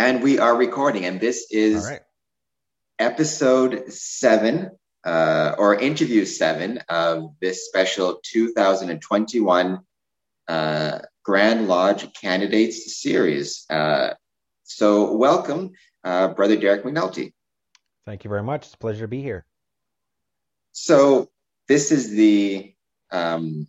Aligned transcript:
And 0.00 0.22
we 0.22 0.38
are 0.38 0.56
recording, 0.56 1.04
and 1.04 1.20
this 1.20 1.48
is 1.50 1.84
right. 1.84 2.00
episode 2.98 3.92
seven, 3.92 4.70
uh, 5.04 5.56
or 5.58 5.74
interview 5.74 6.24
seven 6.24 6.78
of 6.88 7.34
this 7.38 7.66
special 7.66 8.18
2021 8.24 9.78
uh, 10.48 10.98
Grand 11.22 11.68
Lodge 11.68 12.14
Candidates 12.14 12.98
Series. 12.98 13.66
Uh, 13.68 14.14
so, 14.62 15.18
welcome, 15.18 15.72
uh, 16.02 16.28
Brother 16.28 16.56
Derek 16.56 16.82
McNulty. 16.82 17.34
Thank 18.06 18.24
you 18.24 18.30
very 18.30 18.42
much. 18.42 18.64
It's 18.64 18.74
a 18.74 18.78
pleasure 18.78 19.04
to 19.04 19.08
be 19.08 19.20
here. 19.20 19.44
So, 20.72 21.28
this 21.68 21.92
is 21.92 22.08
the, 22.12 22.74
um, 23.10 23.68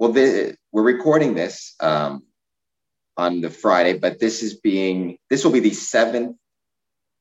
well, 0.00 0.10
the, 0.10 0.56
we're 0.72 0.82
recording 0.82 1.34
this 1.34 1.76
um, 1.78 2.24
on 3.18 3.40
the 3.40 3.50
Friday, 3.50 3.98
but 3.98 4.20
this 4.20 4.44
is 4.44 4.54
being, 4.54 5.18
this 5.28 5.44
will 5.44 5.50
be 5.50 5.60
the 5.60 5.74
seventh 5.74 6.36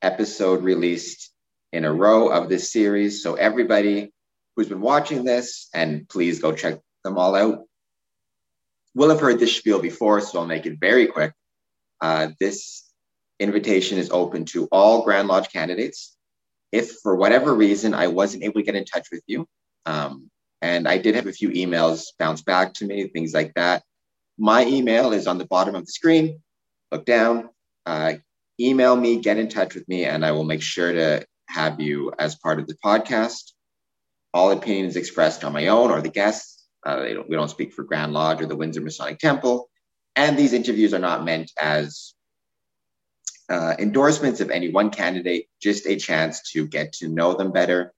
episode 0.03 0.63
released 0.63 1.31
in 1.73 1.85
a 1.85 1.91
row 1.91 2.29
of 2.29 2.49
this 2.49 2.71
series. 2.71 3.23
So 3.23 3.33
everybody 3.33 4.13
who's 4.55 4.69
been 4.69 4.79
watching 4.79 5.25
this, 5.25 5.69
and 5.73 6.07
please 6.07 6.39
go 6.39 6.53
check 6.53 6.79
them 7.03 7.17
all 7.17 7.35
out, 7.35 7.63
will 8.93 9.09
have 9.09 9.19
heard 9.19 9.39
this 9.39 9.57
spiel 9.57 9.81
before, 9.81 10.21
so 10.21 10.39
I'll 10.39 10.45
make 10.45 10.67
it 10.67 10.79
very 10.79 11.07
quick. 11.07 11.33
Uh, 11.99 12.29
this 12.39 12.83
invitation 13.39 13.97
is 13.97 14.11
open 14.11 14.45
to 14.45 14.67
all 14.71 15.03
Grand 15.03 15.27
Lodge 15.27 15.51
candidates. 15.51 16.15
If 16.71 16.91
for 17.01 17.15
whatever 17.15 17.55
reason 17.55 17.95
I 17.95 18.07
wasn't 18.07 18.43
able 18.43 18.59
to 18.59 18.63
get 18.63 18.75
in 18.75 18.85
touch 18.85 19.07
with 19.11 19.23
you, 19.25 19.47
um, 19.87 20.29
and 20.61 20.87
I 20.87 20.99
did 20.99 21.15
have 21.15 21.27
a 21.27 21.31
few 21.31 21.49
emails 21.49 22.05
bounce 22.19 22.41
back 22.41 22.73
to 22.75 22.85
me, 22.85 23.07
things 23.07 23.33
like 23.33 23.53
that. 23.55 23.83
My 24.37 24.65
email 24.65 25.13
is 25.13 25.27
on 25.27 25.37
the 25.37 25.45
bottom 25.45 25.75
of 25.75 25.85
the 25.85 25.91
screen. 25.91 26.41
Look 26.91 27.05
down, 27.05 27.49
uh, 27.85 28.13
email 28.59 28.95
me, 28.95 29.19
get 29.19 29.37
in 29.37 29.49
touch 29.49 29.75
with 29.75 29.87
me, 29.89 30.05
and 30.05 30.25
I 30.25 30.31
will 30.31 30.43
make 30.43 30.61
sure 30.61 30.91
to 30.91 31.25
have 31.47 31.79
you 31.79 32.13
as 32.19 32.35
part 32.35 32.59
of 32.59 32.67
the 32.67 32.75
podcast. 32.83 33.51
All 34.33 34.51
opinions 34.51 34.95
expressed 34.95 35.43
on 35.43 35.53
my 35.53 35.67
own 35.67 35.91
or 35.91 36.01
the 36.01 36.09
guests. 36.09 36.67
Uh, 36.85 37.03
don't, 37.03 37.29
we 37.29 37.35
don't 37.35 37.49
speak 37.49 37.73
for 37.73 37.83
Grand 37.83 38.13
Lodge 38.13 38.41
or 38.41 38.45
the 38.45 38.55
Windsor 38.55 38.81
Masonic 38.81 39.17
Temple. 39.19 39.69
And 40.15 40.37
these 40.37 40.53
interviews 40.53 40.93
are 40.93 40.99
not 40.99 41.25
meant 41.25 41.51
as 41.59 42.13
uh, 43.49 43.75
endorsements 43.79 44.41
of 44.41 44.51
any 44.51 44.69
one 44.69 44.89
candidate, 44.89 45.47
just 45.61 45.87
a 45.87 45.95
chance 45.95 46.51
to 46.51 46.67
get 46.67 46.93
to 46.93 47.07
know 47.07 47.33
them 47.33 47.51
better, 47.51 47.93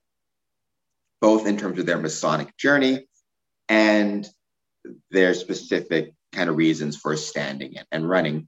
both 1.22 1.48
in 1.48 1.58
terms 1.58 1.80
of 1.80 1.86
their 1.86 1.98
Masonic 1.98 2.56
journey 2.58 3.08
and 3.68 4.30
their 5.12 5.34
specific 5.34 6.14
kind 6.32 6.50
of 6.50 6.56
reasons 6.56 6.98
for 6.98 7.16
standing 7.18 7.76
and 7.92 8.10
running. 8.10 8.48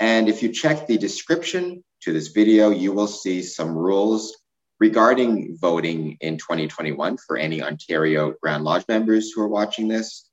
And 0.00 0.28
if 0.28 0.42
you 0.42 0.52
check 0.52 0.86
the 0.86 0.98
description 0.98 1.84
to 2.02 2.12
this 2.12 2.28
video, 2.28 2.70
you 2.70 2.92
will 2.92 3.06
see 3.06 3.42
some 3.42 3.76
rules 3.76 4.36
regarding 4.80 5.56
voting 5.58 6.16
in 6.20 6.36
2021 6.36 7.16
for 7.16 7.36
any 7.36 7.62
Ontario 7.62 8.34
Grand 8.42 8.64
Lodge 8.64 8.84
members 8.88 9.30
who 9.32 9.42
are 9.42 9.48
watching 9.48 9.88
this, 9.88 10.28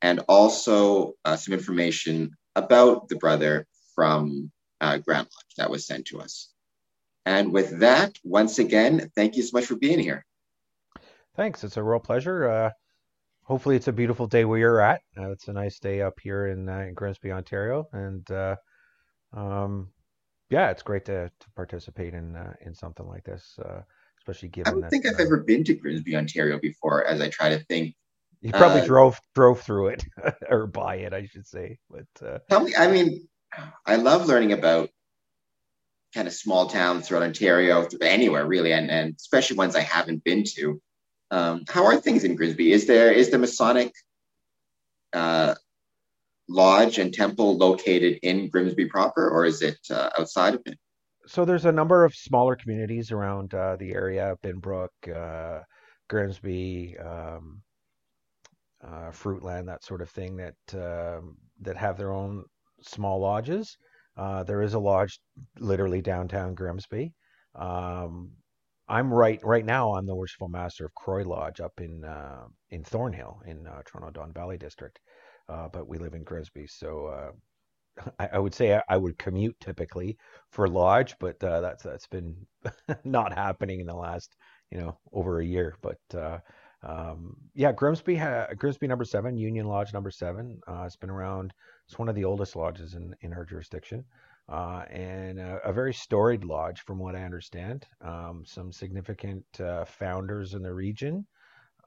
and 0.00 0.20
also 0.28 1.14
uh, 1.24 1.36
some 1.36 1.52
information 1.54 2.36
about 2.56 3.08
the 3.08 3.16
brother 3.16 3.66
from 3.94 4.50
uh, 4.80 4.98
Grand 4.98 5.26
Lodge 5.26 5.54
that 5.56 5.70
was 5.70 5.86
sent 5.86 6.06
to 6.06 6.20
us. 6.20 6.50
And 7.26 7.52
with 7.52 7.80
that, 7.80 8.16
once 8.24 8.58
again, 8.58 9.10
thank 9.14 9.36
you 9.36 9.42
so 9.42 9.58
much 9.58 9.66
for 9.66 9.76
being 9.76 9.98
here. 9.98 10.24
Thanks. 11.36 11.64
It's 11.64 11.76
a 11.76 11.82
real 11.82 12.00
pleasure. 12.00 12.48
Uh, 12.48 12.70
hopefully, 13.50 13.74
it's 13.74 13.88
a 13.88 13.92
beautiful 13.92 14.28
day 14.28 14.44
where 14.44 14.60
you're 14.60 14.80
at. 14.80 15.02
Uh, 15.18 15.32
it's 15.32 15.48
a 15.48 15.52
nice 15.52 15.80
day 15.80 16.02
up 16.02 16.20
here 16.20 16.46
in, 16.46 16.68
uh, 16.68 16.84
in 16.88 16.94
Grimsby, 16.94 17.32
Ontario, 17.32 17.88
and 17.92 18.30
uh, 18.30 18.54
um, 19.36 19.88
yeah, 20.50 20.70
it's 20.70 20.82
great 20.82 21.04
to, 21.06 21.28
to 21.28 21.50
participate 21.56 22.14
in 22.14 22.36
uh, 22.36 22.54
in 22.64 22.74
something 22.74 23.06
like 23.06 23.24
this, 23.24 23.58
uh, 23.58 23.82
especially 24.18 24.50
given. 24.50 24.68
I 24.68 24.70
don't 24.72 24.80
that, 24.82 24.90
think 24.90 25.06
I've 25.06 25.18
ever 25.18 25.38
been 25.38 25.64
to 25.64 25.74
Grimsby, 25.74 26.16
Ontario 26.16 26.60
before. 26.60 27.04
As 27.04 27.20
I 27.20 27.28
try 27.28 27.48
to 27.48 27.58
think, 27.64 27.96
you 28.40 28.52
probably 28.52 28.86
drove 28.86 29.20
drove 29.34 29.60
through 29.60 29.88
it 29.88 30.04
or 30.48 30.68
by 30.68 30.96
it, 30.96 31.12
I 31.12 31.26
should 31.26 31.46
say. 31.46 31.78
But 31.90 32.42
tell 32.48 32.60
me. 32.60 32.74
I 32.78 32.86
mean, 32.86 33.28
I 33.84 33.96
love 33.96 34.26
learning 34.26 34.52
about 34.52 34.90
kind 36.14 36.28
of 36.28 36.34
small 36.34 36.68
towns 36.68 37.08
throughout 37.08 37.24
Ontario, 37.24 37.86
anywhere 38.00 38.46
really, 38.46 38.72
and, 38.72 38.90
and 38.90 39.14
especially 39.16 39.56
ones 39.56 39.76
I 39.76 39.80
haven't 39.80 40.24
been 40.24 40.44
to. 40.56 40.80
Um, 41.30 41.64
how 41.68 41.84
are 41.84 41.96
things 41.96 42.24
in 42.24 42.34
Grimsby? 42.36 42.72
Is 42.72 42.86
there 42.86 43.12
is 43.12 43.30
the 43.30 43.38
Masonic 43.38 43.92
uh, 45.12 45.54
lodge 46.48 46.98
and 46.98 47.12
temple 47.12 47.56
located 47.56 48.18
in 48.22 48.48
Grimsby 48.48 48.86
proper, 48.86 49.28
or 49.28 49.44
is 49.44 49.62
it 49.62 49.78
uh, 49.90 50.10
outside 50.18 50.54
of 50.54 50.62
it? 50.66 50.78
so 51.30 51.44
there's 51.44 51.64
a 51.64 51.72
number 51.72 52.04
of 52.04 52.14
smaller 52.14 52.56
communities 52.56 53.12
around 53.12 53.54
uh, 53.54 53.76
the 53.76 53.92
area, 53.92 54.34
Binbrook, 54.42 54.88
uh, 55.14 55.62
Grimsby, 56.08 56.96
um, 56.98 57.62
uh, 58.82 59.10
Fruitland, 59.10 59.66
that 59.66 59.84
sort 59.84 60.02
of 60.02 60.10
thing 60.10 60.36
that 60.36 60.54
um, 60.74 61.36
that 61.60 61.76
have 61.76 61.96
their 61.96 62.12
own 62.12 62.44
small 62.82 63.20
lodges. 63.20 63.76
Uh, 64.16 64.42
there 64.42 64.62
is 64.62 64.74
a 64.74 64.78
lodge 64.78 65.20
literally 65.58 66.02
downtown 66.02 66.54
Grimsby. 66.54 67.14
Um, 67.54 68.32
I'm 68.90 69.12
right 69.14 69.40
right 69.44 69.64
now. 69.64 69.94
I'm 69.94 70.06
the 70.06 70.14
worshipful 70.16 70.48
master 70.48 70.84
of 70.84 70.94
Kroy 70.94 71.24
Lodge 71.24 71.60
up 71.60 71.80
in 71.80 72.04
uh, 72.04 72.46
in 72.70 72.84
Thornhill 72.84 73.40
in 73.46 73.66
uh, 73.66 73.82
Toronto 73.86 74.10
Don 74.10 74.32
Valley 74.32 74.58
District, 74.58 74.98
uh, 75.48 75.68
but 75.68 75.88
we 75.88 75.98
live 75.98 76.14
in 76.14 76.24
Grimsby. 76.24 76.66
So 76.66 77.06
uh, 77.06 78.10
I, 78.18 78.28
I 78.34 78.38
would 78.38 78.54
say 78.54 78.76
I, 78.76 78.82
I 78.88 78.96
would 78.98 79.18
commute 79.18 79.56
typically 79.60 80.18
for 80.50 80.68
lodge, 80.68 81.16
but 81.20 81.42
uh, 81.44 81.60
that's 81.62 81.84
that's 81.84 82.08
been 82.08 82.36
not 83.04 83.32
happening 83.32 83.80
in 83.80 83.86
the 83.86 83.94
last 83.94 84.36
you 84.70 84.78
know 84.78 84.98
over 85.12 85.40
a 85.40 85.46
year. 85.46 85.76
But 85.82 86.00
uh, 86.14 86.38
um, 86.82 87.36
yeah, 87.54 87.72
Grimsby 87.72 88.16
ha- 88.16 88.48
Grimsby 88.56 88.88
number 88.88 89.04
seven, 89.04 89.36
Union 89.36 89.66
Lodge 89.66 89.92
number 89.92 90.10
seven. 90.10 90.60
It's 90.84 90.96
been 90.96 91.10
around. 91.10 91.52
It's 91.86 91.98
one 91.98 92.08
of 92.08 92.16
the 92.16 92.24
oldest 92.24 92.56
lodges 92.56 92.94
in 92.94 93.14
in 93.22 93.32
our 93.32 93.44
jurisdiction. 93.44 94.04
Uh, 94.50 94.84
and 94.90 95.38
a, 95.38 95.60
a 95.64 95.72
very 95.72 95.94
storied 95.94 96.44
lodge, 96.44 96.80
from 96.80 96.98
what 96.98 97.14
I 97.14 97.22
understand. 97.22 97.86
Um, 98.00 98.42
some 98.44 98.72
significant 98.72 99.44
uh, 99.60 99.84
founders 99.84 100.54
in 100.54 100.62
the 100.62 100.74
region 100.74 101.24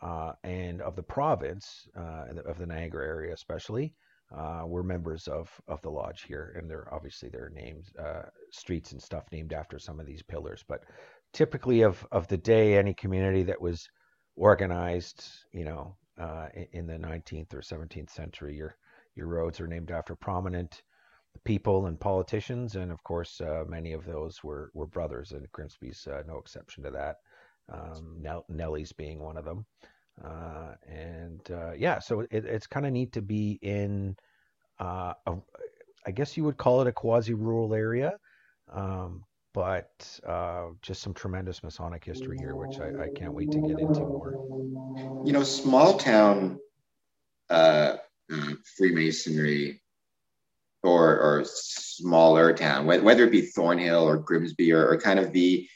uh, 0.01 0.31
and 0.45 0.81
of 0.81 0.95
the 0.95 1.03
province, 1.03 1.89
uh, 1.97 2.25
of 2.45 2.57
the 2.57 2.65
Niagara 2.65 3.05
area 3.05 3.33
especially, 3.33 3.93
uh, 4.33 4.63
were 4.65 4.81
members 4.81 5.27
of, 5.27 5.49
of 5.67 5.81
the 5.81 5.89
lodge 5.89 6.23
here. 6.23 6.55
And 6.57 6.69
they're 6.69 6.87
obviously 6.93 7.27
their 7.27 7.49
names, 7.49 7.91
uh, 7.99 8.23
streets 8.51 8.93
and 8.93 9.01
stuff 9.01 9.25
named 9.33 9.51
after 9.51 9.77
some 9.77 9.99
of 9.99 10.05
these 10.05 10.23
pillars. 10.23 10.63
But 10.65 10.85
typically, 11.33 11.81
of, 11.81 12.07
of 12.13 12.29
the 12.29 12.37
day, 12.37 12.77
any 12.77 12.93
community 12.93 13.43
that 13.43 13.61
was 13.61 13.89
organized, 14.37 15.21
you 15.51 15.65
know, 15.65 15.97
in, 16.55 16.67
in 16.71 16.87
the 16.87 16.93
19th 16.93 17.53
or 17.53 17.59
17th 17.59 18.09
century, 18.09 18.55
your, 18.55 18.77
your 19.15 19.27
roads 19.27 19.59
are 19.59 19.67
named 19.67 19.91
after 19.91 20.15
prominent 20.15 20.81
people 21.45 21.87
and 21.87 21.99
politicians, 21.99 22.75
and 22.75 22.91
of 22.91 23.03
course, 23.03 23.41
uh, 23.41 23.63
many 23.67 23.93
of 23.93 24.05
those 24.05 24.43
were 24.43 24.71
were 24.73 24.87
brothers, 24.87 25.31
and 25.31 25.51
Grimsby's 25.51 26.07
uh, 26.07 26.23
no 26.27 26.37
exception 26.37 26.83
to 26.83 26.91
that. 26.91 27.17
Um, 27.71 28.17
Nell- 28.21 28.45
Nelles 28.49 28.91
being 28.91 29.19
one 29.19 29.37
of 29.37 29.45
them, 29.45 29.65
uh, 30.23 30.73
and 30.87 31.41
yeah, 31.77 31.99
so 31.99 32.21
it, 32.21 32.27
it's 32.31 32.67
kind 32.67 32.85
of 32.85 32.91
neat 32.91 33.13
to 33.13 33.21
be 33.21 33.57
in, 33.61 34.15
a, 34.79 35.15
I 36.05 36.11
guess 36.13 36.35
you 36.35 36.43
would 36.43 36.57
call 36.57 36.81
it 36.81 36.87
a 36.87 36.91
quasi-rural 36.91 37.73
area, 37.73 38.19
um, 38.71 39.23
but 39.53 40.19
just 40.81 41.01
some 41.01 41.13
tremendous 41.13 41.63
Masonic 41.63 42.03
history 42.03 42.37
here, 42.37 42.55
which 42.55 42.79
I, 42.79 43.03
I, 43.03 43.09
can't 43.15 43.33
wait 43.33 43.51
to 43.51 43.61
get 43.61 43.79
into 43.79 44.01
more. 44.01 44.33
You 45.25 45.31
know, 45.31 45.43
small 45.43 45.97
town 45.97 46.59
Freemasonry 48.77 49.82
or 50.83 51.19
or 51.19 51.43
smaller 51.45 52.53
town, 52.53 52.85
whether 52.85 53.23
it 53.23 53.31
be 53.31 53.41
Thornhill 53.41 54.03
or 54.03 54.17
Grimsby 54.17 54.73
or, 54.73 54.87
or 54.87 54.97
kind 54.99 55.19
of 55.19 55.31
the 55.31 55.67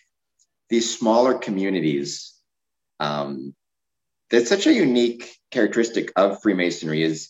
these 0.69 0.97
smaller 0.97 1.35
communities. 1.35 2.33
Um, 2.99 3.55
that's 4.29 4.49
such 4.49 4.67
a 4.67 4.73
unique 4.73 5.37
characteristic 5.51 6.11
of 6.15 6.41
Freemasonry 6.41 7.03
is 7.03 7.29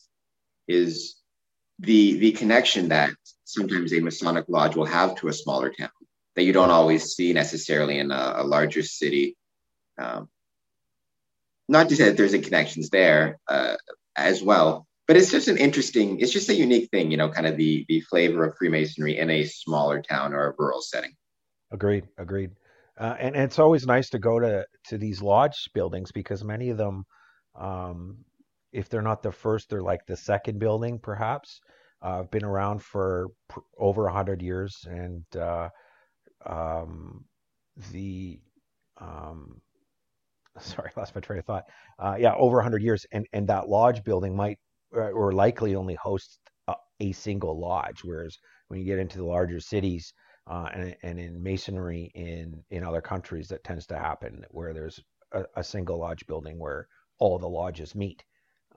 is 0.68 1.16
the 1.80 2.18
the 2.18 2.32
connection 2.32 2.90
that 2.90 3.12
sometimes 3.44 3.94
a 3.94 4.00
Masonic 4.00 4.46
lodge 4.48 4.76
will 4.76 4.86
have 4.86 5.16
to 5.16 5.28
a 5.28 5.34
smaller 5.34 5.70
town 5.70 5.90
that 6.36 6.44
you 6.44 6.54
don't 6.54 6.72
always 6.72 7.16
see 7.16 7.34
necessarily 7.34 8.00
in 8.00 8.12
a, 8.12 8.34
a 8.38 8.44
larger 8.44 8.84
city. 8.84 9.36
Um, 9.98 10.30
not 11.68 11.90
to 11.90 11.96
say 11.96 12.06
that 12.06 12.18
there's 12.18 12.34
a 12.34 12.40
connections 12.40 12.90
there 12.90 13.40
uh, 13.48 13.76
as 14.16 14.42
well, 14.42 14.87
but 15.08 15.18
it's 15.18 15.32
just 15.32 15.48
an 15.48 15.58
interesting 15.58 16.20
it's 16.20 16.32
just 16.32 16.50
a 16.50 16.56
unique 16.56 16.90
thing 16.90 17.12
you 17.12 17.18
know 17.18 17.30
kind 17.30 17.48
of 17.48 17.58
the 17.58 17.86
the 17.88 18.02
flavor 18.02 18.46
of 18.46 18.56
freemasonry 18.58 19.18
in 19.18 19.30
a 19.30 19.44
smaller 19.44 20.02
town 20.02 20.34
or 20.34 20.48
a 20.48 20.54
rural 20.58 20.82
setting 20.82 21.14
agreed 21.72 22.06
agreed 22.18 22.52
uh, 23.00 23.16
and, 23.20 23.36
and, 23.36 23.46
it's 23.46 23.60
always 23.60 23.86
nice 23.86 24.10
to 24.10 24.18
go 24.18 24.40
to 24.40 24.66
to 24.84 24.98
these 24.98 25.22
lodge 25.22 25.70
buildings 25.74 26.12
because 26.12 26.44
many 26.44 26.70
of 26.70 26.78
them 26.78 27.06
um, 27.56 28.18
if 28.72 28.90
they're 28.90 29.02
not 29.02 29.22
the 29.22 29.32
first 29.32 29.70
they're 29.70 29.84
like 29.84 30.06
the 30.08 30.18
second 30.18 30.60
building 30.60 31.00
perhaps 31.00 31.62
uh, 32.02 32.20
I've 32.20 32.32
been 32.32 32.46
around 32.46 32.82
for 32.82 33.30
pr- 33.48 33.60
over 33.78 34.04
100 34.04 34.42
years. 34.42 34.86
And 34.90 35.24
uh, 35.36 35.70
um, 36.46 37.26
the, 37.92 38.40
um, 39.00 39.62
sorry, 40.60 40.92
I 40.96 41.00
lost 41.00 41.16
my 41.16 41.22
train 41.22 41.40
of 41.40 41.46
thought. 41.46 41.66
Uh, 41.98 42.16
yeah, 42.20 42.34
over 42.36 42.58
100 42.58 42.82
years. 42.82 43.06
And, 43.12 43.26
and 43.34 43.48
that 43.48 43.70
lodge 43.70 44.04
building 44.04 44.36
might 44.36 44.60
or 44.92 45.32
likely 45.32 45.76
only 45.76 45.96
host 45.96 46.40
a, 46.68 46.76
a 47.00 47.12
single 47.12 47.60
lodge, 47.60 48.02
whereas 48.04 48.38
when 48.68 48.80
you 48.80 48.86
get 48.86 49.00
into 49.00 49.18
the 49.18 49.26
larger 49.26 49.60
cities, 49.60 50.14
uh, 50.50 50.70
and, 50.74 50.96
and 51.04 51.20
in 51.20 51.44
masonry 51.44 52.12
in 52.16 52.64
in 52.70 52.84
other 52.84 53.02
countries 53.02 53.48
that 53.50 53.64
tends 53.64 53.86
to 53.86 53.98
happen 53.98 54.46
where 54.52 54.74
there's 54.74 55.00
a, 55.34 55.44
a 55.58 55.64
single 55.64 56.00
lodge 56.00 56.26
building 56.28 56.58
where 56.58 56.88
all 57.20 57.38
the 57.38 57.48
lodges 57.48 57.96
meet. 57.96 58.24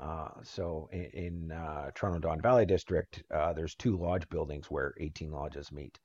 Uh, 0.00 0.30
so 0.42 0.88
in, 0.92 1.04
in 1.04 1.52
uh, 1.52 1.90
Toronto 1.94 2.18
Don 2.18 2.40
Valley 2.40 2.64
District, 2.64 3.22
uh, 3.34 3.52
there's 3.52 3.74
two 3.74 3.96
lodge 3.98 4.28
buildings 4.30 4.70
where 4.70 4.94
18 4.98 5.30
lodges 5.30 5.70
meet. 5.70 5.98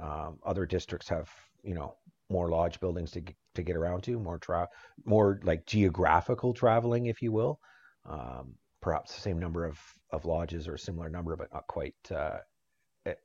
Um, 0.00 0.38
other 0.44 0.64
districts 0.64 1.08
have, 1.10 1.28
you 1.62 1.74
know, 1.74 1.94
more 2.30 2.48
lodge 2.48 2.80
buildings 2.80 3.10
to 3.12 3.20
get, 3.20 3.36
to 3.54 3.62
get 3.62 3.76
around 3.76 4.02
to, 4.04 4.18
more 4.18 4.38
tra- 4.38 4.68
more 5.04 5.38
like 5.44 5.66
geographical 5.66 6.54
traveling, 6.54 7.06
if 7.06 7.20
you 7.20 7.30
will. 7.30 7.60
Um, 8.08 8.54
perhaps 8.82 9.14
the 9.14 9.20
same 9.20 9.38
number 9.38 9.64
of, 9.64 9.78
of 10.10 10.26
lodges 10.26 10.68
or 10.68 10.74
a 10.74 10.78
similar 10.78 11.08
number, 11.08 11.36
but 11.36 11.52
not 11.52 11.66
quite 11.68 11.94
uh, 12.14 12.38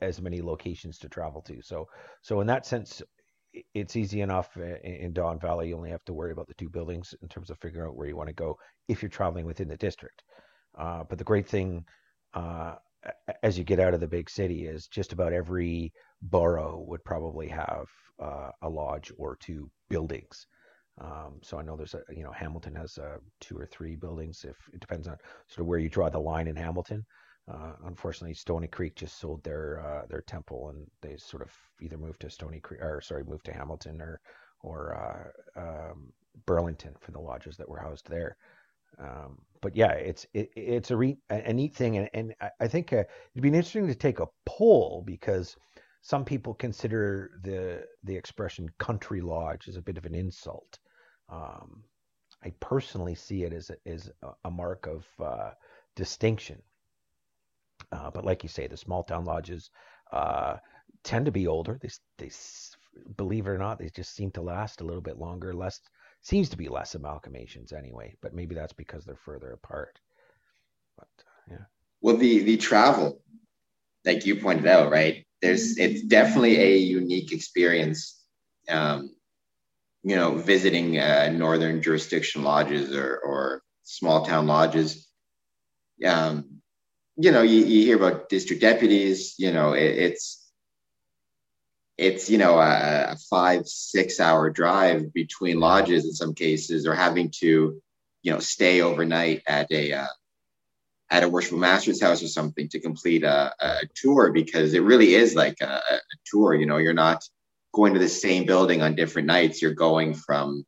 as 0.02 0.22
many 0.22 0.42
locations 0.42 0.98
to 1.00 1.10
travel 1.10 1.42
to. 1.42 1.62
So, 1.62 1.88
so 2.22 2.40
in 2.42 2.48
that 2.48 2.66
sense, 2.66 3.02
it's 3.74 3.96
easy 3.96 4.22
enough 4.22 4.56
in 4.84 5.14
Don 5.14 5.40
Valley. 5.40 5.70
You 5.70 5.78
only 5.78 5.90
have 5.90 6.06
to 6.06 6.14
worry 6.14 6.32
about 6.32 6.48
the 6.48 6.54
two 6.54 6.70
buildings 6.70 7.14
in 7.22 7.28
terms 7.28 7.50
of 7.50 7.58
figuring 7.60 7.88
out 7.88 7.96
where 7.96 8.08
you 8.08 8.16
want 8.16 8.30
to 8.30 8.34
go 8.34 8.58
if 8.88 9.02
you're 9.02 9.10
traveling 9.10 9.46
within 9.46 9.68
the 9.68 9.78
district. 9.78 10.24
Uh, 10.78 11.04
but 11.10 11.18
the 11.18 11.24
great 11.24 11.48
thing 11.48 11.84
uh, 12.34 12.76
as 13.44 13.58
you 13.58 13.64
get 13.64 13.80
out 13.80 13.94
of 13.94 14.00
the 14.00 14.08
big 14.08 14.30
city 14.30 14.66
is 14.66 14.88
just 14.88 15.14
about 15.14 15.34
every 15.34 15.92
borough 16.22 16.84
would 16.88 17.04
probably 17.04 17.48
have 17.48 17.88
uh, 18.22 18.50
a 18.62 18.70
lodge 18.70 19.12
or 19.18 19.38
two 19.38 19.70
buildings. 19.90 20.46
Um, 21.00 21.40
so 21.44 21.60
I 21.60 21.64
know 21.64 21.76
there's 21.76 21.94
a, 21.94 22.02
you 22.10 22.24
know, 22.24 22.32
Hamilton 22.32 22.76
has 22.76 22.98
uh, 22.98 23.18
two 23.40 23.58
or 23.58 23.66
three 23.68 23.96
buildings. 23.96 24.44
If 24.44 24.58
it 24.74 24.80
depends 24.80 25.08
on 25.08 25.18
sort 25.48 25.62
of 25.62 25.68
where 25.68 25.80
you 25.80 25.90
draw 25.90 26.10
the 26.10 26.20
line 26.20 26.48
in 26.48 26.56
Hamilton. 26.56 27.06
Uh, 27.52 27.74
unfortunately, 27.86 28.34
Stoney 28.34 28.68
Creek 28.68 28.96
just 28.96 29.20
sold 29.20 29.44
their 29.44 29.80
uh, 29.80 30.06
their 30.10 30.22
temple, 30.22 30.70
and 30.70 30.86
they 31.02 31.16
sort 31.18 31.44
of 31.44 31.52
either 31.82 31.98
moved 31.98 32.22
to 32.22 32.30
Stoney 32.30 32.60
Creek, 32.60 32.82
or 32.82 33.00
sorry, 33.02 33.24
moved 33.24 33.46
to 33.46 33.54
Hamilton 33.54 34.02
or 34.02 34.20
or 34.62 35.32
uh, 35.56 35.62
um, 35.62 36.12
Burlington 36.46 36.94
for 37.00 37.12
the 37.12 37.20
lodges 37.20 37.56
that 37.58 37.70
were 37.70 37.80
housed 37.80 38.10
there. 38.10 38.36
Um, 39.00 39.38
but 39.62 39.76
yeah, 39.76 39.92
it's 39.92 40.26
it, 40.34 40.50
it's 40.56 40.92
a, 40.92 40.98
re, 40.98 41.18
a 41.30 41.54
neat 41.54 41.76
thing, 41.76 41.98
and, 41.98 42.10
and 42.14 42.34
I 42.60 42.68
think 42.68 42.92
uh, 42.92 43.04
it'd 43.34 43.44
be 43.44 43.48
interesting 43.50 43.88
to 43.88 43.96
take 43.96 44.20
a 44.20 44.28
poll 44.46 45.04
because 45.06 45.56
some 46.02 46.26
people 46.26 46.54
consider 46.54 47.32
the 47.44 47.86
the 48.04 48.16
expression 48.16 48.70
country 48.78 49.22
lodge 49.22 49.68
as 49.68 49.76
a 49.78 49.82
bit 49.82 49.98
of 49.98 50.06
an 50.06 50.16
insult. 50.16 50.80
Um, 51.30 51.84
I 52.44 52.52
personally 52.60 53.16
see 53.16 53.44
it 53.44 53.54
as 53.54 53.70
a, 53.72 53.90
as 53.90 54.12
a 54.46 54.52
mark 54.52 54.88
of 54.88 55.06
uh, 55.20 55.52
distinction 55.96 56.62
uh, 57.92 58.12
but 58.12 58.26
like 58.26 58.44
you 58.44 58.50
say, 58.50 58.68
the 58.68 58.78
small 58.78 59.04
town 59.04 59.26
lodges 59.26 59.70
uh, 60.12 60.58
tend 61.04 61.26
to 61.26 61.32
be 61.32 61.48
older. 61.48 61.80
They, 61.82 61.90
they, 62.18 62.32
believe 63.16 63.48
it 63.48 63.52
or 63.52 63.58
not, 63.58 63.80
they 63.80 63.90
just 63.90 64.16
seem 64.16 64.32
to 64.32 64.42
last 64.42 64.82
a 64.82 64.84
little 64.84 65.02
bit 65.02 65.18
longer. 65.18 65.54
Less 65.54 65.80
seems 66.22 66.50
to 66.50 66.58
be 66.58 66.68
less 66.68 66.96
amalgamations 66.96 67.74
anyway, 67.74 68.16
but 68.22 68.34
maybe 68.34 68.56
that's 68.56 68.74
because 68.74 69.06
they're 69.06 69.16
further 69.16 69.52
apart. 69.52 70.00
But 70.98 71.08
uh, 71.20 71.52
yeah. 71.52 71.66
Well, 72.02 72.18
the 72.18 72.40
the 72.40 72.58
travel, 72.58 73.22
like 74.06 74.26
you 74.26 74.36
pointed 74.36 74.68
out, 74.68 74.92
right? 74.92 75.26
There's 75.42 75.78
it's 75.78 76.02
definitely 76.04 76.60
a 76.60 76.78
unique 76.78 77.32
experience. 77.32 78.22
Um, 78.68 79.16
you 80.04 80.16
know, 80.16 80.36
visiting 80.36 80.98
uh, 81.00 81.30
northern 81.34 81.82
jurisdiction 81.82 82.44
lodges 82.44 82.96
or 82.96 83.18
or 83.18 83.64
small 83.84 84.26
town 84.26 84.48
lodges. 84.48 85.08
Um, 86.06 86.62
you 87.18 87.32
know, 87.32 87.42
you, 87.42 87.66
you 87.66 87.84
hear 87.84 87.98
about 87.98 88.30
district 88.30 88.62
deputies, 88.62 89.36
you 89.40 89.52
know, 89.52 89.74
it, 89.74 89.98
it's, 89.98 90.46
it's, 91.98 92.30
you 92.30 92.38
know, 92.38 92.60
a, 92.60 93.14
a 93.14 93.16
five, 93.30 93.66
six 93.66 94.20
hour 94.20 94.52
drive 94.52 95.12
between 95.14 95.60
lodges 95.60 96.06
in 96.06 96.14
some 96.14 96.36
cases, 96.36 96.86
or 96.86 96.94
having 96.94 97.32
to, 97.40 97.82
you 98.22 98.32
know, 98.32 98.40
stay 98.40 98.82
overnight 98.82 99.42
at 99.48 99.72
a, 99.72 99.94
uh, 99.94 100.08
at 101.10 101.24
a 101.24 101.30
worshipful 101.30 101.58
master's 101.58 102.02
house 102.02 102.22
or 102.22 102.28
something 102.28 102.68
to 102.70 102.80
complete 102.80 103.24
a, 103.24 103.54
a 103.60 103.80
tour 103.96 104.32
because 104.32 104.74
it 104.74 104.84
really 104.84 105.16
is 105.16 105.34
like 105.34 105.56
a, 105.62 105.82
a, 105.90 106.00
tour. 106.26 106.54
You 106.54 106.68
know, 106.68 106.78
you're 106.78 106.94
not 106.94 107.24
going 107.78 107.94
to 107.94 108.00
the 108.00 108.10
same 108.10 108.46
building 108.46 108.82
on 108.82 108.96
different 108.96 109.28
nights. 109.28 109.62
You're 109.62 109.74
going 109.74 110.16
from 110.16 110.66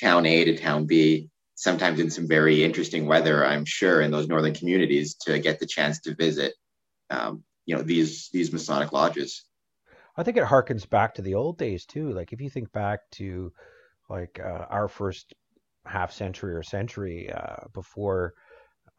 town 0.00 0.24
A 0.24 0.44
to 0.46 0.56
town 0.56 0.86
B 0.86 1.28
sometimes 1.54 2.00
in 2.00 2.10
some 2.10 2.26
very 2.26 2.64
interesting 2.64 3.06
weather, 3.06 3.46
I'm 3.46 3.66
sure, 3.66 4.00
in 4.00 4.10
those 4.10 4.28
northern 4.28 4.54
communities 4.54 5.14
to 5.26 5.38
get 5.38 5.60
the 5.60 5.66
chance 5.66 6.00
to 6.00 6.14
visit, 6.14 6.54
um, 7.10 7.44
you 7.66 7.76
know, 7.76 7.82
these 7.82 8.30
these 8.32 8.50
Masonic 8.50 8.92
lodges. 8.92 9.44
I 10.16 10.22
think 10.22 10.38
it 10.38 10.44
harkens 10.44 10.88
back 10.88 11.14
to 11.14 11.22
the 11.22 11.34
old 11.34 11.58
days 11.58 11.84
too. 11.84 12.12
Like 12.12 12.32
if 12.32 12.40
you 12.40 12.48
think 12.48 12.72
back 12.72 13.00
to 13.12 13.52
like 14.08 14.40
uh, 14.42 14.66
our 14.70 14.88
first 14.88 15.34
half 15.84 16.12
century 16.12 16.54
or 16.54 16.62
century 16.62 17.30
uh, 17.30 17.68
before 17.74 18.34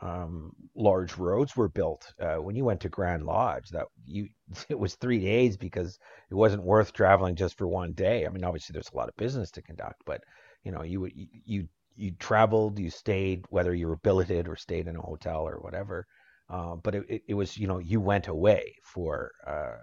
um, 0.01 0.51
large 0.75 1.17
roads 1.17 1.55
were 1.55 1.69
built. 1.69 2.13
Uh, 2.19 2.35
when 2.35 2.55
you 2.55 2.65
went 2.65 2.81
to 2.81 2.89
Grand 2.89 3.25
Lodge, 3.25 3.69
that 3.69 3.87
you 4.05 4.27
it 4.69 4.77
was 4.79 4.95
three 4.95 5.19
days 5.19 5.57
because 5.57 5.97
it 6.29 6.35
wasn't 6.35 6.63
worth 6.63 6.93
traveling 6.93 7.35
just 7.35 7.57
for 7.57 7.67
one 7.67 7.93
day. 7.93 8.25
I 8.25 8.29
mean, 8.29 8.43
obviously 8.43 8.73
there's 8.73 8.89
a 8.93 8.97
lot 8.97 9.09
of 9.09 9.15
business 9.17 9.51
to 9.51 9.61
conduct, 9.61 10.01
but 10.05 10.21
you 10.63 10.71
know 10.71 10.83
you 10.83 11.05
you, 11.13 11.27
you 11.45 11.67
you 11.95 12.11
traveled, 12.19 12.79
you 12.79 12.89
stayed, 12.89 13.45
whether 13.49 13.73
you 13.73 13.87
were 13.87 13.97
billeted 13.97 14.47
or 14.47 14.55
stayed 14.55 14.87
in 14.87 14.95
a 14.95 15.01
hotel 15.01 15.47
or 15.47 15.59
whatever. 15.59 16.07
Uh, 16.49 16.75
but 16.75 16.95
it, 16.95 17.03
it, 17.07 17.21
it, 17.29 17.33
was, 17.35 17.57
you 17.57 17.67
know, 17.67 17.77
you 17.79 18.01
went 18.01 18.27
away 18.27 18.75
for 18.83 19.31
uh, 19.47 19.77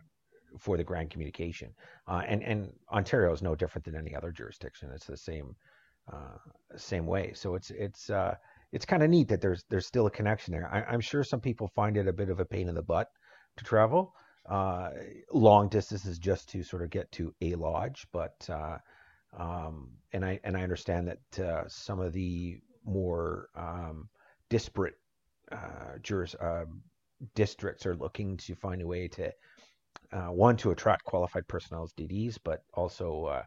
for 0.59 0.77
the 0.77 0.85
grand 0.85 1.11
communication, 1.11 1.73
uh, 2.09 2.23
and 2.27 2.43
and 2.43 2.73
Ontario 2.93 3.33
is 3.33 3.43
no 3.43 3.55
different 3.55 3.85
than 3.85 3.97
any 3.97 4.15
other 4.15 4.33
jurisdiction. 4.33 4.91
It's 4.95 5.07
the 5.07 5.17
same 5.17 5.55
uh, 6.13 6.37
same 6.77 7.07
way. 7.07 7.33
So 7.35 7.55
it's 7.55 7.71
it's 7.71 8.11
uh, 8.11 8.35
it's 8.73 8.87
kind 8.87 9.03
of 9.03 9.11
neat 9.11 9.29
that 9.29 9.41
there's 9.41 9.65
there's 9.69 9.87
still 9.87 10.07
a 10.07 10.11
connection 10.11 10.53
there. 10.53 10.69
I, 10.73 10.95
am 10.95 11.01
sure 11.01 11.25
some 11.25 11.41
people 11.41 11.69
find 11.69 11.97
it 11.97 12.09
a 12.09 12.13
bit 12.13 12.31
of 12.31 12.41
a 12.41 12.45
pain 12.45 12.69
in 12.69 12.75
the 12.75 12.83
butt 12.83 13.09
to 13.57 13.65
travel 13.65 14.15
uh, 14.49 14.91
long 15.33 15.69
distances 15.69 16.19
just 16.19 16.49
to 16.51 16.63
sort 16.63 16.83
of 16.83 16.91
get 16.91 17.11
to 17.13 17.35
a 17.41 17.55
lodge, 17.55 18.07
but 18.13 18.49
um, 19.39 19.91
and 20.13 20.25
I 20.25 20.41
and 20.45 20.57
I 20.57 20.63
understand 20.63 21.09
that 21.09 21.45
uh, 21.45 21.65
some 21.69 22.01
of 22.01 22.13
the 22.13 22.59
more 22.85 23.49
um, 23.55 24.09
disparate 24.49 24.95
uh, 25.53 25.99
juris, 26.03 26.35
uh, 26.35 26.65
districts 27.35 27.87
are 27.87 27.97
looking 27.97 28.37
to 28.39 28.55
find 28.55 28.83
a 28.83 28.87
way 28.87 29.09
to 29.09 29.33
uh, 30.13 30.29
one 30.33 30.57
to 30.57 30.71
attract 30.71 31.05
qualified 31.05 31.47
personnel 31.49 31.85
as 31.85 31.93
DDs, 31.93 32.39
but 32.43 32.63
also 32.75 33.27
uh, 33.27 33.43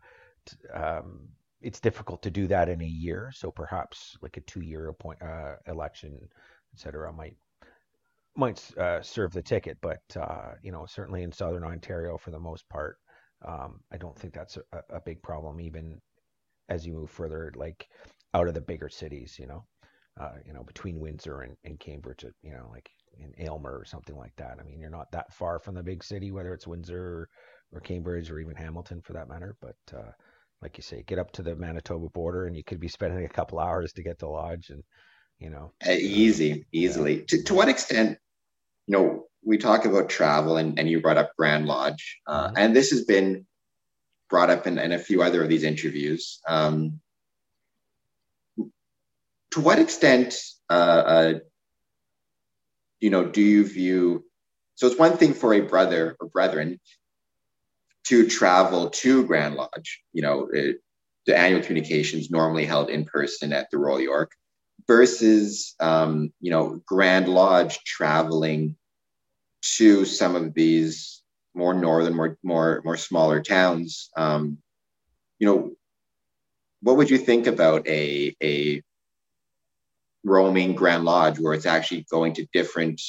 t- 0.45 0.69
um, 0.69 1.27
it's 1.63 1.79
difficult 1.79 2.21
to 2.23 2.31
do 2.31 2.47
that 2.47 2.69
in 2.69 2.81
a 2.81 2.85
year. 2.85 3.31
So 3.33 3.51
perhaps 3.51 4.17
like 4.21 4.37
a 4.37 4.41
two-year 4.41 4.89
appoint, 4.89 5.21
uh, 5.21 5.55
election, 5.67 6.19
etc., 6.73 7.11
might 7.13 7.37
might 8.35 8.59
serve 9.01 9.31
the 9.31 9.41
ticket. 9.41 9.77
But 9.81 10.01
you 10.61 10.71
know, 10.71 10.85
certainly 10.85 11.23
in 11.23 11.31
Southern 11.31 11.63
Ontario, 11.63 12.17
for 12.17 12.31
the 12.31 12.39
most 12.39 12.67
part, 12.69 12.97
um, 13.45 13.79
I 13.91 13.97
don't 13.97 14.17
think 14.17 14.33
that's 14.33 14.57
a, 14.57 14.81
a, 14.89 15.01
big 15.01 15.21
problem, 15.21 15.59
even 15.59 15.99
as 16.69 16.85
you 16.85 16.93
move 16.93 17.09
further, 17.09 17.51
like 17.55 17.87
out 18.33 18.47
of 18.47 18.53
the 18.53 18.61
bigger 18.61 18.89
cities, 18.89 19.37
you 19.37 19.47
know, 19.47 19.65
uh, 20.19 20.33
you 20.45 20.53
know, 20.53 20.63
between 20.63 20.99
Windsor 20.99 21.41
and, 21.41 21.57
and 21.65 21.79
Cambridge, 21.79 22.25
you 22.41 22.51
know, 22.51 22.69
like 22.71 22.89
in 23.19 23.33
Aylmer 23.37 23.77
or 23.77 23.85
something 23.85 24.15
like 24.15 24.35
that. 24.37 24.57
I 24.59 24.63
mean, 24.63 24.79
you're 24.79 24.89
not 24.89 25.11
that 25.11 25.33
far 25.33 25.59
from 25.59 25.75
the 25.75 25.83
big 25.83 26.03
city, 26.03 26.31
whether 26.31 26.53
it's 26.53 26.67
Windsor 26.67 26.97
or, 27.01 27.29
or 27.73 27.81
Cambridge 27.81 28.31
or 28.31 28.39
even 28.39 28.55
Hamilton 28.55 29.01
for 29.01 29.13
that 29.13 29.27
matter. 29.27 29.55
But 29.61 29.75
uh, 29.93 30.11
like 30.61 30.77
you 30.77 30.83
say, 30.83 31.03
get 31.05 31.19
up 31.19 31.31
to 31.33 31.43
the 31.43 31.55
Manitoba 31.55 32.09
border, 32.09 32.45
and 32.45 32.55
you 32.55 32.63
could 32.63 32.79
be 32.79 32.87
spending 32.87 33.25
a 33.25 33.29
couple 33.29 33.59
hours 33.59 33.93
to 33.93 34.03
get 34.03 34.19
to 34.19 34.29
lodge, 34.29 34.69
and 34.69 34.83
you 35.39 35.49
know, 35.49 35.73
uh, 35.85 35.91
easy, 35.91 36.65
easily. 36.71 37.19
Yeah. 37.19 37.25
To 37.27 37.43
to 37.43 37.53
what 37.53 37.69
extent, 37.69 38.17
you 38.87 38.93
know, 38.93 39.25
we 39.43 39.57
talk 39.57 39.85
about 39.85 40.09
travel, 40.09 40.57
and, 40.57 40.79
and 40.79 40.89
you 40.89 41.01
brought 41.01 41.17
up 41.17 41.35
Grand 41.37 41.65
Lodge, 41.65 42.21
uh, 42.27 42.47
mm-hmm. 42.47 42.57
and 42.57 42.75
this 42.75 42.91
has 42.91 43.03
been 43.03 43.45
brought 44.29 44.49
up 44.49 44.65
in, 44.65 44.79
in, 44.79 44.91
a 44.91 44.99
few 44.99 45.21
other 45.21 45.43
of 45.43 45.49
these 45.49 45.63
interviews. 45.63 46.39
Um, 46.47 46.99
to 49.51 49.61
what 49.61 49.79
extent, 49.79 50.35
uh, 50.69 50.73
uh, 50.73 51.33
you 52.99 53.09
know, 53.09 53.25
do 53.25 53.41
you 53.41 53.67
view? 53.67 54.25
So 54.75 54.87
it's 54.87 54.97
one 54.97 55.17
thing 55.17 55.33
for 55.33 55.53
a 55.53 55.61
brother 55.61 56.15
or 56.19 56.29
brethren 56.29 56.79
to 58.05 58.27
travel 58.27 58.89
to 58.89 59.25
Grand 59.25 59.55
Lodge. 59.55 60.01
You 60.13 60.21
know, 60.21 60.49
it, 60.51 60.77
the 61.25 61.37
annual 61.37 61.61
communications 61.61 62.29
normally 62.29 62.65
held 62.65 62.89
in 62.89 63.05
person 63.05 63.53
at 63.53 63.69
the 63.71 63.77
Royal 63.77 64.01
York, 64.01 64.31
versus 64.87 65.75
um, 65.79 66.33
you 66.39 66.51
know 66.51 66.81
Grand 66.85 67.27
Lodge 67.27 67.83
traveling 67.83 68.75
to 69.77 70.05
some 70.05 70.35
of 70.35 70.53
these 70.53 71.21
more 71.53 71.73
northern, 71.73 72.15
more 72.15 72.37
more 72.43 72.81
more 72.83 72.97
smaller 72.97 73.41
towns. 73.41 74.09
Um, 74.17 74.57
you 75.39 75.47
know, 75.47 75.71
what 76.81 76.97
would 76.97 77.09
you 77.09 77.17
think 77.17 77.47
about 77.47 77.87
a 77.87 78.35
a 78.43 78.81
roaming 80.23 80.73
Grand 80.73 81.03
Lodge 81.03 81.39
where 81.39 81.53
it's 81.53 81.65
actually 81.65 82.05
going 82.09 82.33
to 82.33 82.47
different 82.53 83.01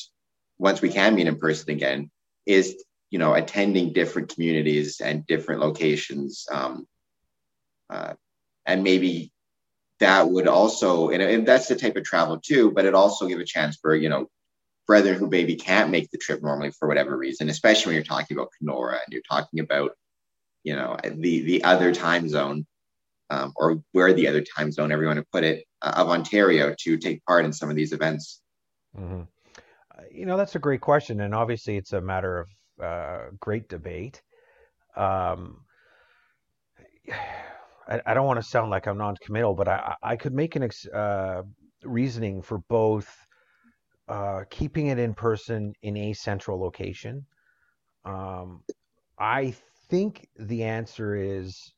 once 0.59 0.81
we 0.81 0.89
can 0.89 1.15
meet 1.15 1.27
in 1.27 1.37
person 1.37 1.71
again 1.71 2.11
is 2.47 2.83
you 3.15 3.19
know 3.21 3.35
attending 3.35 3.93
different 3.93 4.35
communities 4.35 5.01
and 5.01 5.25
different 5.29 5.61
locations 5.61 6.49
um, 6.51 6.85
uh, 7.89 8.15
and 8.67 8.83
maybe 8.83 9.31
that 10.01 10.29
would 10.29 10.49
also 10.49 11.11
and, 11.11 11.23
and 11.23 11.47
that's 11.47 11.69
the 11.69 11.77
type 11.77 11.95
of 11.95 12.03
travel 12.03 12.41
too 12.41 12.73
but 12.73 12.87
it 12.87 12.93
also 12.93 13.29
give 13.29 13.39
a 13.39 13.45
chance 13.45 13.79
for 13.81 13.95
you 13.95 14.09
know 14.09 14.27
brethren 14.89 15.17
who 15.17 15.29
maybe 15.29 15.55
can't 15.55 15.93
make 15.93 16.11
the 16.11 16.19
trip 16.19 16.43
normally 16.43 16.73
for 16.73 16.89
whatever 16.89 17.17
reason 17.17 17.49
especially 17.49 17.91
when 17.91 17.95
you're 17.95 18.05
talking 18.05 18.37
about 18.37 18.49
kenora 18.59 18.95
and 18.95 19.13
you're 19.13 19.31
talking 19.31 19.61
about 19.61 19.93
you 20.65 20.75
know 20.75 20.97
the 21.05 21.43
the 21.43 21.63
other 21.63 21.95
time 21.95 22.29
zone 22.29 22.67
um, 23.31 23.53
or 23.55 23.81
where 23.93 24.13
the 24.13 24.27
other 24.27 24.43
time 24.43 24.73
zone 24.73 24.91
everyone 24.91 25.15
to 25.15 25.27
put 25.31 25.45
it 25.45 25.65
uh, 25.83 25.93
of 25.99 26.09
ontario 26.09 26.75
to 26.81 26.99
take 26.99 27.25
part 27.27 27.45
in 27.45 27.53
some 27.53 27.71
of 27.71 27.77
these 27.77 27.93
events 27.93 28.43
mm-hmm. 28.99 29.23
Uh, 29.97 30.03
you 30.11 30.27
know 30.27 30.37
that's 30.37 30.57
a 30.57 30.59
great 30.59 30.81
question 30.81 31.21
and 31.21 31.33
obviously 31.33 31.77
it's 31.77 31.93
a 31.93 32.01
matter 32.01 32.41
of 32.41 32.49
uh, 32.83 33.27
great 33.41 33.69
debate 33.69 34.23
um, 34.97 35.61
I, 37.89 38.01
I 38.07 38.15
don't 38.15 38.27
want 38.27 38.41
to 38.41 38.49
sound 38.49 38.71
like 38.71 38.87
I'm 38.87 38.99
non-committal, 38.99 39.55
but 39.55 39.69
I, 39.69 39.95
I 40.03 40.17
could 40.17 40.33
make 40.33 40.57
an 40.57 40.63
ex, 40.63 40.87
uh, 40.87 41.43
reasoning 41.83 42.41
for 42.41 42.59
both 42.69 43.15
uh, 44.09 44.45
keeping 44.51 44.87
it 44.89 44.99
in 44.99 45.15
person 45.15 45.75
in 45.83 45.97
a 45.97 46.13
central 46.15 46.59
location. 46.61 47.27
Um, 48.05 48.63
I 49.19 49.55
think 49.89 50.29
the 50.39 50.65
answer 50.65 51.15
is 51.15 51.73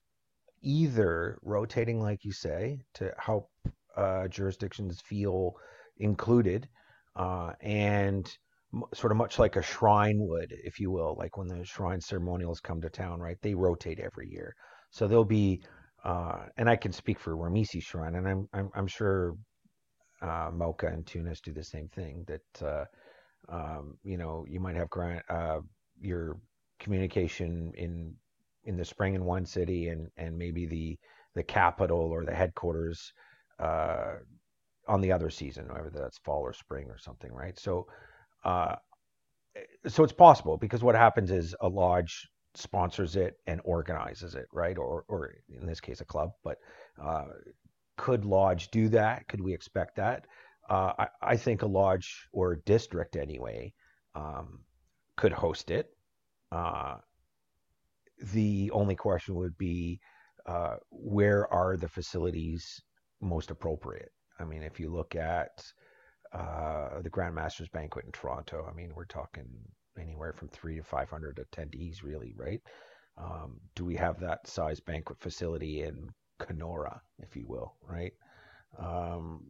either 0.63 1.39
rotating, 1.43 2.01
like 2.01 2.25
you 2.25 2.33
say, 2.33 2.81
to 2.95 3.13
help 3.19 3.51
uh, 3.97 4.29
jurisdictions 4.29 5.01
feel 5.01 5.55
included, 5.99 6.69
uh, 7.17 7.53
and 7.61 8.37
sort 8.95 9.13
of 9.13 9.17
much 9.17 9.39
like 9.39 9.57
a 9.57 9.63
shrine 9.63 10.19
would, 10.21 10.53
if 10.65 10.79
you 10.81 10.91
will, 10.91 11.15
like 11.19 11.37
when 11.37 11.49
the 11.49 11.65
shrine 11.65 12.01
ceremonials 12.01 12.61
come 12.61 12.81
to 12.81 12.91
town, 12.91 13.21
right? 13.21 13.37
They 13.43 13.55
rotate 13.55 14.01
every 14.01 14.29
year. 14.29 14.55
So 14.91 15.07
there'll 15.07 15.25
be 15.25 15.63
uh, 16.05 16.47
and 16.57 16.69
I 16.71 16.77
can 16.77 16.93
speak 16.93 17.19
for 17.19 17.37
Rameses 17.37 17.83
Shrine, 17.83 18.15
and 18.15 18.29
I'm 18.29 18.49
I'm, 18.53 18.71
I'm 18.75 18.87
sure 18.87 19.35
uh, 20.23 20.51
Mocha 20.53 20.89
and 20.89 21.07
Tunis 21.07 21.41
do 21.41 21.53
the 21.53 21.65
same 21.65 21.89
thing. 21.89 22.25
That 22.27 22.67
uh, 22.67 22.85
um, 23.49 23.99
you 24.05 24.17
know 24.19 24.45
you 24.49 24.61
might 24.61 24.77
have 24.77 24.91
grant 24.91 25.25
uh, 25.31 25.61
your 26.01 26.39
communication 26.81 27.73
in 27.77 28.15
in 28.65 28.77
the 28.77 28.85
spring 28.85 29.15
in 29.15 29.25
one 29.25 29.47
city, 29.47 29.89
and 29.89 30.09
and 30.17 30.37
maybe 30.39 30.67
the 30.67 30.99
the 31.35 31.43
capital 31.43 31.99
or 32.01 32.25
the 32.25 32.35
headquarters 32.35 33.13
uh, 33.61 34.15
on 34.89 35.01
the 35.01 35.13
other 35.13 35.31
season, 35.31 35.69
whether 35.69 35.91
that's 35.91 36.19
fall 36.19 36.43
or 36.43 36.53
spring 36.53 36.89
or 36.91 36.99
something, 36.99 37.33
right? 37.33 37.59
So. 37.59 37.87
Uh, 38.47 38.77
so 39.89 40.05
it's 40.05 40.13
possible 40.13 40.57
because 40.57 40.85
what 40.85 40.95
happens 40.95 41.33
is 41.33 41.55
a 41.61 41.69
lodge 41.69 42.29
sponsors 42.55 43.17
it 43.17 43.35
and 43.49 43.61
organizes 43.65 44.37
it, 44.37 44.47
right? 44.53 44.79
Or, 44.79 45.05
or 45.09 45.35
in 45.49 45.67
this 45.67 45.81
case, 45.81 46.01
a 46.01 46.05
club. 46.05 46.31
But 46.45 46.59
uh, 47.03 47.25
could 47.97 48.25
Lodge 48.25 48.69
do 48.71 48.89
that? 48.91 49.27
Could 49.29 49.41
we 49.41 49.53
expect 49.53 49.97
that? 49.97 50.27
Uh, 50.71 50.93
I, 50.99 51.09
I, 51.23 51.37
think 51.37 51.63
a 51.63 51.67
lodge 51.67 52.29
or 52.33 52.57
district 52.67 53.17
anyway 53.17 53.73
um, 54.15 54.61
could 55.17 55.33
host 55.33 55.71
it. 55.71 55.91
Uh, 56.51 56.97
the 58.33 58.71
only 58.73 58.97
question 58.97 59.35
would 59.37 59.57
be 59.59 60.01
uh, 60.47 60.77
where 60.91 61.53
are 61.53 61.77
the 61.77 61.89
facilities 61.89 62.81
most 63.21 63.51
appropriate? 63.51 64.11
I 64.41 64.45
mean, 64.45 64.63
if 64.63 64.81
you 64.81 64.91
look 64.91 65.15
at 65.15 65.51
uh, 66.33 67.01
the 67.03 67.11
Grandmasters 67.11 67.71
Banquet 67.73 68.05
in 68.05 68.13
Toronto, 68.13 68.67
I 68.71 68.75
mean, 68.75 68.93
we're 68.95 69.05
talking 69.05 69.47
anywhere 69.99 70.33
from 70.33 70.49
three 70.49 70.77
to 70.77 70.83
500 70.83 71.45
attendees, 71.53 72.03
really, 72.03 72.35
right? 72.37 72.61
Um, 73.19 73.61
do 73.75 73.85
we 73.85 73.97
have 73.97 74.21
that 74.21 74.47
size 74.47 74.81
banquet 74.81 75.19
facility 75.21 75.83
in 75.83 76.11
Kenora, 76.39 77.01
if 77.19 77.35
you 77.37 77.47
will, 77.49 77.75
right? 77.89 78.13
Um, 78.79 79.45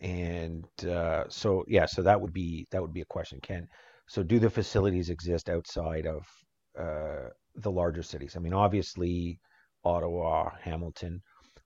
and 0.00 0.66
uh, 0.86 1.24
so, 1.28 1.64
yeah, 1.66 1.86
so 1.86 2.02
that 2.02 2.20
would 2.20 2.32
be 2.32 2.66
that 2.70 2.82
would 2.82 2.92
be 2.92 3.00
a 3.02 3.06
question, 3.06 3.40
Ken. 3.42 3.66
So, 4.08 4.22
do 4.22 4.38
the 4.38 4.50
facilities 4.50 5.10
exist 5.10 5.48
outside 5.48 6.06
of 6.06 6.26
uh, 6.78 7.28
the 7.56 7.70
larger 7.70 8.02
cities? 8.02 8.34
I 8.36 8.40
mean, 8.40 8.54
obviously, 8.54 9.40
Ottawa, 9.84 10.50
Hamilton, 10.62 11.22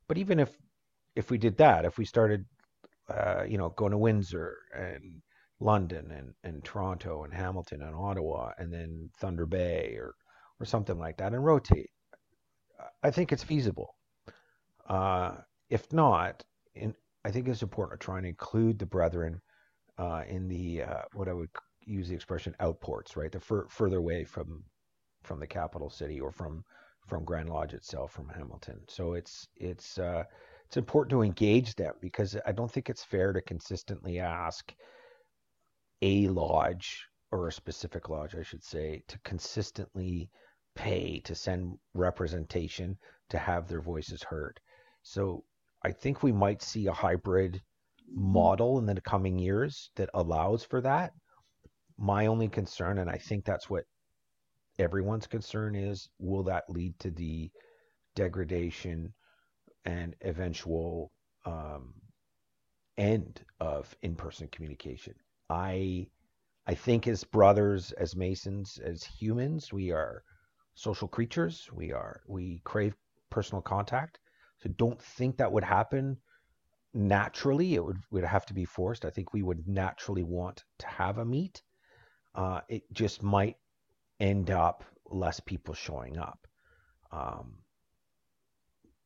but 0.09 0.19
even 0.19 0.39
if 0.41 0.51
if 1.17 1.31
we 1.31 1.39
did 1.39 1.57
that, 1.59 1.85
if 1.85 1.97
we 1.99 2.05
started, 2.05 2.45
uh, 3.09 3.45
you 3.47 3.59
know, 3.59 3.71
going 3.71 3.93
to 3.93 3.99
Windsor 3.99 4.57
and 4.77 5.23
London 5.61 6.11
and, 6.11 6.35
and 6.43 6.65
Toronto 6.65 7.25
and 7.25 7.33
Hamilton 7.33 7.83
and 7.83 7.95
Ottawa 7.95 8.53
and 8.59 8.73
then 8.73 9.11
Thunder 9.19 9.47
Bay 9.47 9.97
or 9.99 10.15
or 10.61 10.67
something 10.67 10.99
like 10.99 11.17
that 11.19 11.33
and 11.33 11.45
rotate. 11.45 11.91
I 13.03 13.11
think 13.11 13.33
it's 13.33 13.43
feasible. 13.43 13.95
Uh, 14.89 15.37
if 15.71 15.93
not, 15.93 16.43
in, 16.75 16.95
I 17.25 17.31
think 17.31 17.49
it's 17.49 17.63
important 17.63 18.01
to 18.01 18.05
try 18.05 18.19
and 18.19 18.27
include 18.27 18.79
the 18.79 18.87
brethren 18.87 19.41
uh, 19.99 20.23
in 20.29 20.49
the 20.49 20.83
uh, 20.83 21.03
what 21.15 21.29
I 21.29 21.33
would 21.33 21.51
use 21.81 22.09
the 22.09 22.15
expression 22.15 22.55
outports, 22.61 23.17
right? 23.17 23.33
The 23.33 23.41
fur, 23.41 23.67
further 23.69 23.99
away 23.99 24.25
from 24.25 24.65
from 25.23 25.41
the 25.41 25.47
capital 25.47 25.91
city 25.91 26.21
or 26.21 26.31
from 26.31 26.65
from 27.07 27.25
Grand 27.25 27.49
Lodge 27.49 27.75
itself, 27.75 28.13
from 28.13 28.29
Hamilton. 28.29 28.81
So 28.89 29.15
it's 29.15 29.49
it's 29.57 29.99
uh, 29.99 30.25
it's 30.67 30.77
important 30.77 31.11
to 31.11 31.23
engage 31.23 31.75
them 31.75 31.95
because 32.01 32.37
I 32.47 32.53
don't 32.53 32.71
think 32.71 32.89
it's 32.89 33.05
fair 33.05 33.33
to 33.33 33.41
consistently 33.43 34.19
ask 34.19 34.73
a 36.03 36.29
lodge 36.29 37.07
or 37.31 37.49
a 37.49 37.53
specific 37.53 38.09
lodge, 38.09 38.35
I 38.35 38.43
should 38.43 38.65
say, 38.65 39.03
to 39.09 39.19
consistently 39.25 40.31
pay 40.75 41.21
to 41.21 41.35
send 41.35 41.79
representation 41.95 42.97
to 43.31 43.39
have 43.39 43.69
their 43.69 43.81
voices 43.81 44.23
heard. 44.23 44.59
So 45.03 45.45
I 45.85 45.93
think 45.93 46.23
we 46.23 46.33
might 46.33 46.63
see 46.63 46.87
a 46.87 46.93
hybrid 46.93 47.61
model 48.13 48.79
in 48.79 48.87
the 48.87 49.01
coming 49.01 49.39
years 49.39 49.91
that 49.97 50.11
allows 50.15 50.65
for 50.65 50.81
that. 50.81 51.13
My 51.99 52.27
only 52.27 52.49
concern, 52.49 52.99
and 52.99 53.09
I 53.09 53.19
think 53.19 53.45
that's 53.45 53.71
what 53.71 53.85
everyone's 54.79 55.27
concern 55.27 55.75
is, 55.75 56.09
will 56.19 56.43
that 56.45 56.65
lead 56.69 56.99
to 57.01 57.11
the 57.11 57.51
degradation 58.15 59.13
and 59.85 60.15
eventual 60.23 61.13
um, 61.45 61.95
end 62.97 63.43
of 63.61 63.97
in 64.03 64.15
person 64.15 64.49
communication? 64.49 65.15
I 65.51 66.09
I 66.67 66.75
think 66.75 67.07
as 67.07 67.25
brothers, 67.25 67.93
as 67.93 68.17
Masons, 68.17 68.79
as 68.79 69.05
humans, 69.05 69.73
we 69.73 69.91
are 69.93 70.23
social 70.75 71.09
creatures. 71.09 71.69
We 71.73 71.93
are 71.93 72.23
we 72.27 72.61
crave 72.65 72.95
personal 73.31 73.63
contact. 73.63 74.19
So 74.61 74.71
don't 74.71 75.01
think 75.03 75.37
that 75.37 75.53
would 75.53 75.65
happen 75.65 76.17
naturally. 76.95 77.75
It 77.75 77.85
would 77.85 77.99
would 78.11 78.25
have 78.25 78.47
to 78.47 78.55
be 78.55 78.65
forced. 78.65 79.05
I 79.05 79.11
think 79.11 79.33
we 79.33 79.43
would 79.43 79.67
naturally 79.69 80.23
want 80.23 80.65
to 80.79 80.87
have 80.87 81.19
a 81.19 81.25
meet. 81.25 81.63
Uh, 82.35 82.61
it 82.69 82.83
just 82.93 83.23
might 83.23 83.57
end 84.21 84.51
up 84.51 84.85
less 85.11 85.41
people 85.41 85.75
showing 85.75 86.19
up. 86.19 86.47
Um, 87.13 87.59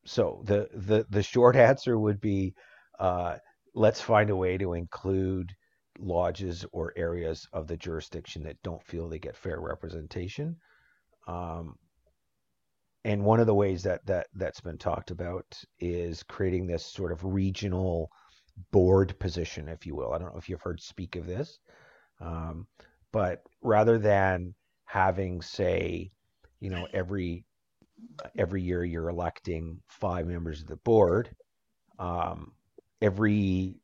so 0.05 0.43
the 0.45 0.69
the 0.75 1.07
the 1.11 1.23
short 1.23 1.57
answer 1.71 1.99
would 1.99 2.21
be 2.21 2.55
uh, 2.99 3.37
let's 3.75 4.01
find 4.01 4.31
a 4.31 4.37
way 4.37 4.59
to 4.59 4.75
include 4.75 5.55
lodges 5.99 6.65
or 6.73 6.93
areas 6.97 7.47
of 7.53 7.67
the 7.67 7.77
jurisdiction 7.77 8.43
that 8.45 8.63
don't 8.63 8.83
feel 8.83 9.09
they 9.09 9.19
get 9.19 9.37
fair 9.37 9.61
representation. 9.61 10.57
Um, 11.27 11.75
and 13.05 13.25
one 13.25 13.41
of 13.41 13.47
the 13.47 13.55
ways 13.55 13.83
that, 13.85 14.05
that 14.07 14.27
that's 14.35 14.61
been 14.61 14.79
talked 14.79 15.11
about 15.11 15.45
is 15.79 16.23
creating 16.23 16.67
this 16.67 16.85
sort 16.85 17.13
of 17.13 17.25
regional 17.25 18.11
board 18.73 19.19
position, 19.19 19.69
if 19.69 19.87
you 19.87 19.95
will. 19.95 20.13
I 20.13 20.19
don't 20.19 20.33
know 20.33 20.39
if 20.39 20.49
you've 20.49 20.63
heard 20.63 20.81
speak 20.81 21.17
of 21.17 21.27
this, 21.27 21.59
um, 22.21 22.67
but 23.13 23.43
rather 23.63 23.99
than 23.99 24.55
having, 24.85 25.43
say, 25.43 26.11
you 26.61 26.71
know, 26.71 26.89
every 26.93 27.45
every 28.37 28.63
year 28.63 28.85
you're 28.85 29.09
electing 29.09 29.81
five 29.89 30.27
members 30.27 30.61
of 30.61 30.67
the 30.67 30.77
board. 30.77 31.31
Um, 31.99 32.53
every 33.01 33.81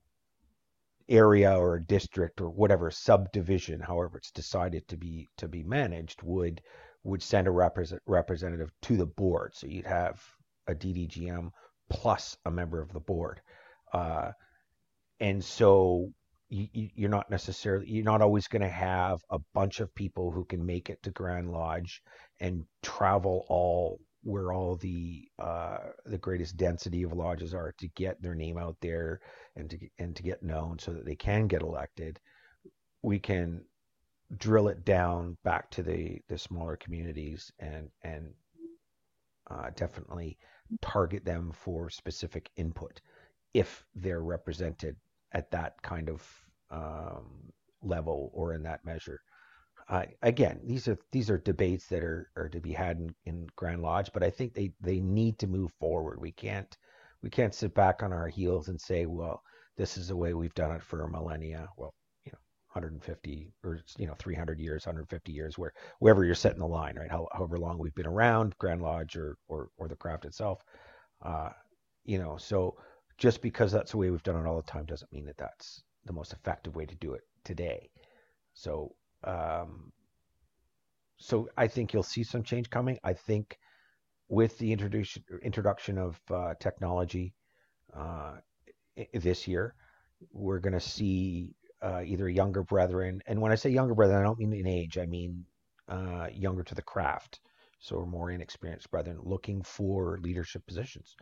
area 1.08 1.56
or 1.56 1.78
district 1.78 2.40
or 2.40 2.48
whatever 2.48 2.90
subdivision, 2.90 3.80
however 3.80 4.18
it's 4.18 4.30
decided 4.30 4.88
to 4.88 4.96
be 4.96 5.28
to 5.38 5.48
be 5.48 5.62
managed, 5.62 6.22
would 6.22 6.60
would 7.02 7.22
send 7.22 7.46
a 7.46 7.50
represent, 7.50 8.00
representative 8.06 8.70
to 8.82 8.96
the 8.96 9.06
board. 9.06 9.54
So 9.54 9.66
you'd 9.66 9.86
have 9.86 10.22
a 10.66 10.74
DDGM 10.74 11.50
plus 11.90 12.36
a 12.46 12.50
member 12.50 12.80
of 12.80 12.92
the 12.92 13.00
board, 13.00 13.40
uh, 13.92 14.30
and 15.20 15.44
so 15.44 16.12
you, 16.48 16.90
you're 16.94 17.10
not 17.10 17.30
necessarily 17.30 17.90
you're 17.90 18.04
not 18.04 18.22
always 18.22 18.48
going 18.48 18.62
to 18.62 18.68
have 18.68 19.18
a 19.30 19.38
bunch 19.54 19.80
of 19.80 19.94
people 19.94 20.30
who 20.30 20.44
can 20.44 20.64
make 20.64 20.88
it 20.88 21.02
to 21.02 21.10
Grand 21.10 21.50
Lodge 21.50 22.00
and 22.40 22.64
travel 22.82 23.44
all 23.48 23.98
where 24.24 24.52
all 24.52 24.74
the 24.76 25.28
uh, 25.38 25.78
the 26.06 26.18
greatest 26.18 26.56
density 26.56 27.02
of 27.02 27.12
lodges 27.12 27.54
are 27.54 27.72
to 27.78 27.88
get 27.88 28.20
their 28.20 28.34
name 28.34 28.56
out 28.56 28.76
there 28.80 29.20
and 29.54 29.70
to 29.70 29.78
and 29.98 30.16
to 30.16 30.22
get 30.22 30.42
known 30.42 30.78
so 30.78 30.92
that 30.92 31.04
they 31.04 31.14
can 31.14 31.46
get 31.46 31.62
elected. 31.62 32.18
We 33.02 33.18
can 33.18 33.64
drill 34.38 34.68
it 34.68 34.84
down 34.84 35.36
back 35.44 35.70
to 35.72 35.82
the 35.82 36.20
the 36.28 36.38
smaller 36.38 36.76
communities 36.76 37.52
and 37.58 37.90
and 38.02 38.32
uh, 39.50 39.70
definitely 39.76 40.38
target 40.80 41.24
them 41.24 41.52
for 41.52 41.90
specific 41.90 42.50
input 42.56 43.02
if 43.52 43.84
they're 43.94 44.22
represented 44.22 44.96
at 45.32 45.50
that 45.50 45.80
kind 45.82 46.08
of 46.08 46.26
um, 46.70 47.52
level 47.82 48.30
or 48.32 48.54
in 48.54 48.62
that 48.62 48.84
measure. 48.86 49.20
Uh, 49.88 50.04
again, 50.22 50.60
these 50.64 50.88
are 50.88 50.98
these 51.12 51.28
are 51.30 51.38
debates 51.38 51.86
that 51.88 52.02
are, 52.02 52.30
are 52.36 52.48
to 52.48 52.60
be 52.60 52.72
had 52.72 52.98
in, 52.98 53.14
in 53.26 53.46
Grand 53.56 53.82
Lodge, 53.82 54.10
but 54.14 54.22
I 54.22 54.30
think 54.30 54.54
they, 54.54 54.72
they 54.80 55.00
need 55.00 55.38
to 55.40 55.46
move 55.46 55.72
forward. 55.78 56.20
We 56.20 56.32
can't 56.32 56.76
we 57.22 57.30
can't 57.30 57.54
sit 57.54 57.74
back 57.74 58.02
on 58.02 58.12
our 58.12 58.28
heels 58.28 58.68
and 58.68 58.80
say, 58.80 59.06
well, 59.06 59.42
this 59.76 59.96
is 59.98 60.08
the 60.08 60.16
way 60.16 60.32
we've 60.34 60.54
done 60.54 60.70
it 60.72 60.82
for 60.82 61.06
millennia. 61.08 61.68
Well, 61.76 61.94
you 62.24 62.32
know, 62.32 62.38
150 62.72 63.52
or 63.62 63.80
you 63.98 64.06
know 64.06 64.14
300 64.18 64.58
years, 64.58 64.86
150 64.86 65.32
years, 65.32 65.58
where 65.58 65.72
wherever 65.98 66.24
you're 66.24 66.34
setting 66.34 66.60
the 66.60 66.66
line, 66.66 66.96
right? 66.96 67.10
How, 67.10 67.28
however 67.32 67.58
long 67.58 67.78
we've 67.78 67.94
been 67.94 68.06
around, 68.06 68.56
Grand 68.58 68.80
Lodge 68.82 69.16
or 69.16 69.36
or, 69.48 69.68
or 69.76 69.88
the 69.88 69.96
craft 69.96 70.24
itself, 70.24 70.62
uh, 71.22 71.50
you 72.04 72.18
know. 72.18 72.36
So 72.38 72.76
just 73.18 73.42
because 73.42 73.72
that's 73.72 73.92
the 73.92 73.98
way 73.98 74.10
we've 74.10 74.22
done 74.22 74.36
it 74.44 74.48
all 74.48 74.56
the 74.56 74.62
time 74.70 74.86
doesn't 74.86 75.12
mean 75.12 75.26
that 75.26 75.36
that's 75.38 75.82
the 76.06 76.12
most 76.12 76.32
effective 76.32 76.74
way 76.76 76.86
to 76.86 76.96
do 76.96 77.14
it 77.14 77.22
today. 77.44 77.90
So, 78.54 78.94
um, 79.24 79.92
so 81.18 81.48
I 81.56 81.68
think 81.68 81.92
you'll 81.92 82.02
see 82.02 82.24
some 82.24 82.42
change 82.42 82.70
coming. 82.70 82.98
I 83.02 83.14
think 83.14 83.58
with 84.28 84.58
the 84.58 84.72
introduction 84.72 85.22
introduction 85.42 85.98
of 85.98 86.20
uh, 86.30 86.54
technology 86.60 87.34
uh, 87.96 88.34
this 89.12 89.46
year, 89.48 89.74
we're 90.32 90.60
going 90.60 90.72
to 90.74 90.80
see 90.80 91.54
uh, 91.82 92.02
either 92.04 92.28
younger 92.28 92.62
brethren, 92.62 93.22
and 93.26 93.40
when 93.40 93.52
I 93.52 93.56
say 93.56 93.70
younger 93.70 93.94
brethren, 93.94 94.20
I 94.20 94.24
don't 94.24 94.38
mean 94.38 94.52
in 94.52 94.66
age. 94.66 94.98
I 94.98 95.06
mean 95.06 95.44
uh, 95.88 96.28
younger 96.32 96.62
to 96.64 96.74
the 96.74 96.82
craft, 96.82 97.40
so 97.78 98.04
more 98.06 98.30
inexperienced 98.30 98.90
brethren 98.90 99.18
looking 99.22 99.62
for 99.62 100.18
leadership 100.22 100.66
positions. 100.66 101.14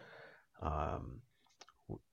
Um, 0.60 1.20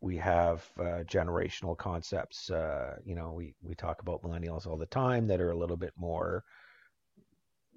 we 0.01 0.17
have 0.17 0.65
uh, 0.79 1.03
generational 1.05 1.77
concepts. 1.77 2.49
Uh, 2.49 2.95
you 3.05 3.15
know, 3.15 3.33
we, 3.33 3.55
we 3.61 3.75
talk 3.75 4.01
about 4.01 4.23
millennials 4.23 4.67
all 4.67 4.77
the 4.77 4.85
time 4.85 5.27
that 5.27 5.41
are 5.41 5.51
a 5.51 5.57
little 5.57 5.77
bit 5.77 5.93
more 5.97 6.43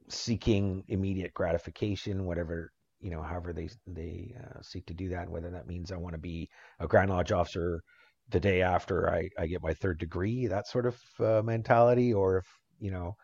seeking 0.08 0.84
immediate 0.88 1.34
gratification, 1.34 2.24
whatever 2.24 2.72
you 3.00 3.10
know, 3.10 3.22
however 3.22 3.52
they 3.52 3.68
they 3.86 4.32
uh, 4.38 4.62
seek 4.62 4.86
to 4.86 4.94
do 4.94 5.08
that. 5.10 5.28
Whether 5.28 5.50
that 5.50 5.66
means 5.66 5.90
I 5.90 5.96
want 5.96 6.14
to 6.14 6.20
be 6.20 6.48
a 6.78 6.86
Grand 6.86 7.10
Lodge 7.10 7.32
officer 7.32 7.82
the 8.28 8.40
day 8.40 8.62
after 8.62 9.12
I, 9.12 9.28
I 9.36 9.46
get 9.46 9.62
my 9.62 9.74
third 9.74 9.98
degree, 9.98 10.46
that 10.46 10.68
sort 10.68 10.86
of 10.86 10.96
uh, 11.18 11.42
mentality, 11.42 12.14
or 12.14 12.38
if 12.38 12.46
you 12.78 12.92
know, 12.92 13.16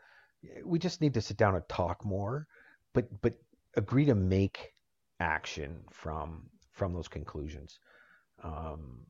we 0.65 0.79
just 0.79 1.01
need 1.01 1.15
to 1.15 1.21
sit 1.21 1.37
down 1.37 1.55
and 1.55 1.65
talk 1.69 2.05
more, 2.05 2.47
but 2.93 3.07
but 3.23 3.35
agree 3.77 4.07
to 4.07 4.15
make 4.17 4.73
action 5.21 5.85
from 5.93 6.51
from 6.73 6.93
those 6.93 7.09
conclusions. 7.09 7.79
Um, 8.43 9.07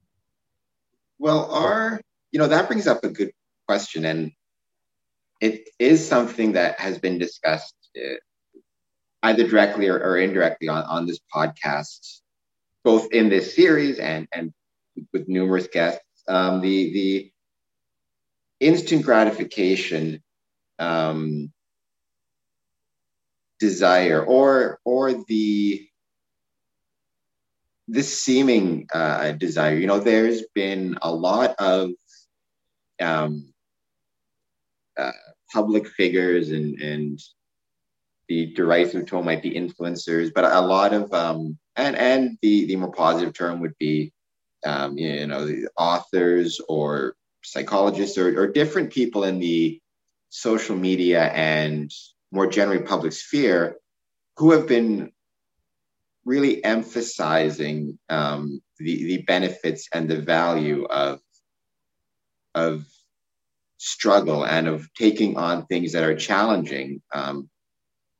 well, 1.18 1.50
our, 1.50 2.00
you 2.30 2.38
know, 2.38 2.48
that 2.48 2.68
brings 2.68 2.86
up 2.86 3.04
a 3.04 3.08
good 3.08 3.32
question. 3.66 4.04
And 4.04 4.32
it 5.40 5.68
is 5.78 6.06
something 6.06 6.52
that 6.52 6.78
has 6.80 6.98
been 6.98 7.18
discussed 7.18 7.74
uh, 7.96 8.16
either 9.22 9.46
directly 9.46 9.88
or, 9.88 9.98
or 9.98 10.18
indirectly 10.18 10.68
on, 10.68 10.84
on 10.84 11.06
this 11.06 11.20
podcast, 11.34 12.20
both 12.84 13.12
in 13.12 13.28
this 13.28 13.54
series 13.54 13.98
and, 13.98 14.28
and 14.32 14.52
with 15.12 15.28
numerous 15.28 15.66
guests. 15.66 16.02
Um, 16.28 16.60
the, 16.60 16.92
the 16.92 17.32
instant 18.60 19.04
gratification 19.04 20.22
um, 20.78 21.52
desire 23.58 24.22
or, 24.22 24.78
or 24.84 25.12
the, 25.12 25.87
this 27.88 28.20
seeming 28.20 28.86
uh, 28.92 29.32
desire, 29.32 29.76
you 29.76 29.86
know, 29.86 29.98
there's 29.98 30.42
been 30.54 30.98
a 31.00 31.10
lot 31.10 31.54
of 31.58 31.90
um, 33.00 33.52
uh, 34.98 35.12
public 35.52 35.88
figures 35.88 36.50
and, 36.50 36.78
and 36.80 37.20
the 38.28 38.52
derisive 38.54 39.06
tone 39.06 39.24
might 39.24 39.42
be 39.42 39.52
influencers, 39.52 40.30
but 40.34 40.44
a 40.44 40.60
lot 40.60 40.92
of 40.92 41.12
um, 41.14 41.58
and 41.76 41.96
and 41.96 42.38
the 42.42 42.66
the 42.66 42.76
more 42.76 42.92
positive 42.92 43.32
term 43.32 43.60
would 43.60 43.76
be 43.78 44.12
um, 44.66 44.98
you 44.98 45.26
know 45.26 45.46
the 45.46 45.68
authors 45.78 46.60
or 46.68 47.14
psychologists 47.42 48.18
or, 48.18 48.38
or 48.38 48.46
different 48.46 48.92
people 48.92 49.24
in 49.24 49.38
the 49.38 49.80
social 50.28 50.76
media 50.76 51.24
and 51.28 51.90
more 52.30 52.46
generally 52.46 52.82
public 52.82 53.12
sphere 53.12 53.76
who 54.36 54.52
have 54.52 54.68
been 54.68 55.10
really 56.28 56.62
emphasizing 56.62 57.98
um, 58.10 58.60
the, 58.78 59.04
the 59.04 59.22
benefits 59.22 59.88
and 59.94 60.10
the 60.10 60.20
value 60.20 60.84
of, 60.84 61.20
of 62.54 62.84
struggle 63.78 64.44
and 64.44 64.68
of 64.68 64.92
taking 64.92 65.38
on 65.38 65.64
things 65.66 65.92
that 65.92 66.04
are 66.04 66.14
challenging 66.14 67.00
um, 67.14 67.48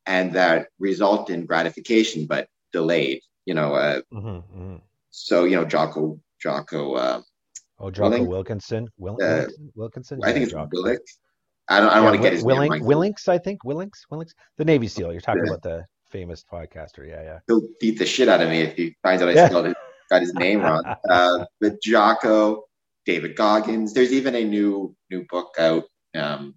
and 0.07 0.33
that 0.33 0.69
result 0.79 1.29
in 1.29 1.45
gratification 1.45 2.27
but 2.27 2.49
delayed 2.73 3.21
you 3.45 3.53
know 3.53 3.75
uh, 3.75 4.01
mm-hmm, 4.11 4.29
mm-hmm. 4.29 4.77
so 5.11 5.45
you 5.45 5.57
know 5.57 5.67
jocko 5.67 6.19
jocko 6.41 6.95
uh, 6.95 7.21
oh 7.79 7.91
jocko 7.91 8.23
wilkinson 8.23 8.89
Wil- 8.97 9.19
uh, 9.23 9.45
wilkinson 9.75 10.19
i 10.25 10.33
think 10.33 10.45
it's 10.45 10.53
jocko. 10.53 10.71
Willick. 10.73 11.01
i 11.69 11.79
don't, 11.81 11.91
I 11.91 11.97
don't 11.97 12.05
yeah, 12.05 12.11
want 12.11 12.17
to 12.17 12.23
get 12.23 12.33
his 12.33 12.45
Willink, 12.45 12.71
name 12.71 12.85
Willings, 12.85 13.29
I 13.29 13.37
think 13.37 13.65
Willings, 13.65 14.07
Willings, 14.11 14.35
the 14.57 14.65
Navy 14.65 14.89
SEAL. 14.89 15.13
You're 15.13 15.21
talking 15.21 15.45
yeah. 15.45 15.53
about 15.53 15.63
the 15.63 15.85
famous 16.11 16.45
podcaster. 16.51 17.07
Yeah, 17.07 17.23
yeah. 17.23 17.39
He'll 17.47 17.69
beat 17.81 17.99
the 17.99 18.07
shit 18.07 18.29
out 18.29 18.41
of 18.41 18.49
me 18.49 18.61
if 18.61 18.77
he 18.77 18.97
finds 19.03 19.23
out 19.23 19.29
I 19.29 19.33
yeah. 19.33 19.73
got 20.11 20.21
his 20.23 20.35
name 20.35 20.61
wrong. 20.61 20.83
Uh, 21.09 21.45
with 21.61 21.81
Jocko, 21.83 22.65
David 23.07 23.37
Goggins. 23.37 23.95
There's 23.95 24.13
even 24.13 24.35
a 24.35 24.45
new 24.45 24.95
new 25.11 25.25
book 25.31 25.55
out. 25.59 25.85
Um, 26.15 26.55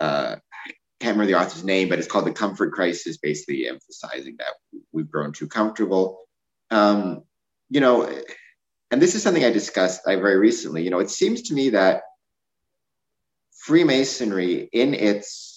uh, 0.00 0.36
I 0.36 0.70
can't 1.00 1.16
remember 1.16 1.26
the 1.26 1.38
author's 1.38 1.64
name, 1.64 1.88
but 1.88 1.98
it's 1.98 2.08
called 2.08 2.26
The 2.26 2.32
Comfort 2.32 2.72
Crisis, 2.72 3.18
basically 3.18 3.68
emphasizing 3.68 4.36
that 4.38 4.54
we've 4.92 5.10
grown 5.10 5.32
too 5.32 5.48
comfortable. 5.48 6.18
Um, 6.70 7.24
you 7.68 7.80
know, 7.80 8.10
and 8.90 9.02
this 9.02 9.14
is 9.14 9.22
something 9.22 9.44
I 9.44 9.50
discussed 9.50 10.02
I 10.06 10.16
very 10.16 10.38
recently. 10.38 10.82
You 10.82 10.90
know, 10.90 11.00
it 11.00 11.10
seems 11.10 11.42
to 11.42 11.54
me 11.54 11.70
that 11.70 12.02
Freemasonry, 13.62 14.68
in 14.72 14.94
its 14.94 15.51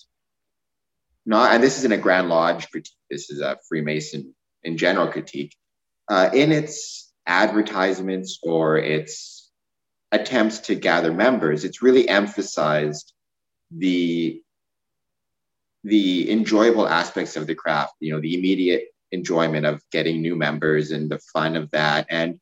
and 1.33 1.63
this 1.63 1.77
isn't 1.79 1.91
a 1.91 1.97
Grand 1.97 2.29
Lodge 2.29 2.69
critique, 2.69 2.93
this 3.09 3.29
is 3.29 3.41
a 3.41 3.57
Freemason 3.67 4.35
in 4.63 4.77
general 4.77 5.07
critique, 5.07 5.55
uh, 6.09 6.29
in 6.33 6.51
its 6.51 7.13
advertisements 7.25 8.39
or 8.43 8.77
its 8.77 9.51
attempts 10.11 10.59
to 10.59 10.75
gather 10.75 11.13
members, 11.13 11.63
it's 11.63 11.81
really 11.81 12.07
emphasized 12.07 13.13
the 13.71 14.41
the 15.83 16.31
enjoyable 16.31 16.87
aspects 16.87 17.35
of 17.35 17.45
the 17.45 17.53
craft, 17.53 17.93
you 17.99 18.11
know, 18.11 18.19
the 18.19 18.35
immediate 18.35 18.85
enjoyment 19.11 19.67
of 19.67 19.83
getting 19.91 20.19
new 20.19 20.35
members 20.35 20.89
and 20.89 21.11
the 21.11 21.19
fun 21.31 21.55
of 21.55 21.69
that. 21.69 22.07
And 22.09 22.39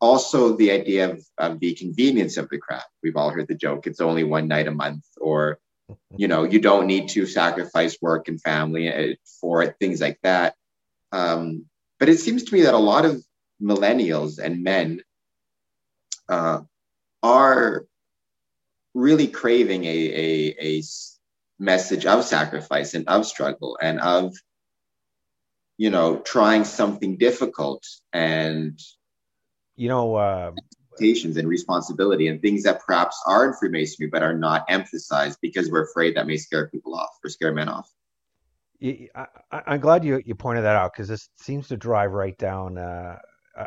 also 0.00 0.56
the 0.56 0.70
idea 0.70 1.10
of, 1.10 1.22
of 1.36 1.60
the 1.60 1.74
convenience 1.74 2.38
of 2.38 2.48
the 2.48 2.56
craft. 2.56 2.88
We've 3.02 3.16
all 3.16 3.28
heard 3.28 3.48
the 3.48 3.54
joke, 3.54 3.86
it's 3.86 4.00
only 4.00 4.24
one 4.24 4.48
night 4.48 4.66
a 4.66 4.70
month, 4.70 5.04
or 5.20 5.58
you 6.16 6.28
know 6.28 6.44
you 6.44 6.60
don't 6.60 6.86
need 6.86 7.08
to 7.10 7.26
sacrifice 7.26 7.96
work 8.00 8.28
and 8.28 8.40
family 8.40 8.92
uh, 8.92 9.14
for 9.40 9.62
it 9.62 9.76
things 9.80 10.00
like 10.00 10.18
that. 10.22 10.54
Um, 11.12 11.66
but 11.98 12.08
it 12.08 12.18
seems 12.18 12.44
to 12.44 12.54
me 12.54 12.62
that 12.62 12.74
a 12.74 12.78
lot 12.78 13.04
of 13.04 13.22
millennials 13.62 14.38
and 14.38 14.62
men 14.62 15.02
uh, 16.28 16.60
are 17.22 17.86
really 18.94 19.28
craving 19.28 19.84
a, 19.84 19.88
a, 19.88 20.56
a 20.60 20.82
message 21.58 22.06
of 22.06 22.24
sacrifice 22.24 22.94
and 22.94 23.06
of 23.08 23.26
struggle 23.26 23.78
and 23.80 24.00
of 24.00 24.34
you 25.76 25.90
know 25.90 26.18
trying 26.18 26.64
something 26.64 27.16
difficult 27.16 27.86
and 28.12 28.78
you 29.76 29.88
know 29.88 30.14
uh, 30.14 30.52
expectations 31.00 31.36
and 31.36 31.48
responsibility 31.48 32.28
and 32.28 32.40
things 32.40 32.62
that 32.64 32.80
perhaps 32.84 33.20
are 33.26 33.46
in 33.46 33.54
Freemasonry 33.54 34.08
but 34.08 34.22
are 34.22 34.34
not 34.34 34.64
emphasized 34.68 35.38
because 35.40 35.70
we're 35.70 35.84
afraid 35.84 36.16
that 36.16 36.26
may 36.26 36.36
scare 36.36 36.68
people 36.68 36.94
off 36.94 37.10
or 37.24 37.30
scare 37.30 37.52
men 37.52 37.68
off. 37.68 37.90
I, 38.82 39.26
am 39.66 39.80
glad 39.80 40.04
you, 40.04 40.22
you 40.24 40.34
pointed 40.34 40.62
that 40.62 40.76
out 40.76 40.92
because 40.92 41.08
this 41.08 41.28
seems 41.36 41.68
to 41.68 41.76
drive 41.76 42.12
right 42.12 42.36
down 42.38 42.78
uh, 42.78 43.18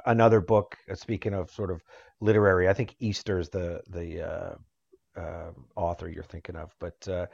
another 0.05 0.41
book. 0.41 0.75
Uh, 0.89 0.95
speaking 0.95 1.33
of 1.33 1.51
sort 1.51 1.71
of 1.71 1.81
literary, 2.19 2.67
I 2.67 2.73
think 2.73 2.95
Easter 2.99 3.39
is 3.39 3.49
the 3.49 3.81
the 3.89 4.21
uh, 4.21 5.19
uh, 5.19 5.51
author 5.75 6.09
you're 6.09 6.23
thinking 6.23 6.55
of, 6.55 6.73
but 6.79 7.07
uh, 7.07 7.27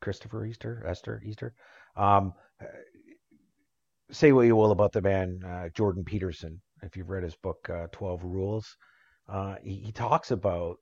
Christopher 0.00 0.46
Easter, 0.46 0.82
Esther 0.86 1.22
Easter. 1.24 1.52
Um, 1.94 2.32
say 4.10 4.32
what 4.32 4.46
you 4.46 4.56
will 4.56 4.72
about 4.72 4.92
the 4.92 5.02
man 5.02 5.42
uh, 5.44 5.68
Jordan 5.74 6.04
Peterson. 6.04 6.58
If 6.82 6.96
you've 6.96 7.10
read 7.10 7.22
his 7.22 7.36
book 7.36 7.68
uh, 7.68 7.88
Twelve 7.92 8.24
Rules, 8.24 8.76
he, 9.62 9.76
he 9.76 9.92
talks 9.92 10.30
about 10.30 10.78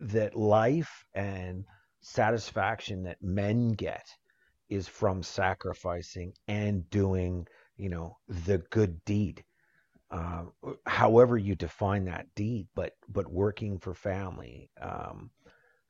that 0.00 0.36
life 0.36 1.04
and 1.14 1.64
satisfaction 2.00 3.04
that 3.04 3.22
men 3.22 3.68
get 3.70 4.04
is 4.68 4.88
from 4.88 5.22
sacrificing 5.22 6.32
and 6.48 6.88
doing, 6.90 7.46
you 7.76 7.88
know, 7.88 8.16
the 8.46 8.58
good 8.70 9.04
deed. 9.04 9.44
Uh, 10.10 10.44
however 10.86 11.38
you 11.38 11.54
define 11.54 12.04
that 12.04 12.26
deed, 12.34 12.66
but 12.74 12.92
but 13.08 13.30
working 13.32 13.78
for 13.78 13.94
family, 13.94 14.70
um, 14.80 15.30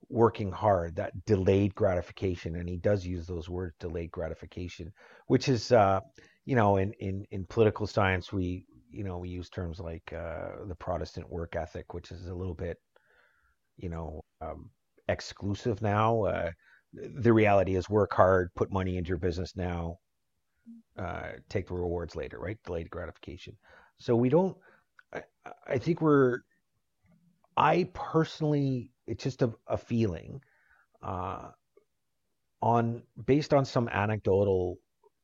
working 0.08 0.52
hard, 0.52 0.96
that 0.96 1.24
delayed 1.24 1.74
gratification, 1.74 2.56
and 2.56 2.68
he 2.68 2.76
does 2.76 3.04
use 3.04 3.26
those 3.26 3.48
words, 3.48 3.74
delayed 3.80 4.10
gratification, 4.12 4.92
which 5.26 5.48
is, 5.48 5.72
uh, 5.72 6.00
you 6.44 6.54
know, 6.54 6.76
in, 6.76 6.92
in 7.00 7.26
in 7.32 7.44
political 7.46 7.86
science, 7.86 8.32
we 8.32 8.64
you 8.92 9.04
know 9.04 9.18
we 9.18 9.28
use 9.28 9.48
terms 9.48 9.80
like 9.80 10.12
uh, 10.12 10.64
the 10.66 10.74
Protestant 10.74 11.30
work 11.30 11.56
ethic, 11.56 11.94
which 11.94 12.10
is 12.10 12.26
a 12.26 12.34
little 12.34 12.54
bit, 12.54 12.78
you 13.76 13.88
know, 13.88 14.24
um, 14.40 14.70
exclusive 15.08 15.82
now. 15.82 16.24
Uh, 16.24 16.50
the 16.92 17.32
reality 17.32 17.74
is 17.76 17.88
work 17.88 18.12
hard, 18.12 18.50
put 18.54 18.72
money 18.72 18.96
into 18.96 19.08
your 19.08 19.18
business 19.18 19.56
now, 19.56 19.98
uh, 20.98 21.30
take 21.48 21.68
the 21.68 21.74
rewards 21.74 22.14
later, 22.14 22.38
right? 22.38 22.58
Delayed 22.64 22.90
gratification. 22.90 23.56
So 23.98 24.14
we 24.14 24.28
don't. 24.28 24.56
I, 25.12 25.22
I 25.66 25.78
think 25.78 26.00
we're. 26.00 26.40
I 27.56 27.88
personally, 27.92 28.90
it's 29.06 29.24
just 29.24 29.42
a, 29.42 29.52
a 29.66 29.76
feeling, 29.76 30.40
uh, 31.02 31.48
on 32.60 33.02
based 33.26 33.52
on 33.52 33.64
some 33.64 33.88
anecdotal 33.88 34.78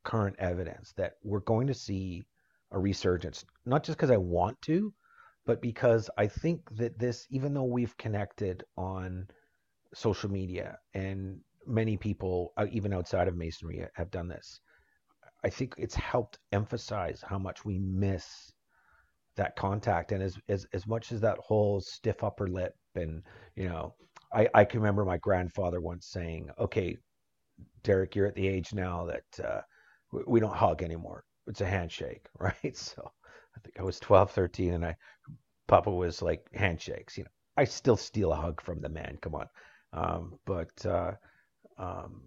current 0.04 0.36
evidence 0.38 0.92
that 0.96 1.14
we're 1.22 1.40
going 1.40 1.66
to 1.66 1.74
see 1.74 2.22
a 2.72 2.78
resurgence. 2.78 3.44
Not 3.66 3.84
just 3.84 3.98
because 3.98 4.10
I 4.10 4.16
want 4.16 4.60
to, 4.62 4.92
but 5.46 5.62
because 5.62 6.10
I 6.18 6.26
think 6.26 6.60
that 6.76 6.98
this, 6.98 7.26
even 7.30 7.54
though 7.54 7.64
we've 7.64 7.96
connected 7.96 8.64
on 8.76 9.28
social 9.94 10.30
media 10.30 10.78
and 10.94 11.40
many 11.66 11.96
people, 11.96 12.52
uh, 12.56 12.66
even 12.70 12.92
outside 12.92 13.28
of 13.28 13.36
masonry, 13.36 13.86
have 13.94 14.10
done 14.10 14.28
this. 14.28 14.60
I 15.44 15.50
think 15.50 15.74
it's 15.78 15.94
helped 15.94 16.38
emphasize 16.52 17.22
how 17.26 17.38
much 17.38 17.64
we 17.64 17.78
miss 17.78 18.52
that 19.36 19.56
contact. 19.56 20.12
And 20.12 20.22
as 20.22 20.36
as 20.48 20.66
as 20.72 20.86
much 20.86 21.12
as 21.12 21.20
that 21.20 21.38
whole 21.38 21.80
stiff 21.80 22.24
upper 22.24 22.48
lip, 22.48 22.74
and 22.96 23.22
you 23.54 23.68
know, 23.68 23.94
I 24.32 24.48
I 24.54 24.64
can 24.64 24.80
remember 24.80 25.04
my 25.04 25.18
grandfather 25.18 25.80
once 25.80 26.08
saying, 26.08 26.50
"Okay, 26.58 26.96
Derek, 27.82 28.16
you're 28.16 28.26
at 28.26 28.34
the 28.34 28.48
age 28.48 28.74
now 28.74 29.06
that 29.06 29.44
uh, 29.44 29.60
we 30.26 30.40
don't 30.40 30.56
hug 30.56 30.82
anymore. 30.82 31.24
It's 31.48 31.60
a 31.60 31.66
handshake, 31.66 32.26
right?" 32.38 32.76
So 32.76 33.10
I 33.56 33.60
think 33.60 33.80
I 33.80 33.82
was 33.82 34.00
12, 34.00 34.30
13, 34.30 34.74
and 34.74 34.86
I 34.86 34.96
Papa 35.66 35.90
was 35.90 36.22
like 36.22 36.46
handshakes. 36.54 37.18
You 37.18 37.24
know, 37.24 37.30
I 37.56 37.64
still 37.64 37.96
steal 37.96 38.32
a 38.32 38.36
hug 38.36 38.60
from 38.60 38.80
the 38.80 38.88
man. 38.88 39.18
Come 39.20 39.34
on, 39.34 39.48
um, 39.92 40.38
but 40.46 40.86
uh, 40.86 41.12
um, 41.78 42.22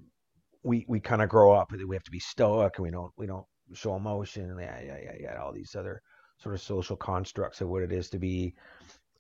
we 0.64 0.86
we 0.88 1.00
kind 1.00 1.22
of 1.22 1.30
grow 1.30 1.54
up 1.54 1.72
we 1.72 1.96
have 1.96 2.04
to 2.04 2.12
be 2.12 2.20
stoic 2.20 2.74
and 2.78 2.84
we 2.84 2.92
don't 2.92 3.12
we 3.18 3.26
don't 3.26 3.46
show 3.74 3.96
emotion 3.96 4.56
yeah 4.60 4.80
yeah 4.82 4.98
yeah 5.04 5.16
yeah 5.20 5.42
all 5.42 5.54
these 5.54 5.76
other 5.76 6.02
sort 6.38 6.56
of 6.56 6.62
social 6.62 6.96
constructs 6.96 7.62
of 7.62 7.70
what 7.70 7.84
it 7.84 7.92
is 7.92 8.10
to 8.10 8.20
be 8.20 8.54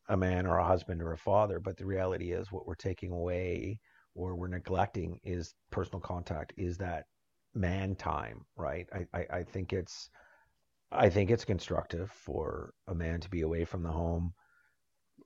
a 0.09 0.17
man 0.17 0.45
or 0.45 0.57
a 0.57 0.65
husband 0.65 1.01
or 1.01 1.13
a 1.13 1.17
father 1.17 1.59
but 1.59 1.77
the 1.77 1.85
reality 1.85 2.31
is 2.31 2.51
what 2.51 2.67
we're 2.67 2.75
taking 2.75 3.11
away 3.11 3.79
or 4.15 4.35
we're 4.35 4.47
neglecting 4.47 5.19
is 5.23 5.53
personal 5.71 6.01
contact 6.01 6.53
is 6.57 6.77
that 6.77 7.05
man 7.53 7.95
time 7.95 8.45
right 8.55 8.87
I, 8.93 9.05
I, 9.13 9.25
I 9.39 9.43
think 9.43 9.73
it's 9.73 10.09
I 10.91 11.09
think 11.09 11.29
it's 11.31 11.45
constructive 11.45 12.11
for 12.11 12.73
a 12.87 12.95
man 12.95 13.21
to 13.21 13.29
be 13.29 13.41
away 13.41 13.65
from 13.65 13.83
the 13.83 13.91
home 13.91 14.33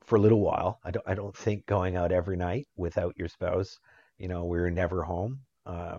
for 0.04 0.18
a 0.18 0.22
little 0.22 0.42
while. 0.42 0.80
I 0.84 0.92
don't 0.92 1.08
I 1.08 1.16
don't 1.16 1.36
think 1.36 1.66
going 1.66 1.96
out 1.96 2.12
every 2.12 2.38
night 2.38 2.68
without 2.76 3.16
your 3.18 3.28
spouse 3.28 3.80
you 4.18 4.28
know, 4.28 4.46
we're 4.46 4.70
never 4.70 5.04
home, 5.04 5.40
uh, 5.66 5.98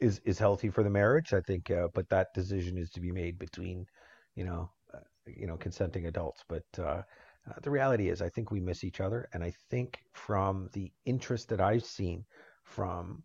is 0.00 0.20
is 0.24 0.38
healthy 0.38 0.70
for 0.70 0.82
the 0.82 0.90
marriage. 0.90 1.32
I 1.32 1.40
think, 1.40 1.70
uh, 1.70 1.88
but 1.94 2.08
that 2.08 2.34
decision 2.34 2.76
is 2.76 2.90
to 2.90 3.00
be 3.00 3.12
made 3.12 3.38
between, 3.38 3.86
you 4.34 4.44
know, 4.44 4.70
uh, 4.92 4.98
you 5.26 5.46
know, 5.46 5.56
consenting 5.56 6.06
adults. 6.06 6.42
But 6.48 6.64
uh, 6.78 7.02
uh, 7.48 7.60
the 7.62 7.70
reality 7.70 8.08
is, 8.08 8.20
I 8.20 8.28
think 8.28 8.50
we 8.50 8.60
miss 8.60 8.84
each 8.84 9.00
other, 9.00 9.28
and 9.32 9.44
I 9.44 9.52
think 9.70 9.98
from 10.12 10.68
the 10.72 10.90
interest 11.04 11.48
that 11.50 11.60
I've 11.60 11.84
seen 11.84 12.24
from 12.64 13.22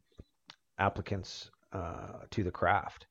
applicants 0.78 1.50
uh, 1.74 2.26
to 2.32 2.44
the 2.44 2.52
craft. 2.52 3.08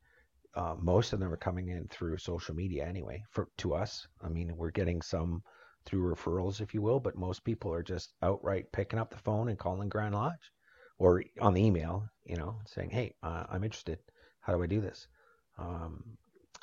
Uh, 0.54 0.74
most 0.78 1.12
of 1.12 1.20
them 1.20 1.32
are 1.32 1.36
coming 1.36 1.68
in 1.68 1.86
through 1.88 2.16
social 2.16 2.54
media 2.54 2.84
anyway 2.84 3.22
for 3.30 3.48
to 3.58 3.74
us 3.74 4.08
i 4.24 4.28
mean 4.28 4.56
we're 4.56 4.70
getting 4.70 5.00
some 5.02 5.42
through 5.84 6.12
referrals 6.12 6.60
if 6.60 6.74
you 6.74 6.82
will 6.82 6.98
but 6.98 7.16
most 7.16 7.44
people 7.44 7.72
are 7.72 7.82
just 7.82 8.14
outright 8.22 8.64
picking 8.72 8.98
up 8.98 9.10
the 9.10 9.18
phone 9.18 9.48
and 9.50 9.58
calling 9.58 9.88
grand 9.88 10.14
lodge 10.14 10.50
or 10.98 11.22
on 11.40 11.54
the 11.54 11.64
email, 11.64 12.08
you 12.24 12.36
know, 12.36 12.60
saying, 12.66 12.90
"Hey, 12.90 13.14
uh, 13.22 13.44
I'm 13.48 13.64
interested. 13.64 13.98
How 14.40 14.54
do 14.54 14.62
I 14.62 14.66
do 14.66 14.80
this?" 14.80 15.06
Um, 15.56 16.16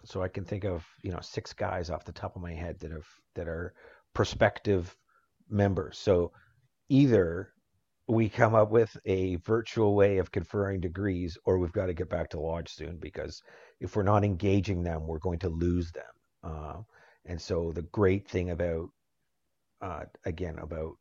so 0.03 0.21
I 0.21 0.27
can 0.27 0.45
think 0.45 0.65
of 0.65 0.85
you 1.01 1.11
know 1.11 1.19
six 1.21 1.53
guys 1.53 1.89
off 1.89 2.05
the 2.05 2.11
top 2.11 2.35
of 2.35 2.41
my 2.41 2.53
head 2.53 2.79
that 2.79 2.91
have 2.91 3.07
that 3.35 3.47
are 3.47 3.73
prospective 4.13 4.95
members. 5.49 5.97
So 5.97 6.31
either 6.89 7.53
we 8.07 8.29
come 8.29 8.53
up 8.53 8.69
with 8.69 8.95
a 9.05 9.37
virtual 9.37 9.95
way 9.95 10.17
of 10.17 10.31
conferring 10.31 10.79
degrees, 10.79 11.37
or 11.45 11.57
we've 11.57 11.71
got 11.73 11.87
to 11.87 11.93
get 11.93 12.09
back 12.09 12.29
to 12.29 12.39
lodge 12.39 12.69
soon 12.69 12.97
because 12.97 13.41
if 13.79 13.95
we're 13.95 14.03
not 14.03 14.23
engaging 14.23 14.83
them, 14.83 15.07
we're 15.07 15.19
going 15.19 15.39
to 15.39 15.49
lose 15.49 15.91
them. 15.91 16.03
Uh, 16.43 16.81
and 17.25 17.41
so 17.41 17.71
the 17.71 17.81
great 17.81 18.27
thing 18.27 18.51
about 18.51 18.89
uh, 19.81 20.05
again 20.25 20.57
about 20.59 20.93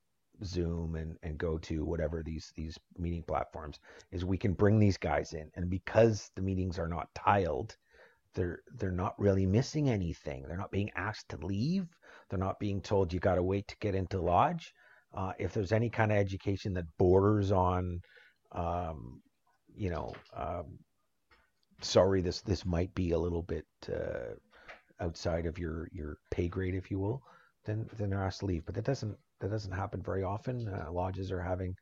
Zoom 0.42 0.96
and, 0.96 1.16
and 1.22 1.38
go 1.38 1.58
to 1.58 1.84
whatever 1.84 2.22
these 2.22 2.52
these 2.56 2.78
meeting 2.98 3.22
platforms 3.22 3.78
is 4.10 4.24
we 4.24 4.38
can 4.38 4.52
bring 4.52 4.78
these 4.78 4.96
guys 4.96 5.32
in 5.32 5.50
and 5.54 5.70
because 5.70 6.30
the 6.34 6.42
meetings 6.42 6.78
are 6.78 6.88
not 6.88 7.14
tiled 7.14 7.76
they're 8.34 8.60
they're 8.76 8.90
not 8.90 9.18
really 9.18 9.46
missing 9.46 9.88
anything 9.88 10.44
they're 10.46 10.56
not 10.58 10.72
being 10.72 10.90
asked 10.96 11.28
to 11.28 11.36
leave 11.46 11.86
they're 12.28 12.38
not 12.38 12.58
being 12.58 12.80
told 12.80 13.12
you 13.12 13.20
got 13.20 13.36
to 13.36 13.42
wait 13.42 13.68
to 13.68 13.76
get 13.78 13.94
into 13.94 14.20
lodge 14.20 14.74
uh, 15.16 15.32
if 15.38 15.52
there's 15.52 15.72
any 15.72 15.90
kind 15.90 16.12
of 16.12 16.18
education 16.18 16.74
that 16.74 16.84
borders 16.98 17.52
on 17.52 18.00
um, 18.52 19.20
you 19.74 19.90
know 19.90 20.12
um, 20.36 20.78
sorry 21.80 22.20
this 22.20 22.40
this 22.42 22.64
might 22.64 22.94
be 22.94 23.12
a 23.12 23.18
little 23.18 23.42
bit 23.42 23.66
uh, 23.92 24.34
outside 25.00 25.46
of 25.46 25.58
your 25.58 25.88
your 25.92 26.16
pay 26.30 26.48
grade 26.48 26.74
if 26.74 26.90
you 26.90 26.98
will 26.98 27.22
then 27.64 27.86
then 27.98 28.10
they're 28.10 28.22
asked 28.24 28.40
to 28.40 28.46
leave 28.46 28.64
but 28.66 28.74
that 28.74 28.84
doesn't 28.84 29.16
that 29.44 29.50
doesn't 29.50 29.72
happen 29.72 30.02
very 30.02 30.22
often. 30.22 30.68
Uh, 30.68 30.90
lodges 30.90 31.30
are 31.30 31.42
having 31.42 31.74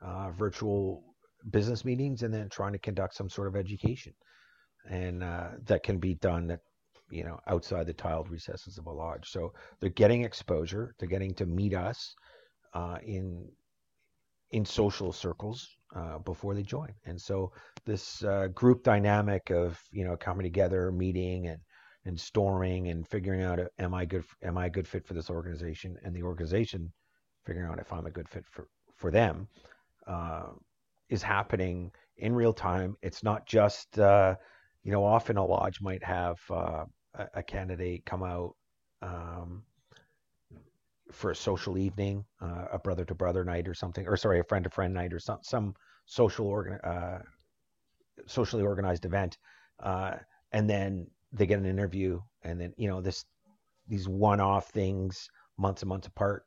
uh, 0.00 0.30
virtual 0.30 1.02
business 1.50 1.84
meetings 1.84 2.22
and 2.22 2.32
then 2.32 2.48
trying 2.48 2.72
to 2.72 2.78
conduct 2.78 3.14
some 3.14 3.28
sort 3.28 3.48
of 3.48 3.56
education, 3.56 4.12
and 4.88 5.22
uh, 5.22 5.48
that 5.66 5.82
can 5.82 5.98
be 5.98 6.14
done 6.14 6.50
at 6.50 6.60
you 7.10 7.24
know 7.24 7.38
outside 7.48 7.86
the 7.86 7.92
tiled 7.92 8.30
recesses 8.30 8.78
of 8.78 8.86
a 8.86 8.90
lodge. 8.90 9.28
So 9.30 9.52
they're 9.80 9.90
getting 9.90 10.22
exposure. 10.22 10.94
They're 10.98 11.08
getting 11.08 11.34
to 11.34 11.46
meet 11.46 11.74
us 11.74 12.14
uh, 12.74 12.98
in 13.04 13.48
in 14.50 14.64
social 14.64 15.12
circles 15.12 15.76
uh, 15.94 16.18
before 16.18 16.54
they 16.54 16.62
join. 16.62 16.92
And 17.04 17.20
so 17.20 17.52
this 17.84 18.24
uh, 18.24 18.48
group 18.48 18.82
dynamic 18.82 19.50
of 19.50 19.80
you 19.90 20.04
know 20.04 20.16
coming 20.16 20.44
together, 20.44 20.92
meeting, 20.92 21.48
and 21.48 21.60
and 22.04 22.18
storming 22.18 22.88
and 22.88 23.06
figuring 23.06 23.42
out 23.42 23.60
am 23.78 23.94
I 23.94 24.04
good 24.04 24.24
am 24.42 24.56
I 24.56 24.66
a 24.66 24.70
good 24.70 24.88
fit 24.88 25.06
for 25.06 25.14
this 25.14 25.30
organization 25.30 25.96
and 26.04 26.14
the 26.14 26.22
organization 26.22 26.92
figuring 27.44 27.70
out 27.70 27.78
if 27.78 27.92
I'm 27.92 28.06
a 28.06 28.10
good 28.10 28.28
fit 28.28 28.44
for 28.46 28.68
for 28.96 29.10
them 29.10 29.48
uh, 30.06 30.48
is 31.08 31.22
happening 31.22 31.92
in 32.16 32.34
real 32.34 32.52
time. 32.52 32.96
It's 33.02 33.22
not 33.22 33.46
just 33.46 33.98
uh, 33.98 34.36
you 34.82 34.92
know 34.92 35.04
often 35.04 35.36
a 35.36 35.44
lodge 35.44 35.80
might 35.80 36.02
have 36.02 36.38
uh, 36.50 36.84
a, 37.14 37.26
a, 37.34 37.42
candidate 37.42 38.06
come 38.06 38.22
out 38.22 38.54
um, 39.02 39.62
for 41.12 41.30
a 41.30 41.36
social 41.36 41.78
evening, 41.78 42.24
uh, 42.40 42.66
a 42.72 42.78
brother 42.78 43.04
to 43.04 43.14
brother 43.14 43.44
night 43.44 43.68
or 43.68 43.74
something, 43.74 44.06
or 44.06 44.16
sorry, 44.16 44.40
a 44.40 44.44
friend 44.44 44.64
to 44.64 44.70
friend 44.70 44.94
night 44.94 45.12
or 45.12 45.18
some 45.18 45.38
some 45.42 45.74
social 46.06 46.46
organ 46.46 46.78
uh, 46.84 47.18
socially 48.26 48.62
organized 48.62 49.04
event, 49.04 49.38
uh, 49.82 50.14
and 50.52 50.68
then 50.68 51.06
they 51.32 51.46
get 51.46 51.58
an 51.58 51.66
interview, 51.66 52.20
and 52.42 52.60
then 52.60 52.72
you 52.76 52.88
know 52.88 53.00
this 53.00 53.24
these 53.86 54.08
one-off 54.08 54.68
things 54.70 55.28
months 55.58 55.82
and 55.82 55.88
months 55.88 56.06
apart. 56.06 56.44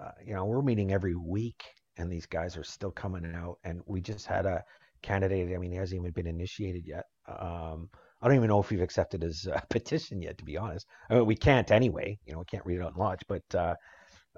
Uh, 0.00 0.10
you 0.24 0.34
know, 0.34 0.44
we're 0.44 0.62
meeting 0.62 0.92
every 0.92 1.14
week, 1.14 1.62
and 1.96 2.10
these 2.10 2.26
guys 2.26 2.56
are 2.56 2.64
still 2.64 2.90
coming 2.90 3.32
out. 3.34 3.58
And 3.64 3.80
we 3.86 4.00
just 4.00 4.26
had 4.26 4.44
a 4.46 4.62
candidate. 5.02 5.54
I 5.54 5.58
mean, 5.58 5.70
he 5.70 5.76
hasn't 5.76 6.00
even 6.00 6.12
been 6.12 6.26
initiated 6.26 6.84
yet. 6.86 7.04
Um, 7.28 7.88
I 8.24 8.28
don't 8.28 8.36
even 8.36 8.48
know 8.48 8.60
if 8.60 8.70
we've 8.70 8.80
accepted 8.80 9.22
his 9.22 9.46
uh, 9.46 9.60
petition 9.68 10.22
yet, 10.22 10.38
to 10.38 10.44
be 10.44 10.56
honest. 10.56 10.86
I 11.10 11.14
mean, 11.14 11.26
we 11.26 11.36
can't 11.36 11.70
anyway. 11.70 12.18
You 12.24 12.32
know, 12.32 12.38
we 12.38 12.46
can't 12.46 12.64
read 12.64 12.78
it 12.78 12.82
out 12.82 12.94
in 12.94 12.98
lodge. 12.98 13.20
But 13.28 13.42
uh, 13.54 13.74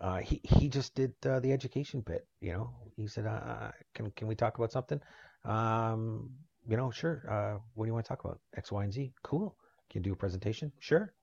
uh, 0.00 0.18
he 0.18 0.40
he 0.42 0.68
just 0.68 0.96
did 0.96 1.12
uh, 1.24 1.38
the 1.38 1.52
education 1.52 2.02
bit. 2.04 2.26
You 2.40 2.52
know, 2.54 2.70
he 2.96 3.06
said, 3.06 3.26
uh, 3.26 3.70
"Can 3.94 4.10
can 4.10 4.26
we 4.26 4.34
talk 4.34 4.58
about 4.58 4.72
something?" 4.72 5.00
Um, 5.44 6.30
you 6.68 6.76
know, 6.76 6.90
sure. 6.90 7.22
Uh, 7.30 7.60
what 7.74 7.84
do 7.84 7.88
you 7.88 7.94
want 7.94 8.04
to 8.04 8.08
talk 8.08 8.24
about? 8.24 8.40
X, 8.56 8.72
Y, 8.72 8.82
and 8.82 8.92
Z. 8.92 9.12
Cool. 9.22 9.56
Can 9.88 10.00
you 10.00 10.10
do 10.10 10.12
a 10.14 10.16
presentation? 10.16 10.72
Sure. 10.80 11.14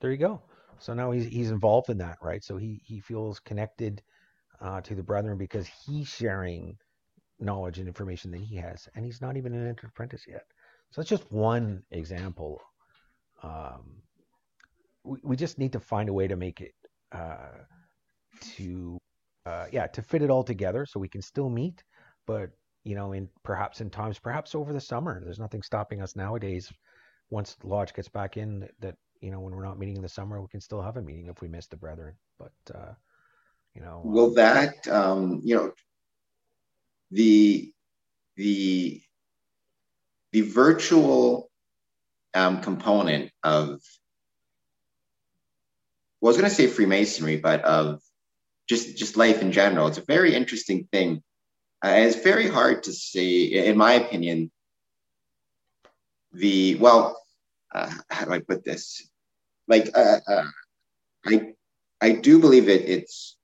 There 0.00 0.10
you 0.10 0.18
go. 0.18 0.42
So 0.80 0.92
now 0.92 1.12
he's 1.12 1.26
he's 1.26 1.52
involved 1.52 1.88
in 1.88 1.98
that, 1.98 2.18
right? 2.20 2.42
So 2.42 2.56
he 2.56 2.80
he 2.84 2.98
feels 2.98 3.38
connected 3.38 4.02
uh, 4.60 4.80
to 4.80 4.96
the 4.96 5.04
brethren 5.04 5.38
because 5.38 5.68
he's 5.86 6.08
sharing 6.08 6.76
knowledge 7.38 7.78
and 7.78 7.86
information 7.86 8.32
that 8.32 8.40
he 8.40 8.56
has, 8.56 8.88
and 8.94 9.04
he's 9.04 9.20
not 9.20 9.36
even 9.36 9.54
an 9.54 9.68
entered 9.68 9.90
apprentice 9.90 10.24
yet. 10.26 10.42
So 10.90 11.00
that's 11.00 11.10
just 11.10 11.30
one 11.30 11.82
example. 11.90 12.60
Um, 13.42 14.02
we, 15.04 15.18
we 15.22 15.36
just 15.36 15.58
need 15.58 15.72
to 15.72 15.80
find 15.80 16.08
a 16.08 16.12
way 16.12 16.26
to 16.26 16.36
make 16.36 16.60
it 16.60 16.74
uh, 17.12 17.64
to 18.56 18.98
uh, 19.46 19.66
yeah 19.72 19.86
to 19.86 20.02
fit 20.02 20.22
it 20.22 20.30
all 20.30 20.42
together 20.42 20.86
so 20.86 20.98
we 20.98 21.08
can 21.08 21.22
still 21.22 21.48
meet, 21.48 21.82
but 22.26 22.50
you 22.84 22.94
know 22.94 23.12
in 23.12 23.28
perhaps 23.44 23.80
in 23.80 23.90
times 23.90 24.18
perhaps 24.18 24.54
over 24.54 24.72
the 24.72 24.80
summer. 24.80 25.22
There's 25.24 25.38
nothing 25.38 25.62
stopping 25.62 26.02
us 26.02 26.16
nowadays. 26.16 26.72
Once 27.30 27.56
lodge 27.64 27.92
gets 27.92 28.08
back 28.08 28.36
in, 28.36 28.60
that, 28.60 28.70
that 28.80 28.94
you 29.20 29.30
know 29.30 29.40
when 29.40 29.54
we're 29.54 29.64
not 29.64 29.78
meeting 29.78 29.96
in 29.96 30.02
the 30.02 30.08
summer, 30.08 30.40
we 30.40 30.48
can 30.48 30.60
still 30.60 30.82
have 30.82 30.96
a 30.96 31.02
meeting 31.02 31.26
if 31.26 31.40
we 31.40 31.48
miss 31.48 31.66
the 31.66 31.76
brethren. 31.76 32.14
But 32.38 32.52
uh, 32.74 32.94
you 33.74 33.82
know, 33.82 34.02
will 34.04 34.34
that 34.34 34.86
um, 34.88 35.40
you 35.44 35.56
know 35.56 35.72
the 37.10 37.72
the 38.36 39.00
the 40.36 40.42
virtual 40.42 41.50
um, 42.34 42.60
component 42.60 43.30
of 43.42 43.80
well, 46.20 46.28
I 46.28 46.32
was 46.32 46.36
going 46.36 46.50
to 46.50 46.54
say 46.54 46.66
Freemasonry, 46.66 47.38
but 47.38 47.64
of 47.64 48.02
just 48.68 48.98
just 48.98 49.16
life 49.16 49.40
in 49.40 49.50
general. 49.50 49.86
It's 49.86 49.96
a 49.96 50.04
very 50.04 50.34
interesting 50.34 50.88
thing. 50.92 51.22
Uh, 51.82 51.94
it's 52.00 52.16
very 52.16 52.48
hard 52.48 52.82
to 52.82 52.92
see, 52.92 53.56
in 53.56 53.78
my 53.78 53.94
opinion. 53.94 54.50
The 56.34 56.74
well, 56.74 57.18
uh, 57.74 57.90
how 58.10 58.26
do 58.26 58.32
I 58.32 58.40
put 58.40 58.62
this? 58.62 59.08
Like, 59.66 59.88
uh, 59.96 60.20
uh 60.28 60.50
I 61.24 61.52
I 62.02 62.12
do 62.12 62.40
believe 62.40 62.68
it. 62.68 62.82
It's 62.86 63.38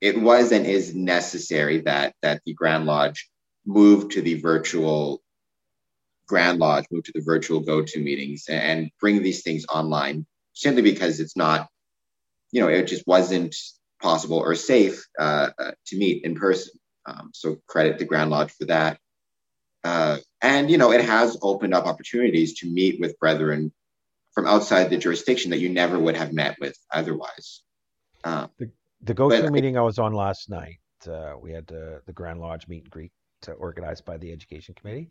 it 0.00 0.22
was 0.22 0.52
and 0.52 0.64
is 0.64 0.94
necessary 0.94 1.80
that 1.80 2.14
that 2.22 2.40
the 2.46 2.54
Grand 2.54 2.86
Lodge 2.86 3.28
move 3.66 4.10
to 4.10 4.22
the 4.22 4.34
virtual 4.34 5.20
Grand 6.30 6.60
Lodge, 6.60 6.86
move 6.92 7.02
to 7.04 7.12
the 7.12 7.20
virtual 7.20 7.58
go-to 7.58 7.98
meetings, 7.98 8.44
and 8.48 8.88
bring 9.00 9.20
these 9.20 9.42
things 9.42 9.66
online 9.66 10.24
simply 10.52 10.80
because 10.80 11.18
it's 11.18 11.36
not, 11.36 11.68
you 12.52 12.60
know, 12.60 12.68
it 12.68 12.86
just 12.86 13.04
wasn't 13.04 13.52
possible 14.00 14.38
or 14.38 14.54
safe 14.54 15.04
uh, 15.18 15.50
uh, 15.58 15.72
to 15.86 15.98
meet 15.98 16.24
in 16.24 16.36
person. 16.36 16.72
Um, 17.04 17.30
so 17.34 17.56
credit 17.66 17.98
the 17.98 18.04
Grand 18.04 18.30
Lodge 18.30 18.52
for 18.52 18.66
that. 18.66 19.00
Uh, 19.82 20.18
and 20.40 20.70
you 20.70 20.78
know, 20.78 20.92
it 20.92 21.04
has 21.04 21.36
opened 21.42 21.74
up 21.74 21.86
opportunities 21.86 22.60
to 22.60 22.70
meet 22.70 23.00
with 23.00 23.18
brethren 23.18 23.72
from 24.32 24.46
outside 24.46 24.88
the 24.88 24.98
jurisdiction 24.98 25.50
that 25.50 25.58
you 25.58 25.68
never 25.68 25.98
would 25.98 26.16
have 26.16 26.32
met 26.32 26.56
with 26.60 26.76
otherwise. 26.92 27.62
Uh, 28.22 28.46
the, 28.58 28.70
the 29.02 29.14
go-to 29.14 29.50
meeting 29.50 29.76
I, 29.76 29.80
I 29.80 29.82
was 29.82 29.98
on 29.98 30.12
last 30.12 30.48
night, 30.48 30.78
uh, 31.08 31.32
we 31.42 31.50
had 31.50 31.72
uh, 31.72 31.98
the 32.06 32.12
Grand 32.12 32.40
Lodge 32.40 32.68
meet 32.68 32.84
and 32.84 32.90
greet 32.90 33.12
organized 33.58 34.04
by 34.04 34.16
the 34.16 34.30
Education 34.30 34.74
Committee. 34.74 35.10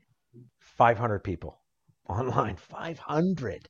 500 0.60 1.20
people 1.20 1.60
online. 2.10 2.56
500. 2.56 3.68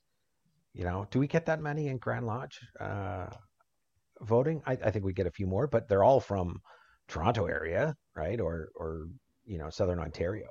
You 0.72 0.84
know, 0.84 1.06
do 1.10 1.18
we 1.18 1.26
get 1.26 1.46
that 1.46 1.60
many 1.60 1.88
in 1.88 1.98
Grand 1.98 2.26
Lodge 2.26 2.60
uh, 2.78 3.26
voting? 4.20 4.62
I, 4.66 4.72
I, 4.72 4.90
think 4.90 5.04
we 5.04 5.12
get 5.12 5.26
a 5.26 5.32
few 5.32 5.46
more, 5.46 5.66
but 5.66 5.88
they're 5.88 6.04
all 6.04 6.20
from 6.20 6.60
Toronto 7.08 7.46
area, 7.46 7.96
right? 8.14 8.40
Or, 8.40 8.70
or 8.76 9.08
you 9.44 9.58
know, 9.58 9.68
Southern 9.68 9.98
Ontario. 9.98 10.46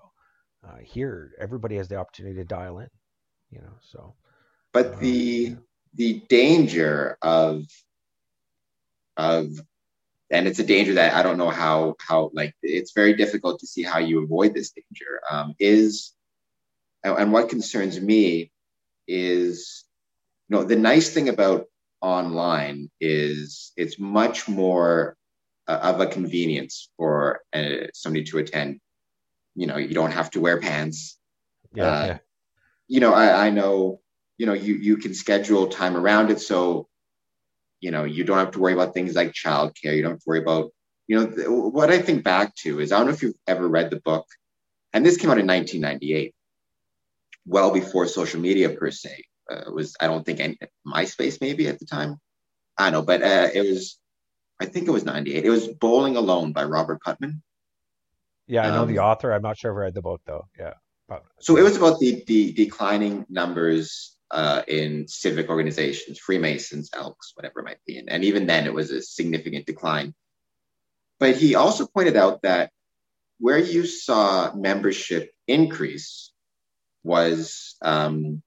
Uh, 0.67 0.77
here, 0.83 1.31
everybody 1.39 1.77
has 1.77 1.87
the 1.87 1.95
opportunity 1.95 2.35
to 2.35 2.43
dial 2.43 2.79
in. 2.79 2.89
You 3.49 3.61
know, 3.61 3.73
so. 3.79 4.15
But 4.73 4.99
the 4.99 5.55
uh, 5.57 5.61
the 5.93 6.21
danger 6.29 7.17
of 7.21 7.63
of 9.17 9.59
and 10.31 10.47
it's 10.47 10.59
a 10.59 10.63
danger 10.63 10.93
that 10.95 11.13
I 11.13 11.23
don't 11.23 11.37
know 11.37 11.49
how 11.49 11.95
how 11.99 12.31
like 12.33 12.55
it's 12.61 12.91
very 12.91 13.13
difficult 13.13 13.59
to 13.59 13.67
see 13.67 13.83
how 13.83 13.99
you 13.99 14.23
avoid 14.23 14.53
this 14.53 14.71
danger. 14.71 15.21
Um, 15.29 15.55
is 15.59 16.13
and 17.03 17.31
what 17.31 17.49
concerns 17.49 17.99
me 17.99 18.51
is 19.07 19.85
you 20.47 20.57
know 20.57 20.63
the 20.63 20.75
nice 20.75 21.09
thing 21.09 21.29
about 21.29 21.67
online 22.01 22.89
is 22.99 23.71
it's 23.75 23.99
much 23.99 24.47
more 24.47 25.17
uh, 25.67 25.79
of 25.83 26.01
a 26.01 26.07
convenience 26.07 26.89
for 26.97 27.41
uh, 27.53 27.87
somebody 27.93 28.25
to 28.25 28.37
attend. 28.37 28.79
You 29.55 29.67
know, 29.67 29.77
you 29.77 29.93
don't 29.93 30.11
have 30.11 30.31
to 30.31 30.39
wear 30.39 30.59
pants. 30.59 31.17
Yeah. 31.73 31.83
Uh, 31.85 32.05
yeah. 32.05 32.17
You 32.87 32.99
know, 32.99 33.13
I, 33.13 33.47
I 33.47 33.49
know. 33.49 34.01
You 34.37 34.45
know, 34.45 34.53
you 34.53 34.75
you 34.75 34.97
can 34.97 35.13
schedule 35.13 35.67
time 35.67 35.97
around 35.97 36.31
it. 36.31 36.39
So 36.39 36.87
you 37.79 37.91
know 37.91 38.03
you 38.03 38.23
don't 38.23 38.37
have 38.37 38.51
to 38.51 38.59
worry 38.59 38.73
about 38.73 38.93
things 38.93 39.15
like 39.15 39.33
childcare. 39.33 39.95
You 39.95 40.01
don't 40.01 40.11
have 40.11 40.19
to 40.19 40.29
worry 40.29 40.41
about 40.41 40.71
you 41.09 41.19
know 41.19 41.25
th- 41.25 41.47
what 41.49 41.89
i 41.89 41.99
think 41.99 42.23
back 42.23 42.55
to 42.55 42.79
is 42.79 42.91
i 42.91 42.97
don't 42.97 43.07
know 43.07 43.13
if 43.13 43.21
you've 43.21 43.43
ever 43.47 43.67
read 43.67 43.89
the 43.89 43.99
book 43.99 44.25
and 44.93 45.05
this 45.05 45.17
came 45.17 45.29
out 45.29 45.39
in 45.39 45.47
1998 45.47 46.33
well 47.45 47.73
before 47.73 48.07
social 48.07 48.39
media 48.39 48.69
per 48.69 48.91
se 48.91 49.23
uh, 49.51 49.71
was 49.73 49.95
i 49.99 50.07
don't 50.07 50.25
think 50.25 50.39
any, 50.39 50.57
myspace 50.87 51.41
maybe 51.41 51.67
at 51.67 51.79
the 51.79 51.85
time? 51.85 52.17
I 52.77 52.85
don't 52.85 52.93
know 52.93 53.01
but 53.01 53.23
uh, 53.23 53.49
it 53.53 53.61
was 53.61 53.99
i 54.61 54.65
think 54.65 54.87
it 54.87 54.91
was 54.91 55.03
98 55.03 55.43
it 55.43 55.49
was 55.49 55.67
bowling 55.67 56.15
alone 56.15 56.53
by 56.53 56.63
robert 56.63 57.01
putnam 57.01 57.41
yeah 58.47 58.67
i 58.67 58.69
know 58.69 58.83
um, 58.83 58.87
the 58.87 58.99
author. 58.99 59.33
I'm 59.33 59.41
not 59.41 59.57
sure 59.57 59.71
if 59.71 59.75
i 59.75 59.79
read 59.79 59.95
the 59.95 60.01
book 60.01 60.21
though. 60.25 60.45
Yeah 60.57 60.75
but, 61.07 61.25
so 61.39 61.57
it 61.57 61.63
was 61.63 61.75
about 61.75 61.97
the, 61.97 62.23
the 62.27 62.53
declining 62.53 63.25
numbers 63.29 64.15
uh, 64.31 64.61
in 64.67 65.07
civic 65.07 65.49
organizations, 65.49 66.19
Freemasons, 66.19 66.89
Elks, 66.93 67.33
whatever 67.35 67.59
it 67.59 67.65
might 67.65 67.83
be. 67.85 67.97
And, 67.97 68.09
and 68.09 68.23
even 68.23 68.45
then, 68.45 68.65
it 68.65 68.73
was 68.73 68.91
a 68.91 69.01
significant 69.01 69.65
decline. 69.65 70.13
But 71.19 71.35
he 71.35 71.55
also 71.55 71.87
pointed 71.87 72.15
out 72.15 72.43
that 72.43 72.71
where 73.39 73.57
you 73.57 73.85
saw 73.85 74.53
membership 74.53 75.31
increase 75.47 76.31
was, 77.03 77.75
um, 77.81 78.41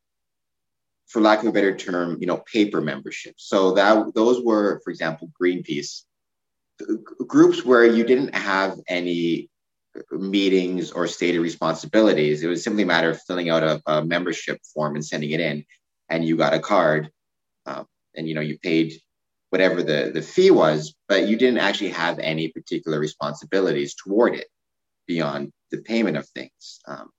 for 1.09 1.21
lack 1.21 1.41
of 1.41 1.47
a 1.47 1.53
better 1.53 1.77
term, 1.77 2.19
you 2.21 2.27
know, 2.27 2.39
paper 2.39 2.81
membership. 2.81 3.35
So 3.37 3.73
that 3.75 4.15
those 4.15 4.43
were, 4.43 4.81
for 4.85 4.91
example, 4.91 5.31
Greenpeace 5.41 6.05
groups 7.27 7.65
where 7.65 7.85
you 7.85 8.05
didn't 8.05 8.35
have 8.35 8.79
any 8.89 9.51
meetings 10.11 10.91
or 10.91 11.07
stated 11.07 11.41
responsibilities. 11.41 12.43
It 12.43 12.49
was 12.49 12.65
simply 12.65 12.83
a 12.83 12.87
matter 12.87 13.11
of 13.11 13.23
filling 13.23 13.51
out 13.51 13.63
a, 13.63 13.83
a 13.87 14.05
membership 14.05 14.61
form 14.75 14.95
and 14.95 15.05
sending 15.05 15.31
it 15.31 15.41
in, 15.41 15.65
and 16.09 16.25
you 16.25 16.37
got 16.37 16.55
a 16.55 16.59
card, 16.59 17.11
uh, 17.67 17.85
and 18.15 18.29
you 18.29 18.35
know 18.35 18.41
you 18.41 18.59
paid 18.59 18.95
whatever 19.51 19.83
the 19.83 20.11
the 20.15 20.23
fee 20.23 20.51
was, 20.51 20.95
but 21.09 21.29
you 21.29 21.37
didn't 21.37 21.59
actually 21.59 21.91
have 21.91 22.19
any 22.19 22.49
particular 22.49 22.99
responsibilities 22.99 23.95
toward 23.95 24.35
it 24.35 24.49
beyond 25.07 25.53
the 25.71 25.79
payment 25.79 26.17
of 26.17 26.27
things. 26.29 26.81
Um, 26.87 27.11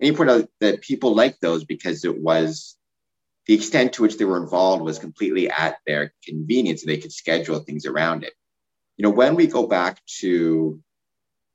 and 0.00 0.08
you 0.08 0.14
point 0.14 0.30
out 0.30 0.48
that 0.60 0.80
people 0.80 1.14
liked 1.14 1.40
those 1.40 1.64
because 1.64 2.04
it 2.04 2.18
was 2.18 2.76
the 3.46 3.54
extent 3.54 3.92
to 3.94 4.02
which 4.02 4.16
they 4.16 4.24
were 4.24 4.42
involved 4.42 4.82
was 4.82 4.98
completely 4.98 5.50
at 5.50 5.76
their 5.86 6.12
convenience, 6.24 6.82
and 6.82 6.90
they 6.90 6.98
could 6.98 7.12
schedule 7.12 7.60
things 7.60 7.86
around 7.86 8.24
it. 8.24 8.32
You 8.96 9.02
know, 9.02 9.10
when 9.10 9.34
we 9.34 9.46
go 9.46 9.66
back 9.66 10.00
to 10.20 10.80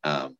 um, 0.04 0.38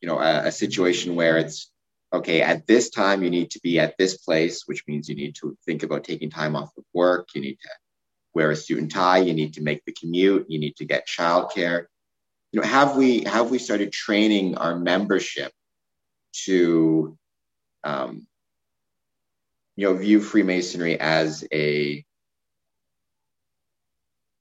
you 0.00 0.08
know 0.08 0.18
a, 0.18 0.46
a 0.46 0.52
situation 0.52 1.14
where 1.14 1.38
it's 1.38 1.70
okay 2.12 2.40
at 2.40 2.66
this 2.66 2.90
time 2.90 3.22
you 3.22 3.30
need 3.30 3.50
to 3.50 3.60
be 3.60 3.78
at 3.78 3.94
this 3.98 4.16
place 4.18 4.62
which 4.66 4.84
means 4.86 5.08
you 5.08 5.14
need 5.14 5.34
to 5.34 5.56
think 5.66 5.82
about 5.82 6.04
taking 6.04 6.30
time 6.30 6.56
off 6.56 6.70
of 6.78 6.84
work 6.94 7.28
you 7.34 7.40
need 7.40 7.58
to 7.60 7.68
wear 8.38 8.52
a 8.52 8.56
suit 8.56 8.78
and 8.78 8.90
tie 8.90 9.18
you 9.18 9.34
need 9.34 9.54
to 9.54 9.62
make 9.62 9.84
the 9.84 9.92
commute 9.92 10.46
you 10.48 10.60
need 10.60 10.76
to 10.76 10.84
get 10.84 11.08
childcare. 11.08 11.86
You 12.52 12.60
know 12.60 12.66
have 12.66 12.96
we 12.96 13.24
have 13.24 13.50
we 13.50 13.58
started 13.58 13.92
training 13.92 14.56
our 14.56 14.78
membership 14.78 15.52
to 16.44 17.18
um, 17.84 18.26
you 19.76 19.86
know 19.86 19.94
view 19.94 20.20
freemasonry 20.20 20.98
as 21.00 21.44
a 21.52 22.04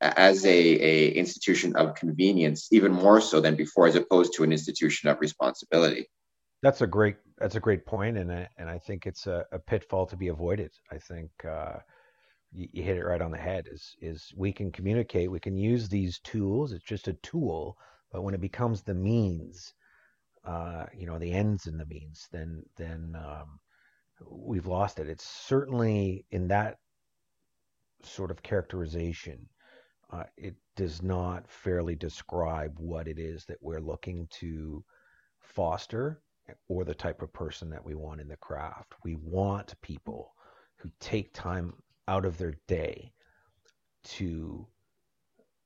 as 0.02 0.46
a, 0.46 0.50
a 0.50 1.10
institution 1.12 1.76
of 1.76 1.96
convenience 1.96 2.68
even 2.72 2.92
more 2.92 3.20
so 3.20 3.40
than 3.42 3.56
before 3.56 3.88
as 3.88 3.96
opposed 3.96 4.34
to 4.34 4.44
an 4.44 4.52
institution 4.52 5.10
of 5.10 5.20
responsibility 5.20 6.08
that's 6.62 6.82
a 6.82 6.88
great 6.88 7.16
that's 7.38 7.56
a 7.56 7.60
great 7.60 7.86
point 7.86 8.18
and 8.18 8.32
I, 8.32 8.48
and 8.58 8.70
I 8.70 8.78
think 8.80 9.06
it's 9.06 9.28
a, 9.28 9.46
a 9.52 9.60
pitfall 9.60 10.06
to 10.08 10.18
be 10.18 10.28
avoided 10.28 10.72
I 10.92 10.98
think 10.98 11.30
uh, 11.48 11.78
you, 12.52 12.68
you, 12.72 12.84
hit 12.84 12.98
it 12.98 13.06
right 13.06 13.22
on 13.22 13.32
the 13.32 13.38
head 13.38 13.68
is 13.72 13.96
is 14.02 14.34
we 14.36 14.52
can 14.52 14.72
communicate 14.72 15.32
we 15.32 15.40
can 15.40 15.58
use 15.58 15.90
these 15.90 16.20
tools 16.20 16.72
it's 16.72 16.84
just 16.84 17.08
a 17.08 17.14
tool 17.14 17.78
but 18.12 18.22
when 18.22 18.34
it 18.34 18.42
becomes 18.42 18.82
the 18.82 18.94
means 18.94 19.74
uh, 20.46 20.86
you 20.96 21.06
know 21.08 21.18
the 21.18 21.32
ends 21.32 21.68
and 21.68 21.80
the 21.80 21.86
means 21.86 22.28
then 22.32 22.64
then 22.78 23.16
um, 23.16 23.60
we've 24.26 24.68
lost 24.68 25.00
it. 25.00 25.08
It's 25.08 25.28
certainly 25.28 26.26
in 26.32 26.48
that 26.48 26.78
sort 28.04 28.32
of 28.32 28.44
characterization. 28.44 29.48
Uh, 30.12 30.24
it 30.38 30.56
does 30.76 31.04
not 31.04 31.50
fairly 31.50 31.96
describe 31.96 32.74
what 32.80 33.08
it 33.08 33.20
is 33.20 33.46
that 33.46 33.58
we're 33.62 33.82
looking 33.82 34.28
to 34.32 34.84
foster 35.40 36.22
or 36.70 36.86
the 36.86 36.96
type 36.96 37.22
of 37.22 37.34
person 37.34 37.70
that 37.70 37.84
we 37.84 37.94
want 37.94 38.22
in 38.22 38.28
the 38.28 38.38
craft. 38.38 38.94
We 39.04 39.16
want 39.16 39.80
people 39.82 40.34
who 40.78 40.90
take 41.00 41.34
time 41.34 41.74
out 42.08 42.26
of 42.26 42.38
their 42.38 42.56
day 42.68 43.12
to 44.04 44.66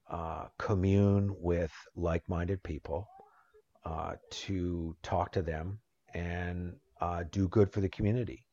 uh, 0.10 0.46
commune 0.58 1.36
with 1.40 1.72
like 1.96 2.28
minded 2.28 2.64
people, 2.64 3.08
uh, 3.86 4.16
to 4.32 4.96
talk 5.04 5.32
to 5.34 5.42
them, 5.42 5.80
and 6.14 6.76
uh, 7.00 7.24
do 7.32 7.48
good 7.48 7.72
for 7.72 7.82
the 7.82 7.90
community. 7.90 8.46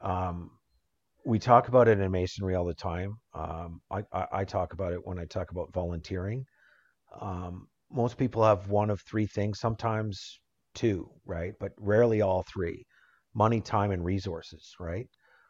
Um, 0.00 0.50
we 1.24 1.38
talk 1.38 1.68
about 1.68 1.88
it 1.88 2.00
in 2.00 2.10
masonry 2.10 2.54
all 2.54 2.64
the 2.64 2.74
time. 2.74 3.16
Um, 3.34 3.80
I, 3.90 4.02
I, 4.12 4.26
I, 4.32 4.44
talk 4.44 4.72
about 4.72 4.92
it 4.92 5.00
when 5.04 5.18
I 5.18 5.24
talk 5.24 5.50
about 5.50 5.72
volunteering. 5.72 6.44
Um, 7.20 7.68
most 7.90 8.16
people 8.16 8.44
have 8.44 8.68
one 8.68 8.90
of 8.90 9.00
three 9.02 9.26
things, 9.26 9.60
sometimes 9.60 10.40
two, 10.74 11.08
right? 11.24 11.52
But 11.60 11.72
rarely 11.78 12.22
all 12.22 12.44
three 12.52 12.84
money, 13.34 13.60
time, 13.60 13.90
and 13.92 14.04
resources, 14.04 14.74
right? 14.78 15.08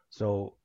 So 0.09 0.55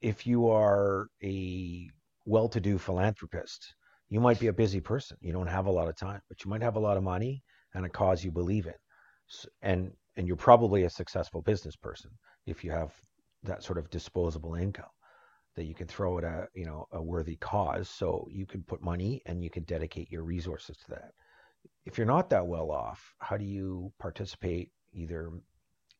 if 0.00 0.26
you 0.26 0.48
are 0.48 1.08
a 1.22 1.88
well 2.26 2.48
to 2.48 2.60
do 2.60 2.78
philanthropist, 2.78 3.74
you 4.08 4.20
might 4.20 4.38
be 4.38 4.48
a 4.48 4.52
busy 4.52 4.80
person. 4.80 5.16
You 5.20 5.32
don't 5.32 5.46
have 5.46 5.66
a 5.66 5.70
lot 5.70 5.88
of 5.88 5.96
time, 5.96 6.20
but 6.28 6.44
you 6.44 6.50
might 6.50 6.62
have 6.62 6.76
a 6.76 6.80
lot 6.80 6.96
of 6.96 7.02
money 7.02 7.42
and 7.74 7.86
a 7.86 7.88
cause 7.88 8.24
you 8.24 8.30
believe 8.30 8.66
in. 8.66 8.74
And 9.62 9.92
and 10.16 10.26
you're 10.26 10.36
probably 10.36 10.84
a 10.84 10.90
successful 10.90 11.40
business 11.40 11.74
person 11.74 12.10
if 12.46 12.62
you 12.62 12.70
have 12.70 12.92
that 13.44 13.62
sort 13.62 13.78
of 13.78 13.90
disposable 13.90 14.54
income 14.54 14.84
that 15.56 15.64
you 15.64 15.74
can 15.74 15.86
throw 15.86 16.18
at 16.18 16.24
a 16.24 16.46
you 16.54 16.64
know 16.64 16.86
a 16.92 17.02
worthy 17.02 17.36
cause. 17.36 17.88
So 17.88 18.26
you 18.30 18.46
can 18.46 18.62
put 18.62 18.82
money 18.82 19.22
and 19.26 19.42
you 19.42 19.50
can 19.50 19.64
dedicate 19.64 20.10
your 20.10 20.22
resources 20.22 20.76
to 20.78 20.90
that. 20.90 21.12
If 21.84 21.98
you're 21.98 22.06
not 22.06 22.30
that 22.30 22.46
well 22.46 22.70
off 22.70 23.14
how 23.18 23.36
do 23.36 23.44
you 23.44 23.92
participate 23.98 24.70
either 24.92 25.30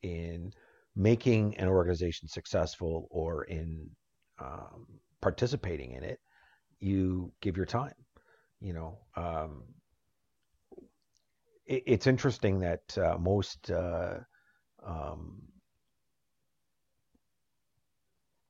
in 0.01 0.51
making 0.95 1.57
an 1.57 1.67
organization 1.67 2.27
successful 2.27 3.07
or 3.09 3.45
in 3.45 3.89
um, 4.39 4.85
participating 5.21 5.91
in 5.93 6.03
it? 6.03 6.19
You 6.79 7.31
give 7.41 7.57
your 7.57 7.65
time 7.65 7.93
you 8.63 8.73
know 8.73 8.97
um, 9.15 9.63
it, 11.65 11.83
it's 11.85 12.07
interesting 12.07 12.59
that 12.59 12.97
uh, 12.97 13.17
most 13.19 13.69
uh, 13.69 14.15
um, 14.85 15.41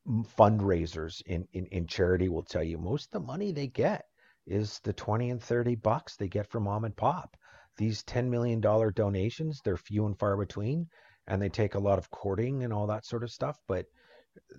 fundraisers 0.08 1.22
in, 1.26 1.48
in, 1.54 1.66
in 1.68 1.88
charity 1.88 2.30
will 2.30 2.44
tell 2.44 2.63
you 2.63 2.78
most 2.78 3.06
of 3.08 3.12
the 3.22 3.28
money 3.28 3.52
they 3.52 3.68
get 3.68 4.06
is 4.46 4.80
the 4.80 4.94
20 4.94 5.30
and 5.30 5.42
30 5.42 5.76
bucks 5.76 6.16
they 6.16 6.28
get 6.28 6.48
from 6.48 6.63
mom 6.63 6.84
and 6.84 6.96
pop. 6.96 7.38
These 7.78 8.04
$10 8.04 8.28
million 8.30 8.60
donations, 8.60 9.62
they're 9.63 9.78
few 9.78 10.06
and 10.06 10.18
far 10.18 10.38
between, 10.38 10.88
and 11.28 11.42
they 11.42 11.50
take 11.50 11.76
a 11.76 11.80
lot 11.80 11.98
of 11.98 12.12
courting 12.12 12.63
and 12.63 12.74
all 12.74 12.88
that 12.88 13.06
sort 13.06 13.24
of 13.24 13.32
stuff. 13.32 13.58
But 13.68 13.86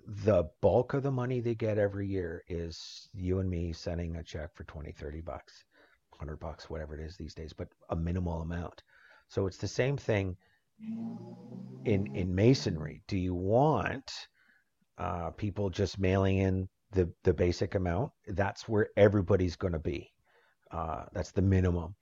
the 0.07 0.45
bulk 0.61 0.93
of 0.93 1.03
the 1.03 1.11
money 1.11 1.41
they 1.41 1.55
get 1.55 1.77
every 1.77 2.07
year 2.07 2.43
is 2.47 3.09
you 3.13 3.39
and 3.39 3.49
me 3.49 3.73
sending 3.73 4.15
a 4.15 4.23
check 4.23 4.53
for 4.55 4.63
20, 4.63 4.91
30 4.91 5.21
bucks, 5.21 5.63
100 6.17 6.37
bucks, 6.37 6.69
whatever 6.69 6.95
it 6.95 7.05
is 7.05 7.15
these 7.17 7.33
days, 7.35 7.53
but 7.53 7.67
a 7.89 7.95
minimal 7.95 8.41
amount. 8.41 8.81
So 9.27 9.47
it's 9.47 9.57
the 9.57 9.67
same 9.67 9.97
thing 9.97 10.37
in 11.85 12.15
in 12.15 12.35
masonry. 12.35 13.01
Do 13.07 13.17
you 13.17 13.33
want 13.33 14.11
uh, 14.97 15.31
people 15.31 15.69
just 15.69 15.99
mailing 15.99 16.37
in 16.39 16.67
the 16.91 17.11
the 17.23 17.33
basic 17.33 17.75
amount, 17.75 18.11
that's 18.27 18.67
where 18.67 18.87
everybody's 18.97 19.55
going 19.55 19.73
to 19.73 19.79
be. 19.79 20.09
Uh, 20.71 21.05
that's 21.13 21.31
the 21.31 21.41
minimum. 21.41 21.95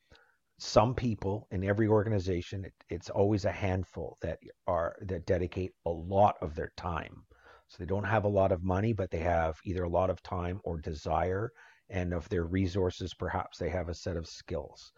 Some 0.60 0.94
people 0.94 1.48
in 1.52 1.64
every 1.64 1.88
organization, 1.88 2.66
it, 2.66 2.74
it's 2.90 3.10
always 3.10 3.46
a 3.46 3.52
handful 3.52 4.18
that 4.22 4.40
are 4.68 4.96
that 5.02 5.26
dedicate 5.26 5.72
a 5.86 5.90
lot 5.90 6.36
of 6.42 6.56
their 6.56 6.72
time. 6.78 7.24
So 7.68 7.78
they 7.80 7.86
don't 7.86 8.04
have 8.04 8.26
a 8.26 8.30
lot 8.30 8.52
of 8.52 8.64
money, 8.64 8.94
but 8.94 9.10
they 9.10 9.20
have 9.20 9.56
either 9.66 9.84
a 9.84 9.90
lot 9.90 10.10
of 10.10 10.22
time 10.22 10.60
or 10.64 10.80
desire, 10.80 11.52
and 11.90 12.14
of 12.14 12.30
their 12.30 12.46
resources, 12.46 13.14
perhaps 13.14 13.58
they 13.58 13.70
have 13.70 13.90
a 13.90 13.96
set 13.96 14.16
of 14.16 14.28
skills 14.28 14.92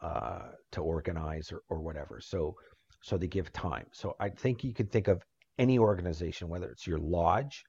uh, 0.00 0.48
to 0.72 0.80
organize 0.80 1.52
or, 1.52 1.60
or 1.68 1.82
whatever. 1.82 2.20
So 2.22 2.54
so 3.02 3.18
they 3.18 3.26
give 3.26 3.52
time. 3.52 3.86
So 3.92 4.14
I 4.18 4.30
think 4.30 4.64
you 4.64 4.72
can 4.72 4.86
think 4.86 5.08
of 5.08 5.22
any 5.58 5.78
organization, 5.78 6.48
whether 6.48 6.68
it's 6.70 6.86
your 6.86 6.98
lodge, 6.98 7.64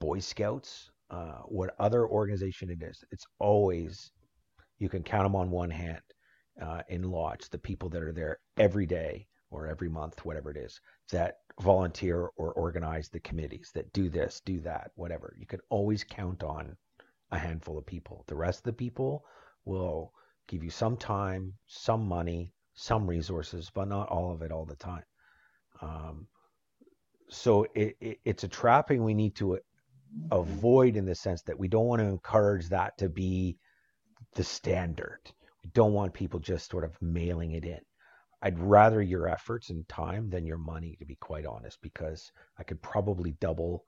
Boy 0.00 0.18
Scouts, 0.18 0.90
uh, 1.10 1.42
what 1.46 1.74
other 1.78 2.06
organization 2.06 2.70
it 2.70 2.82
is, 2.82 3.04
it's 3.10 3.26
always 3.38 4.10
you 4.78 4.88
can 4.88 5.02
count 5.02 5.24
them 5.24 5.36
on 5.36 5.50
one 5.50 5.70
hand 5.70 6.02
uh, 6.60 6.82
in 6.88 7.02
lodge. 7.02 7.48
The 7.50 7.58
people 7.58 7.88
that 7.90 8.02
are 8.02 8.12
there 8.12 8.38
every 8.58 8.86
day 8.86 9.26
or 9.50 9.66
every 9.66 9.88
month, 9.88 10.24
whatever 10.24 10.50
it 10.50 10.56
is, 10.56 10.80
that 11.12 11.36
volunteer 11.60 12.28
or 12.36 12.52
organize 12.52 13.08
the 13.08 13.20
committees 13.20 13.70
that 13.74 13.92
do 13.92 14.08
this, 14.08 14.40
do 14.44 14.60
that, 14.60 14.90
whatever. 14.96 15.34
You 15.38 15.46
can 15.46 15.60
always 15.70 16.02
count 16.02 16.42
on 16.42 16.76
a 17.30 17.38
handful 17.38 17.78
of 17.78 17.86
people. 17.86 18.24
The 18.26 18.34
rest 18.34 18.60
of 18.60 18.64
the 18.64 18.72
people 18.72 19.24
will 19.64 20.12
give 20.48 20.64
you 20.64 20.70
some 20.70 20.96
time, 20.96 21.54
some 21.66 22.06
money, 22.06 22.52
some 22.74 23.06
resources, 23.06 23.70
but 23.72 23.88
not 23.88 24.08
all 24.08 24.32
of 24.32 24.42
it 24.42 24.50
all 24.50 24.64
the 24.64 24.76
time. 24.76 25.04
Um, 25.80 26.26
so 27.34 27.66
it, 27.74 27.96
it, 28.00 28.20
it's 28.24 28.44
a 28.44 28.48
trapping 28.48 29.02
we 29.02 29.14
need 29.14 29.34
to 29.36 29.58
avoid 30.30 30.96
in 30.96 31.04
the 31.04 31.14
sense 31.14 31.42
that 31.42 31.58
we 31.58 31.68
don't 31.68 31.86
want 31.86 32.00
to 32.00 32.06
encourage 32.06 32.68
that 32.68 32.96
to 32.98 33.08
be 33.08 33.56
the 34.34 34.44
standard. 34.44 35.20
We 35.62 35.70
don't 35.74 35.92
want 35.92 36.14
people 36.14 36.38
just 36.40 36.70
sort 36.70 36.84
of 36.84 37.00
mailing 37.02 37.52
it 37.52 37.64
in. 37.64 37.80
I'd 38.42 38.58
rather 38.58 39.00
your 39.00 39.28
efforts 39.28 39.70
and 39.70 39.88
time 39.88 40.28
than 40.28 40.46
your 40.46 40.58
money, 40.58 40.96
to 40.98 41.06
be 41.06 41.16
quite 41.16 41.46
honest, 41.46 41.78
because 41.82 42.30
I 42.58 42.62
could 42.62 42.80
probably 42.82 43.32
double, 43.40 43.84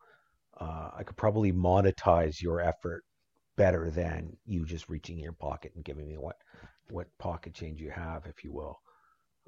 uh, 0.59 0.91
I 0.97 1.03
could 1.03 1.17
probably 1.17 1.53
monetize 1.53 2.41
your 2.41 2.61
effort 2.61 3.05
better 3.57 3.91
than 3.91 4.37
you 4.47 4.65
just 4.65 4.89
reaching 4.89 5.19
in 5.19 5.25
your 5.25 5.33
pocket 5.33 5.73
and 5.75 5.85
giving 5.85 6.09
me 6.09 6.17
what 6.17 6.37
what 6.89 7.09
pocket 7.19 7.53
change 7.53 7.81
you 7.81 7.91
have, 7.91 8.27
if 8.27 8.45
you 8.45 8.53
will. 8.53 8.79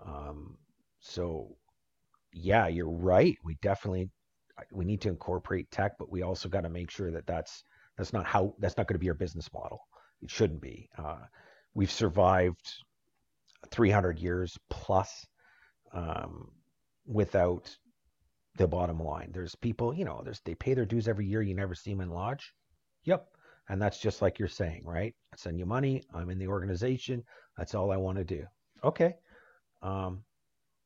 Um, 0.05 0.59
so 1.01 1.57
yeah, 2.33 2.69
you're 2.69 2.91
right. 2.91 3.37
We 3.45 3.57
definitely 3.63 4.11
we 4.73 4.85
need 4.85 5.01
to 5.03 5.09
incorporate 5.09 5.71
tech, 5.71 5.93
but 5.99 6.11
we 6.11 6.23
also 6.23 6.49
got 6.49 6.63
to 6.63 6.69
make 6.69 6.91
sure 6.91 7.11
that 7.13 7.27
that's 7.27 7.65
that's 7.97 8.13
not 8.13 8.27
how 8.27 8.55
that's 8.59 8.77
not 8.77 8.87
going 8.87 8.95
to 8.95 9.05
be 9.05 9.09
our 9.09 9.15
business 9.15 9.53
model. 9.53 9.81
It 10.23 10.31
shouldn't 10.31 10.61
be. 10.61 10.89
Uh, 10.97 11.19
we've 11.75 11.91
survived 11.91 12.73
300 13.71 14.19
years 14.19 14.57
plus 14.69 15.27
um, 15.93 16.51
without 17.07 17.77
the 18.57 18.67
bottom 18.67 19.01
line. 19.01 19.31
There's 19.33 19.55
people, 19.55 19.95
you 19.95 20.05
know, 20.05 20.21
there's 20.25 20.41
they 20.45 20.55
pay 20.55 20.75
their 20.75 20.87
dues 20.87 21.09
every 21.09 21.27
year. 21.27 21.43
You 21.43 21.55
never 21.55 21.75
see 21.75 21.91
them 21.91 22.01
in 22.01 22.11
lodge. 22.11 22.53
Yep, 23.05 23.27
and 23.69 23.81
that's 23.81 24.01
just 24.01 24.23
like 24.23 24.39
you're 24.39 24.49
saying, 24.49 24.83
right? 24.85 25.15
I 25.33 25.37
send 25.37 25.59
you 25.59 25.67
money. 25.67 26.03
I'm 26.13 26.31
in 26.31 26.39
the 26.39 26.49
organization. 26.49 27.23
That's 27.57 27.75
all 27.75 27.93
I 27.93 27.97
want 27.97 28.19
to 28.19 28.25
do. 28.25 28.45
Okay. 28.85 29.15
Um, 29.83 30.25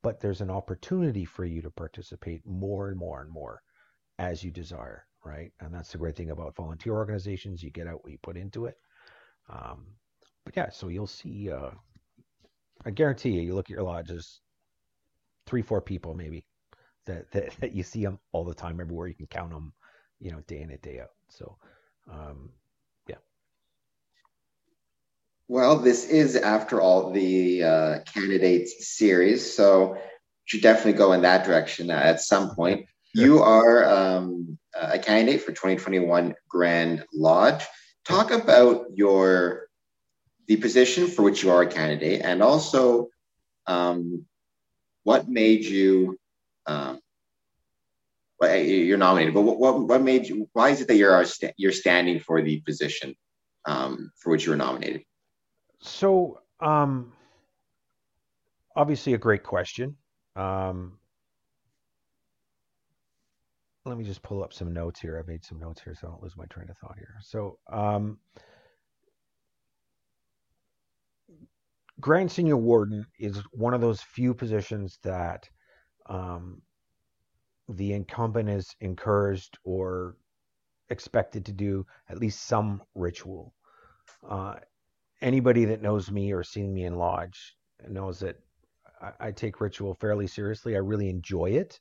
but 0.03 0.21
there's 0.21 0.41
an 0.41 0.51
opportunity 0.51 1.25
for 1.25 1.45
you 1.45 1.63
to 1.63 1.71
participate 1.71 2.47
more 2.47 2.89
and 2.89 2.99
more 2.99 3.23
and 3.23 3.31
more 3.31 3.63
as 4.19 4.43
you 4.45 4.51
desire, 4.51 5.07
right? 5.25 5.53
And 5.61 5.75
that's 5.75 5.93
the 5.93 5.99
great 5.99 6.17
thing 6.17 6.31
about 6.31 6.57
volunteer 6.57 6.95
organizations. 6.95 7.63
You 7.63 7.71
get 7.71 7.87
out 7.87 8.03
what 8.03 8.13
you 8.13 8.19
put 8.23 8.37
into 8.37 8.67
it. 8.67 8.77
Um, 9.49 9.87
but 10.45 10.57
yeah, 10.57 10.71
so 10.71 10.89
you'll 10.89 11.07
see, 11.07 11.51
uh, 11.51 11.71
I 12.85 12.91
guarantee 12.91 13.31
you, 13.31 13.43
you 13.43 13.55
look 13.55 13.67
at 13.67 13.71
your 13.77 13.83
lodges, 13.83 14.41
three, 15.47 15.63
four 15.63 15.81
people 15.81 16.15
maybe 16.15 16.45
that, 17.07 17.31
that, 17.33 17.55
that 17.61 17.73
you 17.75 17.83
see 17.83 18.03
them 18.05 18.19
all 18.33 18.45
the 18.45 18.55
time 18.55 18.81
everywhere. 18.81 19.09
You 19.09 19.15
can 19.15 19.27
count 19.27 19.51
them, 19.51 19.73
you 20.21 20.31
know, 20.31 20.41
day 20.47 20.61
in 20.61 20.71
and 20.71 20.83
day 20.83 21.01
out. 21.01 21.11
So, 21.29 21.57
um. 22.11 22.51
Well, 25.53 25.77
this 25.77 26.07
is, 26.07 26.35
after 26.35 26.81
all, 26.81 27.11
the 27.11 27.63
uh, 27.63 27.99
candidates 28.07 28.89
series, 28.89 29.55
so 29.55 29.99
should 30.47 30.63
definitely 30.63 30.95
go 30.95 31.13
in 31.13 31.21
that 31.21 31.45
direction 31.45 31.91
at 31.91 32.23
some 32.23 32.55
point. 32.55 32.87
You 33.13 33.43
are 33.43 33.85
um, 33.85 34.57
a 34.75 34.99
candidate 34.99 35.43
for 35.43 35.51
2021 35.51 36.35
Grand 36.49 37.05
Lodge. 37.13 37.67
Talk 38.07 38.31
about 38.31 38.87
your 38.95 39.67
the 40.47 40.57
position 40.57 41.07
for 41.07 41.21
which 41.21 41.43
you 41.43 41.51
are 41.51 41.61
a 41.61 41.67
candidate, 41.67 42.23
and 42.25 42.43
also 42.43 43.11
um, 43.67 44.25
what 45.03 45.29
made 45.29 45.67
you 45.67 46.19
um, 46.65 46.99
well, 48.41 48.57
you're 48.57 48.97
nominated, 48.97 49.35
but 49.35 49.43
what, 49.43 49.59
what, 49.59 49.87
what 49.87 50.01
made 50.01 50.27
you? 50.27 50.49
Why 50.55 50.71
is 50.71 50.81
it 50.81 50.89
that 50.89 50.97
you're 50.97 51.27
you're 51.59 51.73
standing 51.73 52.21
for 52.21 52.41
the 52.41 52.61
position 52.61 53.15
um, 53.67 54.13
for 54.17 54.31
which 54.31 54.47
you 54.47 54.53
were 54.53 54.57
nominated? 54.57 55.03
So, 55.83 56.41
um, 56.61 57.13
obviously, 58.77 59.15
a 59.15 59.19
great 59.19 59.43
question. 59.43 59.97
Um, 60.37 60.99
let 63.85 63.99
me 63.99 64.05
just 64.05 64.23
pull 64.23 64.45
up 64.45 64.53
some 64.53 64.73
notes 64.73 65.01
here. 65.01 65.19
I 65.19 65.29
made 65.29 65.45
some 65.45 65.59
notes 65.59 65.83
here 65.83 65.95
so 65.95 66.07
I 66.07 66.11
don't 66.11 66.23
lose 66.23 66.37
my 66.37 66.47
train 66.47 66.71
of 66.71 66.79
thought 66.79 66.97
here. 66.97 67.17
So, 67.21 67.59
um, 67.71 68.19
Grand 72.01 72.31
Senior 72.31 72.57
Warden 72.57 73.05
is 73.19 73.39
one 73.51 73.75
of 73.75 73.81
those 73.81 74.01
few 74.01 74.35
positions 74.35 75.01
that 75.03 75.49
um, 76.07 76.63
the 77.69 77.93
incumbent 77.93 78.49
is 78.49 78.75
encouraged 78.81 79.59
or 79.65 80.17
expected 80.91 81.45
to 81.47 81.53
do 81.53 81.85
at 82.09 82.19
least 82.19 82.45
some 82.45 82.83
ritual. 82.95 83.53
Uh, 84.29 84.55
anybody 85.23 85.65
that 85.67 85.83
knows 85.83 86.11
me 86.11 86.33
or 86.33 86.43
seen 86.43 86.75
me 86.75 86.85
in 86.85 86.97
lodge 86.97 87.57
knows 87.89 88.21
that 88.21 88.37
I, 89.01 89.29
I 89.29 89.33
take 89.33 89.61
ritual 89.61 89.95
fairly 89.95 90.27
seriously. 90.27 90.75
I 90.75 90.81
really 90.81 91.09
enjoy 91.09 91.51
it, 91.51 91.81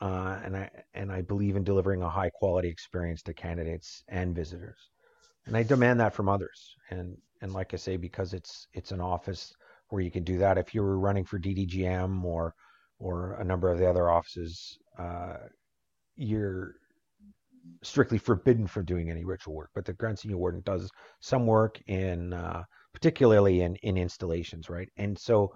uh, 0.00 0.40
and 0.44 0.56
I 0.56 0.70
and 0.94 1.12
I 1.12 1.22
believe 1.22 1.56
in 1.56 1.64
delivering 1.64 2.02
a 2.02 2.08
high 2.08 2.30
quality 2.30 2.68
experience 2.68 3.22
to 3.24 3.34
candidates 3.34 4.02
and 4.08 4.34
visitors, 4.34 4.90
and 5.46 5.56
I 5.56 5.62
demand 5.62 6.00
that 6.00 6.14
from 6.14 6.28
others. 6.28 6.74
And 6.90 7.16
and 7.42 7.52
like 7.52 7.74
I 7.74 7.76
say, 7.76 7.96
because 7.96 8.32
it's 8.32 8.66
it's 8.72 8.92
an 8.92 9.00
office 9.00 9.52
where 9.88 10.02
you 10.02 10.10
can 10.10 10.24
do 10.24 10.38
that. 10.38 10.58
If 10.58 10.74
you 10.74 10.82
were 10.82 10.98
running 10.98 11.24
for 11.24 11.38
DDGM 11.38 12.24
or 12.24 12.54
or 12.98 13.34
a 13.34 13.44
number 13.44 13.70
of 13.70 13.78
the 13.78 13.88
other 13.88 14.10
offices, 14.10 14.78
uh, 14.98 15.36
you're 16.16 16.74
strictly 17.82 18.18
forbidden 18.18 18.66
from 18.66 18.84
doing 18.84 19.10
any 19.10 19.24
ritual 19.24 19.54
work. 19.54 19.70
But 19.74 19.84
the 19.84 19.92
Grand 19.94 20.18
Senior 20.18 20.38
Warden 20.38 20.62
does 20.64 20.90
some 21.20 21.46
work 21.46 21.80
in, 21.86 22.32
uh, 22.32 22.64
particularly 22.92 23.62
in 23.62 23.76
in 23.76 23.96
installations, 23.96 24.68
right? 24.68 24.88
And 24.96 25.18
so 25.18 25.54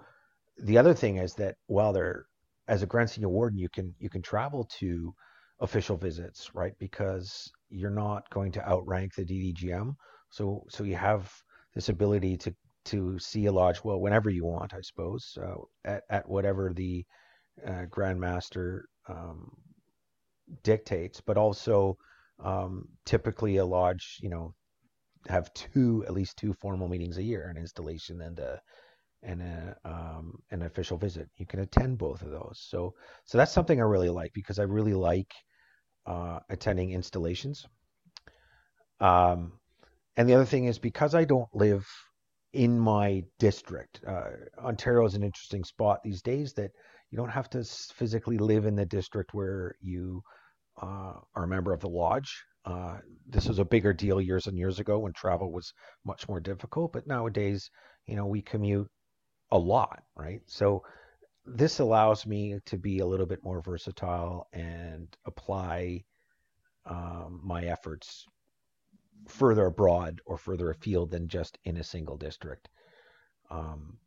the 0.57 0.77
other 0.77 0.93
thing 0.93 1.17
is 1.17 1.33
that 1.35 1.55
while 1.67 1.93
they're 1.93 2.25
as 2.67 2.81
a 2.81 2.87
Grand 2.87 3.09
Senior 3.09 3.29
Warden, 3.29 3.59
you 3.59 3.69
can 3.69 3.93
you 3.99 4.09
can 4.09 4.21
travel 4.21 4.65
to 4.79 5.13
official 5.59 5.97
visits, 5.97 6.53
right? 6.53 6.73
Because 6.79 7.51
you're 7.69 7.89
not 7.91 8.29
going 8.29 8.51
to 8.53 8.67
outrank 8.67 9.15
the 9.15 9.25
DDGM, 9.25 9.95
so 10.29 10.65
so 10.69 10.83
you 10.83 10.95
have 10.95 11.31
this 11.73 11.89
ability 11.89 12.37
to 12.37 12.55
to 12.85 13.17
see 13.19 13.47
a 13.47 13.51
lodge 13.51 13.83
well 13.83 13.99
whenever 13.99 14.29
you 14.29 14.45
want, 14.45 14.73
I 14.73 14.81
suppose, 14.81 15.37
uh, 15.41 15.55
at 15.83 16.03
at 16.09 16.29
whatever 16.29 16.73
the 16.73 17.05
uh, 17.65 17.85
Grand 17.89 18.19
Master 18.19 18.87
um, 19.07 19.51
dictates, 20.63 21.21
but 21.21 21.37
also 21.37 21.97
um, 22.43 22.87
typically 23.05 23.57
a 23.57 23.65
lodge, 23.65 24.19
you 24.21 24.29
know, 24.29 24.53
have 25.27 25.53
two 25.53 26.03
at 26.07 26.13
least 26.13 26.37
two 26.37 26.53
formal 26.53 26.87
meetings 26.87 27.17
a 27.17 27.23
year, 27.23 27.47
an 27.49 27.57
installation 27.57 28.21
and 28.21 28.39
a 28.39 28.61
and 29.23 29.41
a, 29.41 29.75
um, 29.85 30.37
an 30.51 30.61
official 30.61 30.97
visit. 30.97 31.27
You 31.37 31.47
can 31.47 31.61
attend 31.61 31.97
both 31.97 32.21
of 32.21 32.29
those. 32.29 32.63
So 32.69 32.93
so 33.25 33.37
that's 33.37 33.51
something 33.51 33.79
I 33.79 33.83
really 33.83 34.09
like 34.09 34.33
because 34.33 34.59
I 34.59 34.63
really 34.63 34.93
like 34.93 35.33
uh, 36.05 36.39
attending 36.49 36.91
installations. 36.91 37.65
Um, 38.99 39.53
and 40.17 40.29
the 40.29 40.35
other 40.35 40.45
thing 40.45 40.65
is 40.65 40.79
because 40.79 41.15
I 41.15 41.25
don't 41.25 41.53
live 41.53 41.87
in 42.53 42.79
my 42.79 43.23
district, 43.37 44.01
uh, 44.07 44.29
Ontario 44.59 45.05
is 45.05 45.15
an 45.15 45.23
interesting 45.23 45.63
spot 45.63 46.01
these 46.03 46.21
days 46.21 46.53
that 46.53 46.71
you 47.15 47.21
don't 47.21 47.29
have 47.29 47.49
to 47.49 47.63
physically 47.63 48.37
live 48.37 48.65
in 48.65 48.75
the 48.75 48.85
district 48.85 49.33
where 49.33 49.73
you 49.79 50.21
uh, 50.81 51.13
are 51.33 51.45
a 51.45 51.47
member 51.47 51.71
of 51.71 51.79
the 51.79 51.87
lodge. 51.87 52.43
Uh, 52.65 52.97
this 53.25 53.47
was 53.47 53.57
a 53.57 53.63
bigger 53.63 53.93
deal 53.93 54.19
years 54.19 54.47
and 54.47 54.57
years 54.57 54.81
ago 54.81 54.99
when 54.99 55.13
travel 55.13 55.49
was 55.49 55.71
much 56.03 56.27
more 56.27 56.41
difficult, 56.41 56.91
but 56.91 57.07
nowadays, 57.07 57.71
you 58.05 58.17
know, 58.17 58.25
we 58.25 58.41
commute 58.41 58.89
a 59.51 59.57
lot, 59.57 60.03
right? 60.17 60.41
So 60.47 60.83
this 61.45 61.79
allows 61.79 62.25
me 62.25 62.59
to 62.65 62.77
be 62.77 62.99
a 62.99 63.05
little 63.05 63.25
bit 63.25 63.45
more 63.45 63.61
versatile 63.61 64.49
and 64.51 65.07
apply 65.25 66.03
um, 66.85 67.39
my 67.41 67.63
efforts 67.63 68.25
further 69.29 69.67
abroad 69.67 70.19
or 70.25 70.37
further 70.37 70.69
afield 70.69 71.11
than 71.11 71.29
just 71.29 71.57
in 71.63 71.77
a 71.77 71.83
single 71.83 72.17
district. 72.17 72.67
Um, 73.49 73.99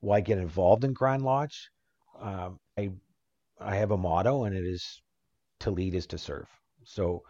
why 0.00 0.22
get 0.22 0.38
involved 0.38 0.84
in 0.84 0.94
Grand 0.94 1.22
Lodge? 1.22 1.70
Um, 2.20 2.58
I 2.78 2.90
I 3.60 3.76
have 3.76 3.90
a 3.90 3.96
motto, 3.96 4.44
and 4.44 4.56
it 4.56 4.64
is 4.64 5.02
to 5.60 5.70
lead 5.70 5.94
is 5.94 6.06
to 6.08 6.18
serve. 6.18 6.48
So 6.84 7.22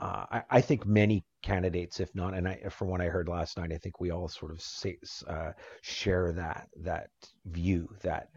uh, 0.00 0.26
I, 0.30 0.42
I, 0.50 0.60
think 0.60 0.84
many 0.84 1.24
candidates, 1.42 2.00
if 2.00 2.12
not, 2.14 2.34
and 2.34 2.48
I, 2.48 2.56
from 2.70 2.88
what 2.88 3.00
I 3.00 3.06
heard 3.06 3.28
last 3.28 3.56
night, 3.56 3.72
I 3.72 3.78
think 3.78 4.00
we 4.00 4.10
all 4.10 4.28
sort 4.28 4.50
of 4.50 4.60
say, 4.60 4.98
uh, 5.28 5.52
share 5.82 6.32
that 6.32 6.66
that 6.82 7.10
view 7.46 7.88
that 8.02 8.28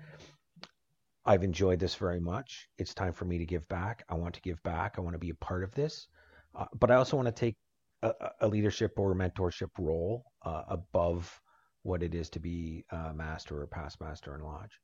I've 1.25 1.43
enjoyed 1.43 1.79
this 1.79 1.95
very 1.95 2.19
much. 2.19 2.67
It's 2.77 2.93
time 2.93 3.13
for 3.13 3.25
me 3.25 3.39
to 3.39 3.45
give 3.45 3.67
back. 3.67 4.03
I 4.09 4.13
want 4.13 4.35
to 4.35 4.41
give 4.41 4.61
back. 4.61 4.95
I 4.97 5.01
want 5.01 5.15
to 5.15 5.19
be 5.19 5.31
a 5.31 5.35
part 5.35 5.63
of 5.63 5.73
this, 5.73 6.07
uh, 6.53 6.65
but 6.79 6.91
I 6.91 6.95
also 6.95 7.17
want 7.17 7.27
to 7.27 7.31
take 7.31 7.55
a, 8.03 8.13
a 8.41 8.47
leadership 8.47 8.91
or 8.97 9.15
mentorship 9.15 9.71
role 9.79 10.23
uh, 10.45 10.63
above 10.69 11.41
what 11.81 12.03
it 12.03 12.13
is 12.13 12.29
to 12.31 12.39
be 12.39 12.85
a 12.91 13.13
master 13.13 13.61
or 13.61 13.67
past 13.67 13.99
master 13.99 14.35
in 14.35 14.41
lodge. 14.41 14.79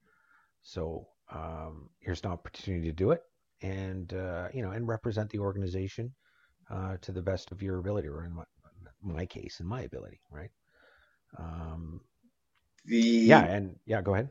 So 0.64 1.08
um, 1.32 1.90
here's 2.00 2.24
an 2.24 2.32
opportunity 2.32 2.88
to 2.88 2.94
do 2.94 3.12
it, 3.12 3.22
and 3.62 4.14
uh, 4.14 4.48
you 4.54 4.62
know, 4.62 4.72
and 4.72 4.88
represent 4.88 5.30
the 5.30 5.40
organization 5.40 6.14
uh, 6.70 6.98
to 7.02 7.12
the 7.12 7.22
best 7.22 7.52
of 7.52 7.62
your 7.62 7.80
ability, 7.80 8.08
or 8.08 8.26
in 8.26 8.34
my, 8.34 8.44
my 9.02 9.26
case, 9.26 9.60
in 9.60 9.66
my 9.66 9.82
ability, 9.82 10.22
right? 10.32 10.52
Um, 11.38 12.02
the 12.86 12.98
yeah, 12.98 13.44
and 13.44 13.76
yeah, 13.86 14.02
go 14.02 14.14
ahead. 14.14 14.30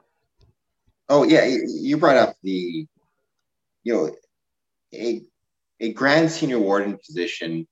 Oh 1.09 1.24
yeah, 1.24 1.45
you 1.45 1.97
brought 1.97 2.16
up 2.16 2.37
the, 2.43 2.87
you 3.83 3.95
know, 3.95 4.14
a 4.95 5.22
a 5.81 5.93
grand 5.93 6.31
senior 6.31 6.59
warden 6.59 6.99
position, 7.05 7.66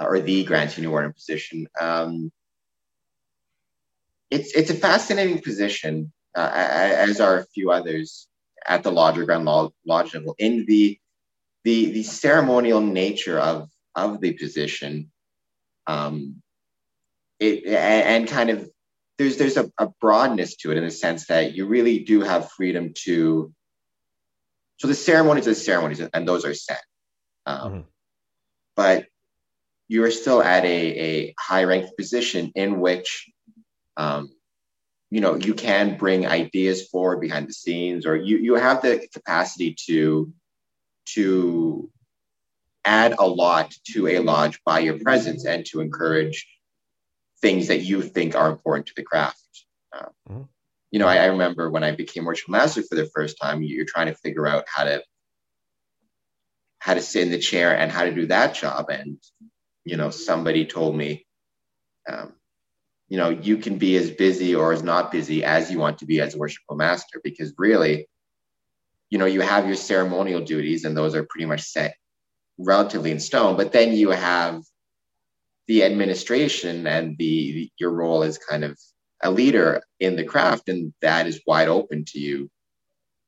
or 0.00 0.20
the 0.20 0.44
grand 0.44 0.70
senior 0.70 0.90
warden 0.90 1.12
position. 1.12 1.66
Um, 1.80 2.30
it's 4.30 4.54
it's 4.54 4.70
a 4.70 4.74
fascinating 4.74 5.40
position 5.40 6.12
uh, 6.34 6.50
as 6.52 7.20
are 7.20 7.38
a 7.38 7.46
few 7.46 7.70
others 7.70 8.28
at 8.66 8.82
the 8.82 8.90
Lodge 8.90 9.18
or 9.18 9.24
Grand 9.24 9.44
Lodge 9.44 10.14
level, 10.14 10.34
in 10.38 10.64
the 10.66 10.98
the 11.64 11.92
the 11.92 12.02
ceremonial 12.02 12.80
nature 12.80 13.38
of 13.38 13.68
of 13.94 14.20
the 14.20 14.32
position, 14.32 15.10
um, 15.86 16.42
it 17.38 17.64
and, 17.66 18.28
kind 18.28 18.50
of 18.50 18.68
there's 19.18 19.36
there's 19.36 19.56
a, 19.56 19.70
a 19.78 19.88
broadness 20.00 20.56
to 20.56 20.72
it 20.72 20.76
in 20.76 20.84
the 20.84 20.90
sense 20.90 21.26
that 21.26 21.54
you 21.54 21.66
really 21.66 22.00
do 22.00 22.20
have 22.20 22.50
freedom 22.50 22.92
to. 23.04 23.52
So 24.78 24.88
the 24.88 24.94
ceremonies 24.94 25.46
are 25.46 25.54
ceremonies, 25.54 26.00
and 26.00 26.26
those 26.28 26.44
are 26.44 26.54
set, 26.54 26.82
um, 27.46 27.72
mm-hmm. 27.72 27.80
but 28.74 29.06
you 29.86 30.02
are 30.04 30.10
still 30.10 30.42
at 30.42 30.64
a, 30.64 30.68
a 30.68 31.34
high 31.38 31.64
ranked 31.64 31.96
position 31.96 32.50
in 32.54 32.80
which 32.80 33.30
um, 33.96 34.30
you 35.14 35.20
know 35.20 35.36
you 35.36 35.54
can 35.54 35.96
bring 35.96 36.26
ideas 36.26 36.88
forward 36.88 37.20
behind 37.20 37.46
the 37.46 37.52
scenes 37.52 38.04
or 38.04 38.16
you 38.16 38.38
you 38.38 38.54
have 38.56 38.82
the 38.82 39.06
capacity 39.12 39.76
to 39.86 40.32
to 41.06 41.88
add 42.84 43.14
a 43.20 43.24
lot 43.24 43.72
to 43.92 44.08
a 44.08 44.18
lodge 44.18 44.58
by 44.64 44.80
your 44.80 44.98
presence 44.98 45.46
and 45.46 45.64
to 45.66 45.80
encourage 45.80 46.48
things 47.40 47.68
that 47.68 47.82
you 47.82 48.02
think 48.02 48.34
are 48.34 48.50
important 48.50 48.88
to 48.88 48.92
the 48.96 49.04
craft 49.04 49.38
uh, 49.96 50.06
mm-hmm. 50.28 50.42
you 50.90 50.98
know 50.98 51.06
I, 51.06 51.18
I, 51.18 51.26
remember 51.26 51.70
when 51.70 51.84
i 51.84 51.92
became 51.92 52.24
worship 52.24 52.48
master 52.48 52.82
for 52.82 52.96
the 52.96 53.08
first 53.14 53.38
time 53.40 53.62
you're 53.62 53.86
trying 53.86 54.08
to 54.08 54.16
figure 54.16 54.48
out 54.48 54.64
how 54.66 54.82
to 54.82 55.00
how 56.80 56.94
to 56.94 57.00
sit 57.00 57.22
in 57.22 57.30
the 57.30 57.38
chair 57.38 57.78
and 57.78 57.92
how 57.92 58.02
to 58.02 58.12
do 58.12 58.26
that 58.26 58.56
job 58.56 58.90
and 58.90 59.18
you 59.84 59.96
know 59.96 60.10
somebody 60.10 60.66
told 60.66 60.96
me 60.96 61.24
um, 62.10 62.32
you 63.08 63.16
know 63.16 63.28
you 63.28 63.56
can 63.56 63.78
be 63.78 63.96
as 63.96 64.10
busy 64.10 64.54
or 64.54 64.72
as 64.72 64.82
not 64.82 65.12
busy 65.12 65.44
as 65.44 65.70
you 65.70 65.78
want 65.78 65.98
to 65.98 66.06
be 66.06 66.20
as 66.20 66.34
a 66.34 66.38
worshipful 66.38 66.76
master 66.76 67.20
because 67.22 67.52
really 67.58 68.08
you 69.10 69.18
know 69.18 69.26
you 69.26 69.40
have 69.40 69.66
your 69.66 69.76
ceremonial 69.76 70.40
duties 70.40 70.84
and 70.84 70.96
those 70.96 71.14
are 71.14 71.26
pretty 71.28 71.46
much 71.46 71.62
set 71.62 71.94
relatively 72.58 73.10
in 73.10 73.20
stone 73.20 73.56
but 73.56 73.72
then 73.72 73.92
you 73.92 74.10
have 74.10 74.62
the 75.66 75.84
administration 75.84 76.86
and 76.86 77.16
the 77.18 77.70
your 77.78 77.90
role 77.90 78.22
as 78.22 78.38
kind 78.38 78.64
of 78.64 78.78
a 79.22 79.30
leader 79.30 79.82
in 80.00 80.16
the 80.16 80.24
craft 80.24 80.68
and 80.68 80.92
that 81.00 81.26
is 81.26 81.40
wide 81.46 81.68
open 81.68 82.04
to 82.04 82.18
you 82.18 82.50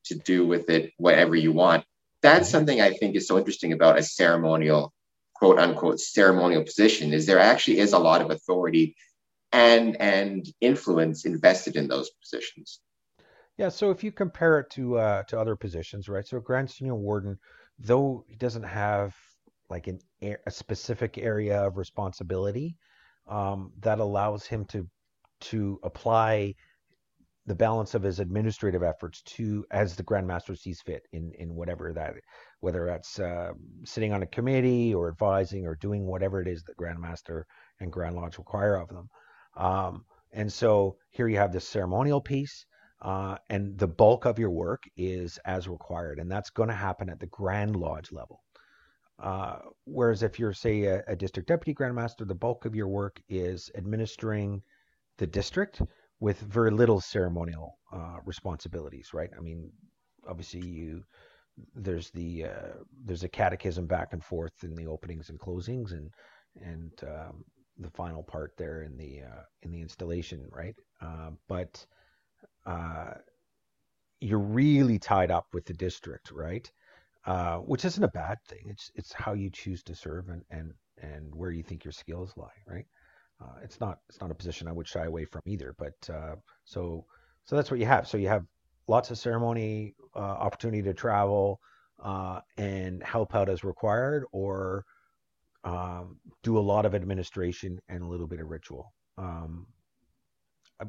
to 0.05 0.15
do 0.15 0.45
with 0.45 0.69
it 0.69 0.93
whatever 0.97 1.35
you 1.35 1.51
want. 1.51 1.83
That's 2.21 2.49
something 2.49 2.81
i 2.81 2.91
think 2.91 3.15
is 3.15 3.27
so 3.27 3.37
interesting 3.37 3.73
about 3.73 3.99
a 3.99 4.03
ceremonial 4.03 4.93
quote 5.35 5.59
unquote 5.59 5.99
ceremonial 5.99 6.63
position 6.63 7.13
is 7.13 7.25
there 7.25 7.39
actually 7.39 7.79
is 7.79 7.93
a 7.93 7.99
lot 7.99 8.21
of 8.21 8.31
authority 8.31 8.95
and 9.51 9.99
and 10.01 10.47
influence 10.61 11.25
invested 11.25 11.75
in 11.75 11.87
those 11.87 12.09
positions. 12.21 12.79
Yeah, 13.57 13.69
so 13.69 13.89
if 13.89 14.03
you 14.03 14.11
compare 14.11 14.59
it 14.59 14.69
to 14.71 14.97
uh, 14.97 15.23
to 15.23 15.39
other 15.39 15.55
positions, 15.55 16.07
right? 16.07 16.27
So 16.27 16.39
Grand 16.39 16.69
Senior 16.69 16.95
Warden, 16.95 17.37
though 17.79 18.23
he 18.27 18.35
doesn't 18.35 18.63
have 18.63 19.15
like 19.69 19.87
an 19.87 19.99
a 20.21 20.51
specific 20.51 21.17
area 21.17 21.59
of 21.61 21.77
responsibility, 21.77 22.75
um, 23.27 23.71
that 23.79 23.99
allows 23.99 24.45
him 24.45 24.65
to 24.65 24.87
to 25.39 25.79
apply 25.83 26.55
the 27.47 27.55
balance 27.55 27.95
of 27.95 28.03
his 28.03 28.19
administrative 28.19 28.83
efforts 28.83 29.21
to 29.23 29.65
as 29.71 29.95
the 29.95 30.03
Grand 30.03 30.27
Master 30.27 30.55
sees 30.55 30.81
fit 30.81 31.03
in 31.13 31.31
in 31.39 31.55
whatever 31.55 31.93
that 31.93 32.15
whether 32.59 32.85
that's 32.85 33.19
uh, 33.19 33.53
sitting 33.85 34.11
on 34.13 34.21
a 34.21 34.27
committee 34.27 34.93
or 34.93 35.07
advising 35.09 35.65
or 35.65 35.75
doing 35.75 36.05
whatever 36.05 36.41
it 36.41 36.47
is 36.47 36.63
that 36.63 36.77
Grand 36.77 36.99
Master 36.99 37.45
and 37.79 37.91
Grand 37.91 38.15
Lodge 38.15 38.37
require 38.37 38.75
of 38.75 38.89
them. 38.89 39.09
Um, 39.57 40.05
and 40.31 40.51
so 40.51 40.97
here 41.09 41.27
you 41.27 41.37
have 41.37 41.51
this 41.51 41.67
ceremonial 41.67 42.21
piece, 42.21 42.65
uh, 43.01 43.37
and 43.49 43.77
the 43.77 43.87
bulk 43.87 44.25
of 44.25 44.39
your 44.39 44.51
work 44.51 44.83
is 44.95 45.39
as 45.45 45.67
required, 45.67 46.19
and 46.19 46.31
that's 46.31 46.49
going 46.49 46.69
to 46.69 46.75
happen 46.75 47.09
at 47.09 47.19
the 47.19 47.27
Grand 47.27 47.75
Lodge 47.75 48.11
level. 48.11 48.43
Uh, 49.19 49.59
whereas 49.85 50.21
if 50.21 50.37
you're, 50.37 50.53
say, 50.53 50.83
a, 50.83 51.03
a, 51.07 51.15
district 51.15 51.49
deputy 51.49 51.73
Grand 51.73 51.95
Master, 51.95 52.23
the 52.23 52.35
bulk 52.35 52.65
of 52.65 52.75
your 52.75 52.87
work 52.87 53.19
is 53.29 53.71
administering 53.75 54.61
the 55.17 55.25
district 55.25 55.81
with 56.19 56.39
very 56.41 56.69
little 56.69 57.01
ceremonial 57.01 57.79
uh, 57.91 58.17
responsibilities, 58.25 59.09
right? 59.13 59.31
I 59.35 59.41
mean, 59.41 59.71
obviously 60.27 60.61
you 60.61 61.03
there's 61.75 62.11
the 62.11 62.45
uh, 62.45 62.73
there's 63.05 63.23
a 63.23 63.29
catechism 63.29 63.87
back 63.87 64.13
and 64.13 64.23
forth 64.23 64.63
in 64.63 64.75
the 64.75 64.87
openings 64.87 65.29
and 65.29 65.39
closings, 65.39 65.91
and 65.91 66.11
and 66.61 66.91
um, 67.03 67.43
the 67.79 67.89
final 67.91 68.23
part 68.23 68.53
there 68.57 68.83
in 68.83 68.97
the 68.97 69.21
uh, 69.21 69.43
in 69.61 69.71
the 69.71 69.81
installation, 69.81 70.47
right? 70.51 70.75
Uh, 71.01 71.31
but 71.47 71.85
uh, 72.65 73.13
you're 74.19 74.39
really 74.39 74.99
tied 74.99 75.31
up 75.31 75.47
with 75.53 75.65
the 75.65 75.73
district, 75.73 76.31
right? 76.31 76.71
Uh, 77.25 77.57
which 77.57 77.85
isn't 77.85 78.03
a 78.03 78.09
bad 78.09 78.37
thing. 78.47 78.63
It's 78.65 78.91
it's 78.95 79.13
how 79.13 79.33
you 79.33 79.49
choose 79.49 79.83
to 79.83 79.95
serve 79.95 80.29
and 80.29 80.43
and 80.49 80.73
and 81.01 81.33
where 81.35 81.51
you 81.51 81.63
think 81.63 81.83
your 81.85 81.91
skills 81.91 82.33
lie, 82.37 82.61
right? 82.67 82.85
Uh, 83.41 83.59
it's 83.63 83.79
not 83.79 83.99
it's 84.09 84.21
not 84.21 84.31
a 84.31 84.35
position 84.35 84.67
I 84.67 84.71
would 84.71 84.87
shy 84.87 85.05
away 85.05 85.25
from 85.25 85.41
either. 85.45 85.75
But 85.77 86.09
uh, 86.09 86.35
so 86.65 87.05
so 87.45 87.55
that's 87.55 87.69
what 87.69 87.79
you 87.79 87.85
have. 87.85 88.07
So 88.07 88.17
you 88.17 88.29
have 88.29 88.45
lots 88.87 89.11
of 89.11 89.17
ceremony, 89.17 89.93
opportunity 90.15 90.81
to 90.83 90.93
travel, 90.93 91.59
and 92.57 93.03
help 93.03 93.35
out 93.35 93.49
as 93.49 93.63
required, 93.63 94.23
or 94.31 94.85
um, 95.63 96.17
do 96.43 96.57
a 96.57 96.59
lot 96.59 96.85
of 96.85 96.95
administration 96.95 97.79
and 97.89 98.03
a 98.03 98.07
little 98.07 98.27
bit 98.27 98.39
of 98.39 98.49
ritual. 98.49 98.93
Um, 99.17 99.67
I, 100.79 100.85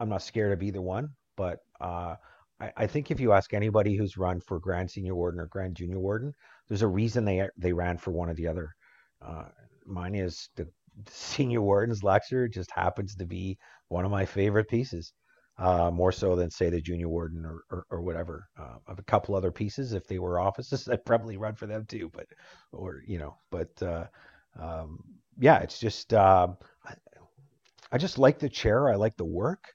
am 0.00 0.08
not 0.08 0.22
scared 0.22 0.52
of 0.52 0.62
either 0.62 0.80
one, 0.80 1.10
but 1.36 1.58
uh, 1.80 2.16
I, 2.60 2.72
I, 2.76 2.86
think 2.86 3.10
if 3.10 3.20
you 3.20 3.32
ask 3.32 3.52
anybody 3.52 3.96
who's 3.96 4.16
run 4.16 4.40
for 4.40 4.58
Grand 4.58 4.90
Senior 4.90 5.14
Warden 5.14 5.40
or 5.40 5.46
Grand 5.46 5.76
Junior 5.76 6.00
Warden, 6.00 6.32
there's 6.68 6.82
a 6.82 6.88
reason 6.88 7.24
they 7.24 7.48
they 7.56 7.72
ran 7.72 7.98
for 7.98 8.10
one 8.12 8.30
or 8.30 8.34
the 8.34 8.46
other. 8.46 8.74
Uh, 9.20 9.44
mine 9.86 10.14
is 10.14 10.48
the, 10.56 10.64
the 11.04 11.10
Senior 11.12 11.60
Warden's 11.60 12.02
lecture 12.02 12.48
just 12.48 12.70
happens 12.70 13.14
to 13.16 13.26
be 13.26 13.58
one 13.88 14.04
of 14.04 14.10
my 14.10 14.24
favorite 14.24 14.68
pieces 14.68 15.12
uh, 15.58 15.90
more 15.90 16.12
so 16.12 16.34
than 16.34 16.50
say 16.50 16.70
the 16.70 16.80
junior 16.80 17.08
warden 17.08 17.44
or, 17.44 17.62
or, 17.70 17.86
or 17.90 18.02
whatever. 18.02 18.48
Uh, 18.58 18.76
have 18.88 18.98
a 18.98 19.04
couple 19.04 19.34
other 19.34 19.52
pieces. 19.52 19.92
If 19.92 20.06
they 20.06 20.18
were 20.18 20.40
offices, 20.40 20.88
I'd 20.92 21.04
probably 21.04 21.36
run 21.36 21.54
for 21.54 21.66
them 21.66 21.84
too. 21.86 22.10
But 22.12 22.26
or 22.72 23.02
you 23.06 23.18
know, 23.18 23.36
but 23.50 23.82
uh, 23.82 24.06
um, 24.58 25.02
yeah, 25.38 25.58
it's 25.58 25.78
just 25.78 26.14
um, 26.14 26.56
I, 26.84 26.94
I, 27.90 27.98
just 27.98 28.18
like 28.18 28.38
the 28.38 28.48
chair. 28.48 28.90
I 28.90 28.96
like 28.96 29.16
the 29.16 29.24
work, 29.24 29.72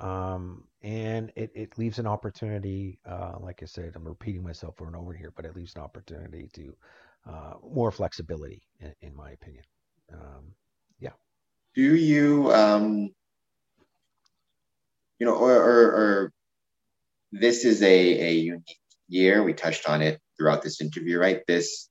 um, 0.00 0.64
and 0.82 1.32
it, 1.36 1.50
it 1.54 1.78
leaves 1.78 1.98
an 1.98 2.06
opportunity. 2.06 2.98
Uh, 3.08 3.34
like 3.40 3.62
I 3.62 3.66
said, 3.66 3.92
I'm 3.94 4.06
repeating 4.06 4.42
myself 4.42 4.80
over 4.80 4.88
and 4.88 4.96
over 4.96 5.12
here, 5.12 5.32
but 5.34 5.44
it 5.44 5.56
leaves 5.56 5.74
an 5.76 5.82
opportunity 5.82 6.48
to 6.54 6.76
uh, 7.28 7.54
more 7.62 7.90
flexibility, 7.90 8.62
in, 8.80 8.92
in 9.00 9.16
my 9.16 9.30
opinion. 9.30 9.64
Um, 10.12 10.54
yeah. 10.98 11.12
Do 11.74 11.94
you? 11.94 12.52
You 15.18 15.26
know, 15.26 15.34
or, 15.34 15.52
or, 15.52 15.92
or 15.92 16.32
this 17.32 17.64
is 17.64 17.82
a, 17.82 18.28
a 18.28 18.32
unique 18.32 18.78
year. 19.08 19.42
We 19.42 19.52
touched 19.52 19.88
on 19.88 20.02
it 20.02 20.20
throughout 20.36 20.62
this 20.62 20.80
interview, 20.80 21.18
right? 21.18 21.42
This 21.46 21.88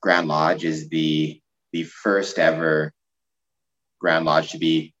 Grand 0.00 0.28
Lodge 0.28 0.64
is 0.64 0.88
the 0.88 1.40
the 1.72 1.84
first 1.84 2.38
ever 2.38 2.92
Grand 4.00 4.24
Lodge 4.24 4.50
to 4.52 4.58
be 4.58 4.94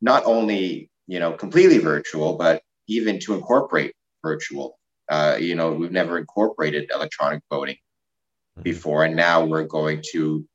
not 0.00 0.24
only 0.26 0.90
you 1.06 1.20
know 1.20 1.32
completely 1.32 1.78
virtual, 1.78 2.36
but 2.36 2.62
even 2.88 3.18
to 3.20 3.34
incorporate 3.34 3.94
virtual. 4.22 4.78
Uh, 5.08 5.38
you 5.40 5.54
know, 5.54 5.72
we've 5.72 5.92
never 5.92 6.18
incorporated 6.18 6.90
electronic 6.94 7.42
voting 7.50 7.76
mm-hmm. 7.76 8.62
before, 8.62 9.04
and 9.04 9.16
now 9.16 9.44
we're 9.44 9.64
going 9.64 10.02
to 10.12 10.46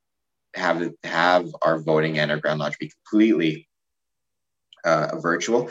have 0.54 0.90
have 1.02 1.48
our 1.62 1.78
voting 1.78 2.18
and 2.18 2.30
our 2.30 2.38
Grand 2.38 2.60
Lodge 2.60 2.78
be 2.78 2.90
completely 2.90 3.68
uh, 4.84 5.18
virtual 5.20 5.70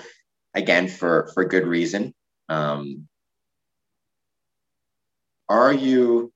again 0.53 0.87
for 0.87 1.29
for 1.33 1.45
good 1.45 1.65
reason. 1.65 2.13
Um, 2.49 3.07
are 5.49 5.73
you, 5.73 6.31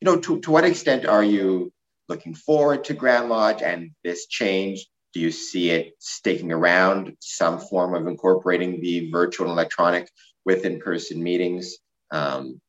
you 0.00 0.04
know, 0.04 0.18
to, 0.18 0.40
to 0.40 0.50
what 0.50 0.64
extent 0.64 1.06
are 1.06 1.22
you 1.22 1.72
looking 2.08 2.34
forward 2.34 2.84
to 2.84 2.94
Grand 2.94 3.28
Lodge 3.28 3.62
and 3.62 3.90
this 4.02 4.26
change? 4.26 4.86
Do 5.12 5.20
you 5.20 5.30
see 5.30 5.70
it 5.70 5.94
sticking 5.98 6.52
around, 6.52 7.16
some 7.20 7.58
form 7.58 7.94
of 7.94 8.06
incorporating 8.06 8.80
the 8.80 9.10
virtual 9.10 9.46
and 9.46 9.52
electronic 9.52 10.10
with 10.44 10.64
in-person 10.64 11.22
meetings? 11.22 11.76
Um, 12.10 12.60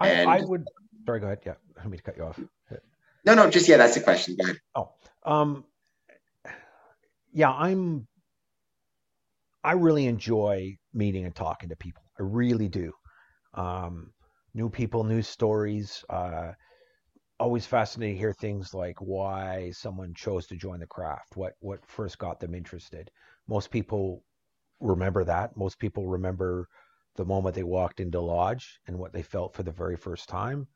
and 0.00 0.28
I, 0.28 0.38
I, 0.38 0.40
would. 0.42 0.64
Sorry, 1.06 1.20
go 1.20 1.26
ahead. 1.26 1.40
Yeah, 1.44 1.54
let 1.76 1.88
me 1.88 1.98
cut 1.98 2.16
you 2.16 2.24
off. 2.24 2.40
No, 3.24 3.34
no, 3.34 3.48
just 3.48 3.68
yeah, 3.68 3.78
that's 3.78 3.94
the 3.94 4.00
question. 4.00 4.36
Go 4.36 4.44
ahead. 4.44 4.60
Oh, 4.74 4.90
um, 5.24 5.64
yeah, 7.32 7.50
I'm 7.50 8.06
I 9.64 9.72
really 9.72 10.06
enjoy 10.06 10.76
meeting 10.92 11.24
and 11.24 11.34
talking 11.34 11.70
to 11.70 11.76
people. 11.76 12.02
I 12.18 12.22
really 12.22 12.68
do. 12.68 12.92
Um, 13.54 14.12
new 14.52 14.68
people, 14.68 15.04
new 15.04 15.22
stories. 15.22 16.04
Uh, 16.10 16.52
always 17.40 17.66
fascinating 17.66 18.14
to 18.16 18.18
hear 18.18 18.32
things 18.34 18.74
like 18.74 18.98
why 19.00 19.70
someone 19.72 20.14
chose 20.14 20.46
to 20.48 20.56
join 20.56 20.80
the 20.80 20.86
craft, 20.86 21.36
what 21.36 21.54
what 21.60 21.84
first 21.86 22.18
got 22.18 22.40
them 22.40 22.54
interested. 22.54 23.10
Most 23.48 23.70
people 23.70 24.22
remember 24.80 25.24
that. 25.24 25.56
Most 25.56 25.78
people 25.78 26.06
remember 26.06 26.68
the 27.16 27.24
moment 27.24 27.54
they 27.54 27.62
walked 27.62 28.00
into 28.00 28.20
lodge 28.20 28.78
and 28.86 28.98
what 28.98 29.12
they 29.12 29.22
felt 29.22 29.54
for 29.54 29.62
the 29.62 29.72
very 29.72 29.96
first 29.96 30.28
time. 30.28 30.66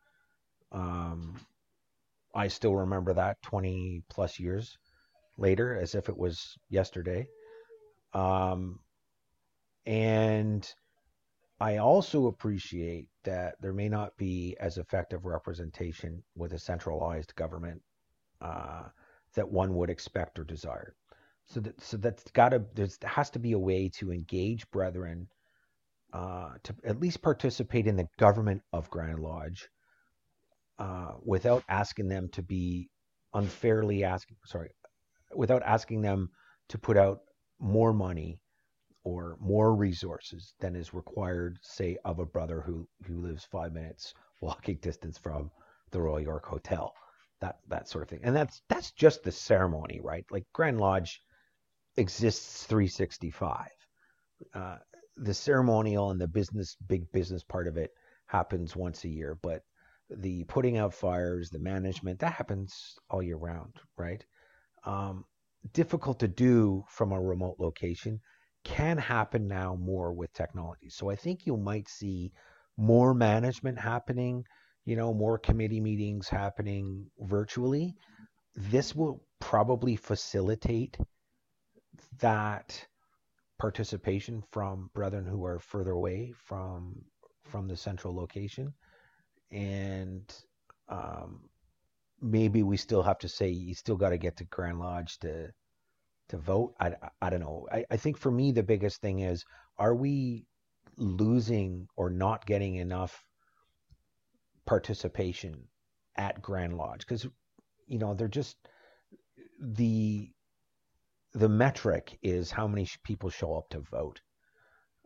Um, 0.73 1.37
I 2.35 2.49
still 2.49 2.75
remember 2.75 3.13
that 3.15 3.43
20 3.43 4.03
plus 4.09 4.39
years 4.39 4.79
later 5.37 5.77
as 5.77 5.95
if 5.95 6.09
it 6.09 6.17
was 6.17 6.57
yesterday. 6.71 7.27
Um, 8.15 8.81
and 9.87 10.69
I 11.61 11.79
also 11.79 12.27
appreciate 12.27 13.09
that 13.25 13.57
there 13.61 13.73
may 13.73 13.89
not 13.89 14.17
be 14.17 14.57
as 14.61 14.79
effective 14.79 15.25
representation 15.25 16.23
with 16.37 16.53
a 16.53 16.59
centralized 16.59 17.35
government 17.35 17.83
uh, 18.41 18.85
that 19.35 19.51
one 19.51 19.75
would 19.75 19.91
expect 19.91 20.39
or 20.39 20.45
desire. 20.45 20.95
So 21.47 21.61
that 21.61 21.81
so 21.81 21.97
that's 21.97 22.31
got 22.33 22.51
to 22.51 22.65
there 22.75 22.89
has 23.05 23.31
to 23.31 23.39
be 23.39 23.53
a 23.53 23.59
way 23.59 23.89
to 23.95 24.13
engage 24.13 24.71
brethren 24.71 25.29
uh, 26.13 26.51
to 26.63 26.75
at 26.85 27.01
least 27.01 27.23
participate 27.23 27.87
in 27.87 27.97
the 27.97 28.09
government 28.19 28.63
of 28.73 28.91
Grand 28.91 29.21
Lodge 29.21 29.69
uh, 30.79 31.13
without 31.25 31.65
asking 31.69 32.09
them 32.09 32.29
to 32.33 32.43
be 32.43 32.91
unfairly 33.35 34.05
asking 34.05 34.37
sorry 34.45 34.71
without 35.35 35.63
asking 35.63 36.03
them 36.03 36.31
to 36.69 36.79
put 36.79 36.97
out 36.97 37.21
more 37.61 37.93
money 37.93 38.41
or 39.05 39.37
more 39.41 39.75
resources 39.75 40.55
than 40.61 40.77
is 40.77 40.93
required, 40.95 41.59
say, 41.63 41.97
of 42.05 42.19
a 42.19 42.27
brother 42.27 42.61
who, 42.61 42.87
who 43.07 43.21
lives 43.21 43.45
five 43.45 43.73
minutes 43.73 44.15
walking 44.41 44.77
distance 44.83 45.19
from 45.19 45.51
the 45.91 46.01
Royal 46.01 46.21
York 46.21 46.47
Hotel. 46.47 46.93
That 47.41 47.59
that 47.69 47.89
sort 47.89 48.03
of 48.03 48.09
thing. 48.11 48.21
And 48.25 48.35
that's 48.35 48.63
that's 48.69 48.91
just 48.93 49.23
the 49.23 49.31
ceremony, 49.31 50.01
right? 50.03 50.25
Like 50.31 50.45
Grand 50.53 50.81
Lodge 50.81 51.23
exists 51.97 52.65
365. 52.65 53.69
Uh, 54.55 54.77
the 55.17 55.35
ceremonial 55.35 56.11
and 56.11 56.21
the 56.21 56.29
business, 56.29 56.77
big 56.87 57.11
business 57.13 57.43
part 57.45 57.69
of 57.69 57.77
it 57.77 57.91
happens 58.27 58.77
once 58.77 59.05
a 59.05 59.09
year, 59.09 59.37
but 59.43 59.63
the 60.11 60.45
putting 60.45 60.79
out 60.79 60.95
fires, 60.95 61.51
the 61.51 61.59
management, 61.59 62.19
that 62.21 62.33
happens 62.33 62.99
all 63.11 63.23
year 63.23 63.37
round, 63.37 63.75
right? 63.97 64.25
Um, 64.85 65.25
difficult 65.73 66.21
to 66.21 66.29
do 66.29 66.85
from 66.89 67.13
a 67.13 67.21
remote 67.21 67.57
location 67.59 68.21
can 68.65 68.99
happen 68.99 69.47
now 69.47 69.77
more 69.77 70.13
with 70.13 70.33
technology. 70.33 70.89
So 70.91 71.11
I 71.11 71.17
think 71.17 71.47
you 71.47 71.57
might 71.57 71.89
see 71.89 72.33
more 72.77 73.15
management 73.15 73.79
happening, 73.79 74.45
you 74.85 74.97
know, 74.97 75.13
more 75.15 75.39
committee 75.39 75.81
meetings 75.81 76.29
happening 76.29 77.07
virtually. 77.21 77.95
This 78.55 78.95
will 78.95 79.23
probably 79.41 79.97
facilitate 79.97 80.97
that 82.21 82.87
participation 83.59 84.43
from 84.51 84.91
brethren 84.95 85.27
who 85.27 85.45
are 85.45 85.59
further 85.59 85.93
away 85.93 86.33
from 86.37 86.95
from 87.45 87.67
the 87.67 87.77
central 87.77 88.15
location 88.15 88.73
and 89.51 90.35
um, 90.89 91.41
maybe 92.21 92.63
we 92.63 92.77
still 92.77 93.03
have 93.03 93.19
to 93.19 93.29
say 93.29 93.49
you 93.49 93.75
still 93.75 93.97
got 93.97 94.11
to 94.11 94.19
get 94.19 94.37
to 94.39 94.45
grand 94.45 94.79
lodge 94.79 95.19
to 95.21 95.51
to 96.29 96.37
vote. 96.37 96.75
I, 96.79 96.93
I 97.23 97.31
don't 97.31 97.41
know. 97.41 97.67
I, 97.73 97.85
I 97.91 97.97
think 97.97 98.19
for 98.19 98.31
me 98.31 98.53
the 98.53 98.63
biggest 98.63 99.01
thing 99.01 99.21
is 99.21 99.45
are 99.79 99.95
we 99.95 100.47
losing 100.97 101.89
or 101.97 102.11
not 102.11 102.45
getting 102.45 102.77
enough 102.77 103.25
participation 104.67 105.65
at 106.17 106.43
Grand 106.43 106.77
Lodge 106.77 107.01
because 107.01 107.27
you 107.87 107.99
know 107.99 108.15
they're 108.15 108.29
just 108.29 108.57
the 109.61 110.31
the 111.33 111.49
metric 111.49 112.19
is 112.23 112.51
how 112.51 112.67
many 112.67 112.87
people 113.05 113.31
show 113.31 113.55
up 113.55 113.69
to 113.71 113.81
vote, 113.81 114.21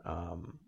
um, 0.05 0.59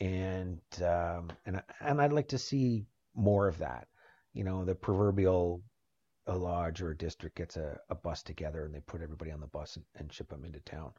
and 0.00 0.60
um, 0.82 1.30
and 1.46 1.62
and 1.80 2.00
I'd 2.00 2.12
like 2.12 2.28
to 2.28 2.38
see 2.38 2.86
more 3.14 3.48
of 3.48 3.58
that. 3.58 3.86
You 4.34 4.44
know, 4.44 4.64
the 4.64 4.74
proverbial 4.74 5.62
a 6.26 6.36
lodge 6.36 6.80
or 6.82 6.90
a 6.90 6.96
district 6.96 7.36
gets 7.36 7.56
a, 7.56 7.78
a 7.90 7.94
bus 7.94 8.22
together 8.22 8.64
and 8.64 8.74
they 8.74 8.80
put 8.80 9.02
everybody 9.02 9.32
on 9.32 9.40
the 9.40 9.46
bus 9.48 9.76
and, 9.76 9.84
and 9.96 10.12
ship 10.12 10.28
them 10.28 10.44
into 10.44 10.60
town. 10.60 10.92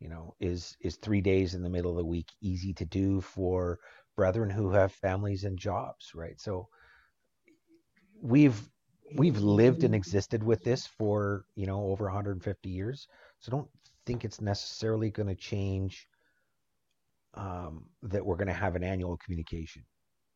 You 0.00 0.08
know, 0.10 0.34
is 0.40 0.76
is 0.80 0.96
three 0.96 1.22
days 1.22 1.54
in 1.54 1.62
the 1.62 1.70
middle 1.70 1.92
of 1.92 1.96
the 1.96 2.04
week 2.04 2.30
easy 2.42 2.74
to 2.74 2.84
do 2.84 3.20
for 3.22 3.78
brethren 4.16 4.50
who 4.50 4.70
have 4.72 4.92
families 4.92 5.44
and 5.44 5.58
jobs, 5.58 6.12
right? 6.14 6.38
So 6.40 6.68
we've 8.20 8.60
we've 9.16 9.38
lived 9.38 9.84
and 9.84 9.94
existed 9.94 10.42
with 10.42 10.62
this 10.64 10.86
for 10.86 11.44
you 11.54 11.66
know 11.66 11.86
over 11.86 12.04
150 12.06 12.68
years 12.68 13.06
so 13.40 13.50
don't 13.50 13.68
think 14.04 14.24
it's 14.24 14.40
necessarily 14.40 15.10
going 15.10 15.28
to 15.28 15.34
change 15.34 16.08
um, 17.34 17.86
that 18.02 18.24
we're 18.24 18.36
going 18.36 18.48
to 18.48 18.52
have 18.54 18.74
an 18.76 18.82
annual 18.82 19.16
communication 19.18 19.84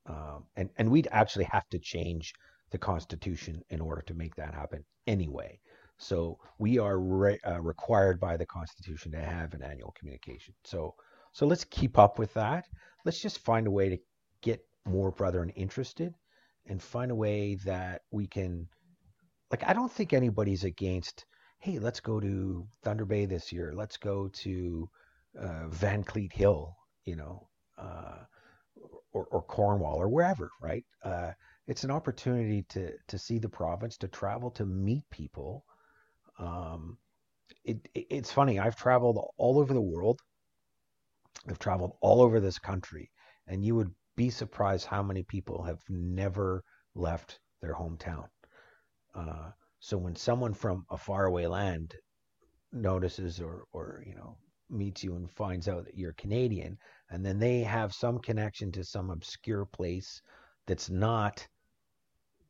um, 0.07 0.45
and 0.57 0.71
and 0.79 0.91
we'd 0.91 1.09
actually 1.11 1.45
have 1.45 1.69
to 1.71 1.79
change 1.79 2.33
the 2.71 2.79
constitution 2.79 3.63
in 3.71 3.81
order 3.81 4.03
to 4.03 4.15
make 4.15 4.35
that 4.37 4.55
happen 4.55 4.85
anyway. 5.07 5.59
So 5.99 6.39
we 6.59 6.79
are 6.79 6.99
re- 6.99 7.41
uh, 7.47 7.61
required 7.61 8.19
by 8.21 8.37
the 8.37 8.47
constitution 8.47 9.13
to 9.13 9.21
have 9.21 9.53
an 9.55 9.63
annual 9.63 9.95
communication. 9.99 10.55
So 10.65 10.95
so 11.33 11.47
let's 11.47 11.65
keep 11.65 11.99
up 11.99 12.19
with 12.19 12.33
that. 12.35 12.67
Let's 13.05 13.21
just 13.21 13.39
find 13.39 13.67
a 13.67 13.71
way 13.71 13.89
to 13.91 13.99
get 14.43 14.61
more 14.85 15.13
brethren 15.13 15.51
interested 15.51 16.15
and 16.67 16.83
find 16.83 17.11
a 17.11 17.15
way 17.15 17.57
that 17.65 18.03
we 18.11 18.27
can 18.27 18.67
like 19.51 19.63
I 19.67 19.73
don't 19.73 19.93
think 19.93 20.13
anybody's 20.13 20.65
against 20.65 21.27
hey 21.59 21.79
let's 21.79 22.01
go 22.01 22.19
to 22.19 22.67
Thunder 22.83 23.05
Bay 23.05 23.27
this 23.27 23.53
year. 23.53 23.73
Let's 23.75 23.97
go 23.97 24.29
to 24.29 24.89
uh, 25.39 25.67
Vankleek 25.69 26.33
Hill 26.33 26.77
you 27.05 27.17
know 27.17 27.49
uh, 27.79 28.25
or, 29.13 29.27
or, 29.31 29.43
Cornwall 29.43 29.97
or 30.01 30.09
wherever 30.09 30.51
right? 30.63 30.85
Uh, 31.05 31.33
it's 31.67 31.85
an 31.85 31.91
opportunity 31.91 32.63
to 32.69 32.93
to 33.09 33.19
see 33.19 33.39
the 33.39 33.49
province 33.49 33.97
to 33.99 34.09
travel 34.09 34.51
to 34.51 34.65
meet 34.65 35.05
people 35.11 35.65
um, 36.39 36.97
it, 37.65 37.79
it, 37.95 38.07
it's 38.11 38.33
funny 38.33 38.59
I've 38.59 38.77
traveled 38.77 39.19
all 39.37 39.59
over 39.59 39.75
the 39.75 39.81
world 39.81 40.21
I've 41.49 41.59
traveled 41.59 41.93
all 42.01 42.23
over 42.23 42.41
this 42.41 42.59
country 42.59 43.11
and 43.47 43.65
you 43.65 43.75
would 43.75 43.93
be 44.17 44.31
surprised 44.31 44.87
how 44.87 45.03
many 45.03 45.23
people 45.23 45.63
have 45.63 45.81
never 45.89 46.63
left 46.95 47.41
their 47.61 47.75
hometown. 47.75 48.27
Uh, 49.15 49.51
so 49.79 49.97
when 49.97 50.15
someone 50.15 50.55
from 50.55 50.85
a 50.91 50.99
faraway 50.99 51.47
land 51.47 51.95
notices 52.73 53.41
or, 53.41 53.65
or 53.73 54.05
you 54.07 54.15
know 54.15 54.37
meets 54.69 55.03
you 55.03 55.17
and 55.17 55.31
finds 55.31 55.69
out 55.69 55.85
that 55.87 55.97
you're 55.97 56.13
Canadian, 56.13 56.79
and 57.11 57.25
then 57.25 57.39
they 57.39 57.63
have 57.63 57.93
some 57.93 58.19
connection 58.19 58.71
to 58.73 58.85
some 58.85 59.11
obscure 59.11 59.65
place 59.65 60.23
that's 60.71 60.89
not 60.89 61.49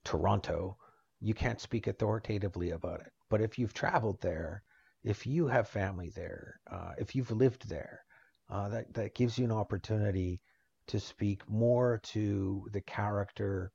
Toronto, 0.04 0.76
you 1.20 1.32
can't 1.32 1.58
speak 1.58 1.86
authoritatively 1.86 2.70
about 2.70 3.00
it. 3.00 3.12
But 3.30 3.40
if 3.40 3.58
you've 3.58 3.72
traveled 3.72 4.20
there, 4.20 4.62
if 5.02 5.26
you 5.26 5.46
have 5.46 5.68
family 5.68 6.10
there, 6.10 6.60
uh, 6.70 6.92
if 6.98 7.14
you've 7.16 7.30
lived 7.30 7.66
there, 7.66 8.04
uh, 8.50 8.68
that 8.68 8.92
that 8.92 9.14
gives 9.14 9.38
you 9.38 9.46
an 9.46 9.52
opportunity 9.52 10.42
to 10.88 11.00
speak 11.00 11.48
more 11.48 11.98
to 12.02 12.68
the 12.72 12.82
character 12.82 13.72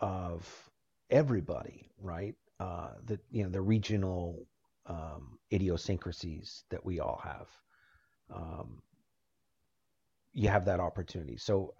of 0.00 0.70
everybody, 1.08 1.90
right? 1.98 2.34
Uh, 2.60 2.90
the 3.06 3.18
you 3.30 3.44
know 3.44 3.48
the 3.48 3.62
regional 3.62 4.46
um, 4.84 5.38
idiosyncrasies 5.50 6.64
that 6.68 6.84
we 6.84 7.00
all 7.00 7.20
have. 7.24 7.48
Um, 8.30 8.82
you 10.34 10.50
have 10.50 10.66
that 10.66 10.80
opportunity. 10.80 11.38
So 11.38 11.74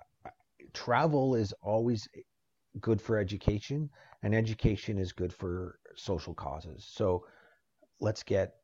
travel 0.72 1.34
is 1.34 1.52
always 1.62 2.08
good 2.80 3.00
for 3.00 3.18
education, 3.18 3.90
and 4.22 4.34
education 4.34 4.98
is 4.98 5.12
good 5.12 5.32
for 5.32 5.78
social 5.96 6.34
causes. 6.34 6.86
So 6.90 7.26
let's 8.00 8.22
get 8.22 8.54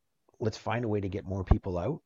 let's 0.40 0.56
find 0.56 0.84
a 0.84 0.88
way 0.88 1.00
to 1.00 1.08
get 1.08 1.24
more 1.24 1.44
people 1.44 1.78
out. 1.78 2.00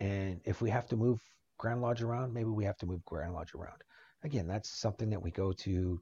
And 0.00 0.40
if 0.44 0.60
we 0.60 0.70
have 0.70 0.86
to 0.88 0.96
move 0.96 1.20
Grand 1.58 1.82
Lodge 1.82 2.02
around, 2.02 2.32
maybe 2.32 2.48
we 2.48 2.64
have 2.64 2.78
to 2.78 2.86
move 2.86 3.04
Grand 3.04 3.34
Lodge 3.34 3.54
around. 3.54 3.82
Again, 4.24 4.46
that's 4.46 4.70
something 4.70 5.10
that 5.10 5.22
we 5.22 5.30
go 5.30 5.52
to 5.52 6.00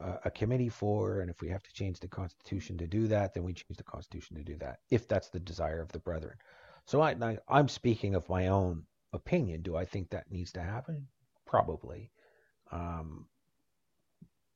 uh, 0.00 0.16
a 0.24 0.30
committee 0.30 0.68
for, 0.68 1.20
and 1.20 1.30
if 1.30 1.40
we 1.40 1.48
have 1.48 1.62
to 1.62 1.72
change 1.72 2.00
the 2.00 2.08
Constitution 2.08 2.76
to 2.78 2.86
do 2.86 3.06
that, 3.08 3.32
then 3.32 3.44
we 3.44 3.52
change 3.52 3.76
the 3.76 3.84
Constitution 3.84 4.36
to 4.36 4.42
do 4.42 4.56
that, 4.58 4.78
if 4.90 5.08
that's 5.08 5.28
the 5.28 5.40
desire 5.40 5.80
of 5.80 5.92
the 5.92 6.00
brethren. 6.00 6.36
So 6.86 7.00
I, 7.00 7.16
I, 7.48 7.58
am 7.58 7.68
speaking 7.68 8.14
of 8.14 8.28
my 8.28 8.48
own 8.48 8.84
opinion. 9.12 9.62
Do 9.62 9.76
I 9.76 9.84
think 9.84 10.10
that 10.10 10.30
needs 10.30 10.52
to 10.52 10.62
happen? 10.62 11.06
Probably. 11.46 12.10
Um, 12.74 13.26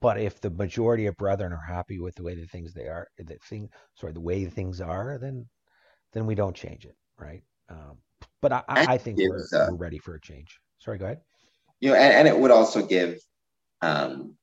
but 0.00 0.20
if 0.20 0.40
the 0.40 0.50
majority 0.50 1.06
of 1.06 1.16
brethren 1.16 1.52
are 1.52 1.74
happy 1.74 1.98
with 1.98 2.14
the 2.16 2.22
way 2.22 2.34
the 2.34 2.46
things 2.46 2.74
they 2.74 2.86
are, 2.86 3.08
the 3.16 3.38
thing, 3.48 3.70
sorry, 3.94 4.12
the 4.12 4.20
way 4.20 4.44
things 4.44 4.80
are, 4.80 5.18
then 5.18 5.46
then 6.12 6.26
we 6.26 6.34
don't 6.34 6.54
change 6.56 6.84
it, 6.84 6.96
right? 7.18 7.42
Um, 7.68 7.98
but 8.40 8.52
I, 8.52 8.62
I 8.68 8.98
think 8.98 9.18
we're, 9.18 9.46
uh, 9.52 9.68
we're, 9.70 9.76
ready 9.76 9.98
for 9.98 10.14
a 10.14 10.20
change. 10.20 10.58
Sorry, 10.78 10.98
go 10.98 11.04
ahead. 11.04 11.20
You 11.80 11.90
know, 11.90 11.96
and, 11.96 12.14
and 12.14 12.28
it 12.28 12.38
would 12.38 12.50
also 12.50 12.84
give 12.84 13.18
um, 13.82 14.34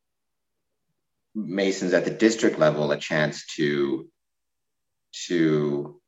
Masons 1.34 1.94
at 1.94 2.06
the 2.06 2.12
district 2.12 2.60
level 2.60 2.92
a 2.92 2.98
chance 2.98 3.46
to 3.56 4.08
to 5.28 6.02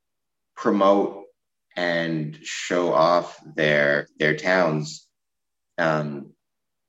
promote 0.55 1.23
and 1.75 2.37
show 2.43 2.93
off 2.93 3.39
their 3.55 4.07
their 4.19 4.35
towns. 4.35 5.07
Um, 5.77 6.33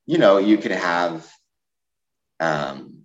you 0.08 0.16
know, 0.16 0.38
you 0.38 0.56
could 0.56 0.70
have, 0.70 1.30
um, 2.40 3.02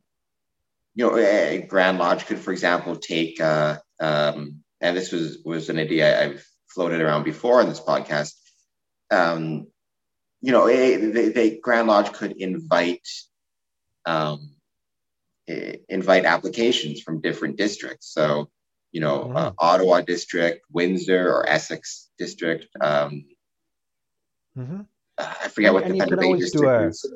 you 0.95 1.05
know, 1.05 1.17
a 1.17 1.65
Grand 1.67 1.97
Lodge 1.99 2.25
could, 2.25 2.39
for 2.39 2.53
example, 2.53 2.95
take, 2.95 3.41
uh, 3.41 3.77
um, 3.99 4.63
and 4.79 4.95
this 4.95 5.11
was 5.11 5.39
was 5.43 5.67
an 5.67 5.79
idea 5.79 6.17
I've 6.21 6.45
floated 6.67 7.01
around 7.01 7.23
before 7.25 7.59
on 7.59 7.67
this 7.67 7.81
podcast. 7.81 8.35
Um, 9.11 9.67
you 10.39 10.53
know, 10.53 10.65
they, 10.65 10.95
they, 11.29 11.57
Grand 11.57 11.89
Lodge 11.89 12.13
could 12.13 12.37
invite 12.37 13.05
um, 14.05 14.55
invite 15.89 16.23
applications 16.23 17.01
from 17.01 17.19
different 17.19 17.57
districts. 17.57 18.13
So, 18.13 18.49
you 18.93 19.01
know, 19.01 19.33
uh, 19.33 19.51
Ottawa 19.59 19.99
district, 20.01 20.65
Windsor 20.71 21.29
or 21.29 21.49
Essex 21.49 22.09
district. 22.17 22.67
Um, 22.79 23.25
mm-hmm. 24.57 24.81
I 25.17 25.47
forget 25.49 25.73
what 25.73 25.83
and 25.83 25.95
the 25.95 25.99
Thunder 25.99 26.37
district 26.37 26.65
a, 26.65 26.87
is. 26.87 27.13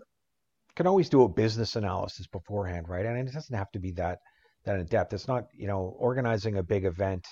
Can 0.75 0.87
always 0.87 1.09
do 1.09 1.23
a 1.23 1.29
business 1.29 1.75
analysis 1.75 2.27
beforehand, 2.27 2.87
right? 2.87 3.05
And 3.05 3.27
it 3.27 3.33
doesn't 3.33 3.55
have 3.55 3.71
to 3.71 3.79
be 3.79 3.91
that 3.93 4.19
that 4.65 4.79
in 4.79 4.85
depth. 4.85 5.13
It's 5.13 5.27
not, 5.27 5.45
you 5.55 5.67
know, 5.67 5.95
organizing 5.97 6.57
a 6.57 6.63
big 6.63 6.85
event. 6.85 7.25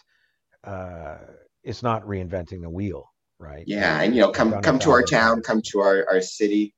Uh, 0.63 1.18
it's 1.63 1.84
not 1.84 2.03
reinventing 2.03 2.61
the 2.61 2.70
wheel, 2.70 3.11
right? 3.38 3.63
Yeah, 3.68 4.01
and 4.01 4.16
you 4.16 4.22
know, 4.22 4.32
come 4.32 4.59
come 4.61 4.80
to 4.80 4.91
our 4.91 5.03
town, 5.03 5.41
come 5.41 5.61
to 5.72 5.80
our 5.80 6.05
our 6.09 6.22
city. 6.22 6.74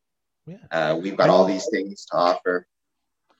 Yeah. 0.45 0.57
Uh, 0.71 0.99
we've 1.01 1.15
got 1.15 1.29
all 1.29 1.45
these 1.45 1.67
things 1.71 2.05
to 2.11 2.17
offer. 2.17 2.67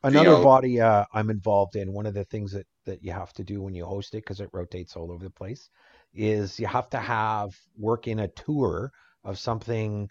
Another 0.04 0.30
you 0.30 0.38
know, 0.38 0.44
body 0.44 0.80
uh, 0.80 1.06
I'm 1.14 1.30
involved 1.30 1.76
in. 1.76 1.92
One 1.92 2.06
of 2.06 2.14
the 2.14 2.26
things 2.26 2.52
that 2.54 2.68
that 2.86 3.04
you 3.04 3.12
have 3.12 3.34
to 3.34 3.44
do 3.44 3.62
when 3.62 3.74
you 3.74 3.86
host 3.86 4.14
it, 4.14 4.24
because 4.24 4.40
it 4.40 4.50
rotates 4.54 4.96
all 4.96 5.12
over 5.12 5.24
the 5.24 5.32
place, 5.32 5.70
is 6.14 6.60
you 6.60 6.68
have 6.68 6.90
to 6.92 7.00
have 7.00 7.58
work 7.78 8.08
in 8.08 8.20
a 8.20 8.28
tour 8.30 8.92
of 9.24 9.38
something 9.38 10.10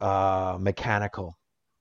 uh, 0.00 0.56
mechanical, 0.60 1.34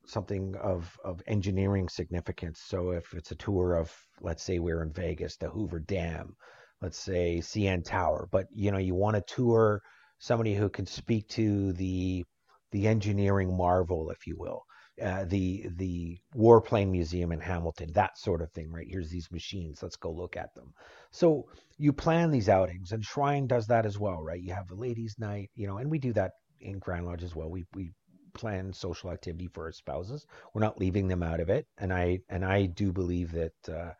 something 0.05 0.55
of 0.61 0.97
of 1.03 1.21
engineering 1.27 1.89
significance. 1.89 2.61
So 2.65 2.91
if 2.91 3.13
it's 3.13 3.31
a 3.31 3.35
tour 3.35 3.75
of, 3.75 3.93
let's 4.21 4.43
say 4.43 4.59
we're 4.59 4.83
in 4.83 4.93
Vegas, 4.93 5.37
the 5.37 5.49
Hoover 5.49 5.79
Dam, 5.79 6.35
let's 6.81 6.99
say 6.99 7.39
CN 7.39 7.83
Tower, 7.83 8.27
but 8.31 8.45
you 8.51 8.71
know 8.71 8.77
you 8.77 8.95
want 8.95 9.15
to 9.15 9.35
tour 9.35 9.81
somebody 10.19 10.55
who 10.55 10.69
can 10.69 10.85
speak 10.85 11.27
to 11.29 11.73
the 11.73 12.25
the 12.71 12.87
engineering 12.87 13.55
marvel, 13.55 14.09
if 14.09 14.27
you 14.27 14.35
will, 14.37 14.63
uh, 15.01 15.25
the 15.25 15.67
the 15.75 16.17
warplane 16.35 16.89
museum 16.89 17.31
in 17.31 17.39
Hamilton, 17.39 17.91
that 17.93 18.17
sort 18.17 18.41
of 18.41 18.51
thing, 18.51 18.71
right? 18.71 18.87
Here's 18.89 19.09
these 19.09 19.31
machines, 19.31 19.81
let's 19.83 19.95
go 19.95 20.11
look 20.11 20.35
at 20.35 20.53
them. 20.55 20.73
So 21.11 21.45
you 21.77 21.93
plan 21.93 22.31
these 22.31 22.49
outings, 22.49 22.91
and 22.91 23.03
Shrine 23.03 23.47
does 23.47 23.67
that 23.67 23.85
as 23.85 23.99
well, 23.99 24.21
right? 24.21 24.41
You 24.41 24.53
have 24.53 24.71
a 24.71 24.75
ladies' 24.75 25.15
night, 25.19 25.49
you 25.55 25.67
know, 25.67 25.77
and 25.77 25.89
we 25.89 25.99
do 25.99 26.13
that 26.13 26.31
in 26.59 26.79
Grand 26.79 27.05
Lodge 27.05 27.23
as 27.23 27.35
well. 27.35 27.49
We 27.49 27.65
we 27.75 27.91
plan 28.37 28.73
social 28.73 29.11
activity 29.11 29.47
for 29.47 29.65
our 29.65 29.71
spouses. 29.71 30.25
We're 30.53 30.61
not 30.61 30.79
leaving 30.79 31.07
them 31.07 31.23
out 31.23 31.39
of 31.39 31.49
it, 31.49 31.67
and 31.77 31.93
I 31.93 32.19
and 32.29 32.45
I 32.45 32.65
do 32.67 32.91
believe 32.91 33.31
that 33.33 33.69
uh, 33.69 33.91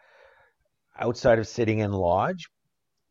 outside 1.00 1.40
of 1.40 1.48
sitting 1.48 1.80
in 1.80 1.92
lodge, 1.92 2.48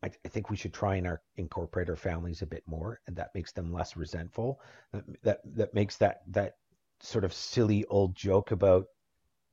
I, 0.03 0.07
I, 0.25 0.27
think 0.29 0.49
we 0.49 0.57
should 0.57 0.73
try 0.73 0.95
and 0.95 1.07
our, 1.07 1.21
incorporate 1.37 1.89
our 1.89 1.95
families 1.95 2.41
a 2.41 2.47
bit 2.47 2.63
more, 2.67 2.99
and 3.07 3.15
that 3.15 3.29
makes 3.35 3.51
them 3.51 3.71
less 3.71 3.95
resentful. 3.95 4.59
That, 4.93 5.03
that 5.23 5.39
that 5.55 5.73
makes 5.73 5.97
that 5.97 6.21
that 6.27 6.53
sort 7.01 7.25
of 7.25 7.33
silly 7.33 7.85
old 7.85 8.15
joke 8.15 8.51
about 8.51 8.85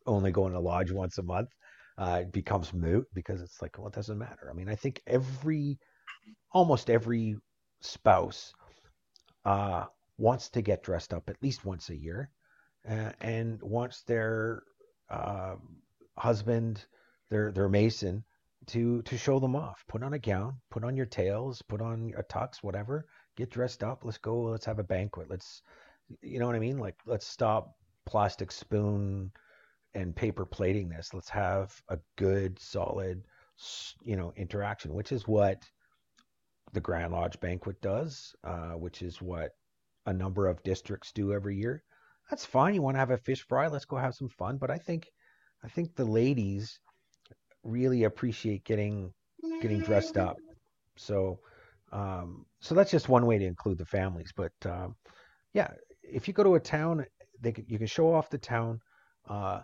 only 0.06 0.30
going 0.30 0.52
to 0.52 0.60
lodge 0.60 0.90
once 0.90 1.18
a 1.18 1.22
month 1.22 1.50
uh, 1.98 2.22
becomes 2.24 2.72
moot 2.72 3.06
because 3.14 3.40
it's 3.40 3.60
like, 3.62 3.78
well, 3.78 3.88
it 3.88 3.94
doesn't 3.94 4.18
matter. 4.18 4.48
I 4.50 4.54
mean, 4.54 4.68
I 4.68 4.74
think 4.74 5.00
every, 5.06 5.78
almost 6.52 6.90
every 6.90 7.36
spouse 7.80 8.52
uh, 9.44 9.84
wants 10.18 10.48
to 10.50 10.62
get 10.62 10.82
dressed 10.82 11.12
up 11.12 11.28
at 11.28 11.42
least 11.42 11.64
once 11.64 11.90
a 11.90 11.96
year 11.96 12.30
uh, 12.88 13.10
and 13.20 13.60
wants 13.62 14.02
their 14.02 14.62
uh, 15.10 15.56
husband, 16.16 16.84
their 17.30 17.52
their 17.52 17.68
mason, 17.68 18.24
to 18.66 19.02
to 19.02 19.18
show 19.18 19.38
them 19.38 19.56
off. 19.56 19.84
Put 19.88 20.02
on 20.02 20.14
a 20.14 20.18
gown, 20.18 20.56
put 20.70 20.84
on 20.84 20.96
your 20.96 21.06
tails, 21.06 21.62
put 21.62 21.80
on 21.80 22.12
a 22.16 22.22
tux, 22.22 22.62
whatever. 22.62 23.06
Get 23.36 23.50
dressed 23.50 23.82
up. 23.82 24.04
Let's 24.04 24.18
go. 24.18 24.42
Let's 24.42 24.66
have 24.66 24.78
a 24.78 24.84
banquet. 24.84 25.28
Let's, 25.28 25.62
you 26.22 26.38
know 26.38 26.46
what 26.46 26.54
I 26.54 26.60
mean? 26.60 26.78
Like, 26.78 26.96
let's 27.04 27.26
stop 27.26 27.74
plastic 28.06 28.52
spoon 28.52 29.32
and 29.94 30.14
paper 30.14 30.44
plating 30.44 30.88
this. 30.88 31.12
Let's 31.12 31.30
have 31.30 31.74
a 31.88 31.98
good, 32.16 32.58
solid, 32.60 33.24
you 34.04 34.16
know, 34.16 34.32
interaction, 34.36 34.94
which 34.94 35.10
is 35.10 35.26
what 35.26 35.64
the 36.72 36.80
Grand 36.80 37.12
Lodge 37.12 37.40
banquet 37.40 37.80
does, 37.80 38.34
uh, 38.44 38.72
which 38.72 39.02
is 39.02 39.20
what 39.20 39.52
a 40.06 40.12
number 40.12 40.46
of 40.46 40.62
districts 40.62 41.12
do 41.12 41.32
every 41.32 41.56
year. 41.56 41.82
That's 42.30 42.44
fine. 42.44 42.74
You 42.74 42.82
want 42.82 42.94
to 42.96 43.00
have 43.00 43.10
a 43.10 43.18
fish 43.18 43.42
fry? 43.46 43.68
Let's 43.68 43.84
go 43.84 43.96
have 43.96 44.14
some 44.14 44.28
fun. 44.28 44.58
But 44.58 44.70
I 44.70 44.78
think, 44.78 45.06
I 45.62 45.68
think 45.68 45.94
the 45.94 46.04
ladies 46.04 46.78
really 47.62 48.04
appreciate 48.04 48.64
getting 48.64 49.12
getting 49.60 49.80
dressed 49.80 50.16
up. 50.16 50.36
So, 50.96 51.38
um, 51.92 52.46
so 52.60 52.74
that's 52.74 52.90
just 52.90 53.08
one 53.08 53.26
way 53.26 53.38
to 53.38 53.44
include 53.44 53.78
the 53.78 53.84
families. 53.84 54.32
But 54.34 54.52
um, 54.64 54.96
yeah, 55.52 55.70
if 56.02 56.28
you 56.28 56.34
go 56.34 56.42
to 56.42 56.54
a 56.54 56.60
town, 56.60 57.06
they 57.40 57.52
can, 57.52 57.64
you 57.68 57.78
can 57.78 57.86
show 57.86 58.14
off 58.14 58.30
the 58.30 58.38
town, 58.38 58.80
uh, 59.28 59.60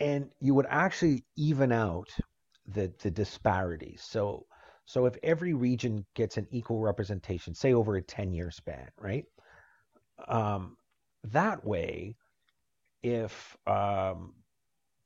and 0.00 0.30
you 0.40 0.54
would 0.54 0.66
actually 0.68 1.24
even 1.36 1.72
out 1.72 2.08
the 2.66 2.92
the 3.02 3.10
disparities. 3.10 4.02
So, 4.02 4.46
so 4.84 5.06
if 5.06 5.16
every 5.22 5.54
region 5.54 6.04
gets 6.14 6.36
an 6.36 6.46
equal 6.50 6.80
representation, 6.80 7.54
say 7.54 7.72
over 7.74 7.96
a 7.96 8.02
ten 8.02 8.32
year 8.32 8.50
span, 8.50 8.88
right? 8.98 9.24
Um, 10.28 10.76
that 11.24 11.64
way, 11.64 12.16
if 13.02 13.56
um, 13.66 14.34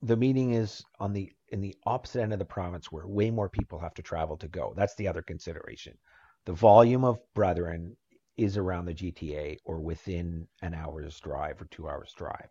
the 0.02 0.16
meeting 0.16 0.52
is 0.52 0.84
on 1.00 1.12
the 1.12 1.32
in 1.50 1.60
the 1.60 1.74
opposite 1.86 2.22
end 2.22 2.32
of 2.32 2.38
the 2.38 2.44
province 2.44 2.90
where 2.92 3.06
way 3.06 3.30
more 3.30 3.48
people 3.48 3.78
have 3.78 3.94
to 3.94 4.02
travel 4.02 4.36
to 4.38 4.48
go. 4.48 4.74
That's 4.76 4.94
the 4.96 5.08
other 5.08 5.22
consideration. 5.22 5.96
The 6.44 6.52
volume 6.52 7.04
of 7.04 7.18
brethren 7.34 7.96
is 8.36 8.56
around 8.56 8.86
the 8.86 8.94
GTA 8.94 9.58
or 9.64 9.80
within 9.80 10.46
an 10.62 10.74
hour's 10.74 11.18
drive 11.20 11.60
or 11.62 11.66
two 11.66 11.88
hours 11.88 12.12
drive. 12.16 12.48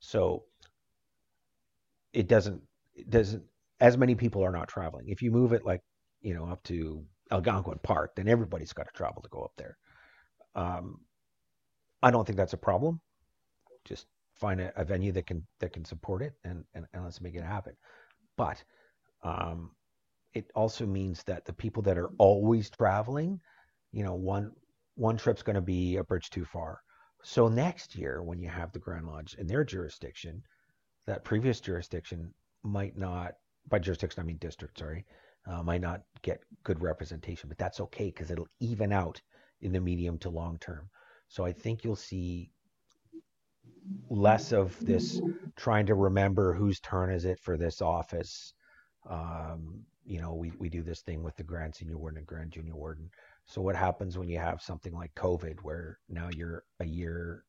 So 0.00 0.44
it 2.12 2.28
doesn't 2.28 2.62
it 2.94 3.10
doesn't 3.10 3.42
as 3.80 3.98
many 3.98 4.14
people 4.14 4.44
are 4.44 4.52
not 4.52 4.68
traveling. 4.68 5.08
If 5.08 5.20
you 5.22 5.30
move 5.30 5.52
it 5.52 5.64
like, 5.64 5.80
you 6.24 6.34
know, 6.34 6.46
up 6.46 6.62
to 6.64 7.04
Algonquin 7.30 7.78
Park, 7.82 8.16
then 8.16 8.28
everybody's 8.28 8.72
got 8.72 8.86
to 8.86 8.92
travel 8.92 9.22
to 9.22 9.28
go 9.28 9.42
up 9.42 9.52
there. 9.56 9.76
Um, 10.54 11.00
I 12.02 12.10
don't 12.10 12.26
think 12.26 12.36
that's 12.36 12.54
a 12.54 12.58
problem. 12.58 13.00
Just 13.84 14.06
find 14.34 14.60
a, 14.60 14.72
a, 14.80 14.84
venue 14.84 15.12
that 15.12 15.26
can 15.26 15.46
that 15.60 15.72
can 15.72 15.84
support 15.84 16.22
it 16.22 16.32
and, 16.44 16.64
and, 16.74 16.86
and 16.92 17.04
let's 17.04 17.20
make 17.20 17.34
it 17.34 17.44
happen. 17.44 17.74
But 18.36 18.62
um, 19.22 19.70
it 20.32 20.50
also 20.54 20.86
means 20.86 21.22
that 21.24 21.44
the 21.44 21.52
people 21.52 21.82
that 21.84 21.98
are 21.98 22.10
always 22.18 22.70
traveling, 22.70 23.40
you 23.92 24.02
know, 24.02 24.14
one 24.14 24.52
one 24.96 25.16
trip's 25.16 25.42
going 25.42 25.54
to 25.54 25.62
be 25.62 25.96
a 25.96 26.04
bridge 26.04 26.30
too 26.30 26.44
far. 26.44 26.80
So 27.22 27.48
next 27.48 27.96
year, 27.96 28.22
when 28.22 28.38
you 28.38 28.48
have 28.48 28.72
the 28.72 28.78
Grand 28.78 29.06
Lodge 29.06 29.34
in 29.34 29.46
their 29.46 29.64
jurisdiction, 29.64 30.42
that 31.06 31.24
previous 31.24 31.60
jurisdiction 31.60 32.32
might 32.62 32.96
not, 32.96 33.34
by 33.68 33.78
jurisdiction 33.78 34.22
I 34.22 34.26
mean 34.26 34.36
district, 34.36 34.78
sorry, 34.78 35.04
uh, 35.46 35.62
might 35.62 35.80
not 35.80 36.02
get 36.22 36.42
good 36.62 36.80
representation, 36.80 37.48
but 37.48 37.58
that's 37.58 37.80
okay 37.80 38.06
because 38.06 38.30
it'll 38.30 38.48
even 38.60 38.92
out 38.92 39.20
in 39.60 39.72
the 39.72 39.80
medium 39.80 40.18
to 40.18 40.30
long 40.30 40.58
term. 40.58 40.88
So 41.28 41.44
I 41.44 41.52
think 41.52 41.84
you'll 41.84 41.96
see 41.96 42.50
less 44.08 44.52
of 44.52 44.78
this 44.84 45.20
trying 45.56 45.86
to 45.86 45.94
remember 45.94 46.54
whose 46.54 46.80
turn 46.80 47.10
is 47.10 47.24
it 47.24 47.38
for 47.40 47.56
this 47.56 47.82
office. 47.82 48.54
Um, 49.08 49.84
you 50.06 50.20
know, 50.20 50.34
we, 50.34 50.52
we 50.58 50.68
do 50.68 50.82
this 50.82 51.00
thing 51.00 51.22
with 51.22 51.36
the 51.36 51.42
Grand 51.42 51.74
Senior 51.74 51.98
Warden 51.98 52.18
and 52.18 52.26
Grand 52.26 52.50
Junior 52.52 52.76
Warden. 52.76 53.10
So 53.46 53.60
what 53.60 53.76
happens 53.76 54.16
when 54.16 54.28
you 54.28 54.38
have 54.38 54.62
something 54.62 54.94
like 54.94 55.14
COVID 55.14 55.56
where 55.62 55.98
now 56.08 56.28
you're 56.34 56.64
a 56.80 56.86
year, 56.86 57.44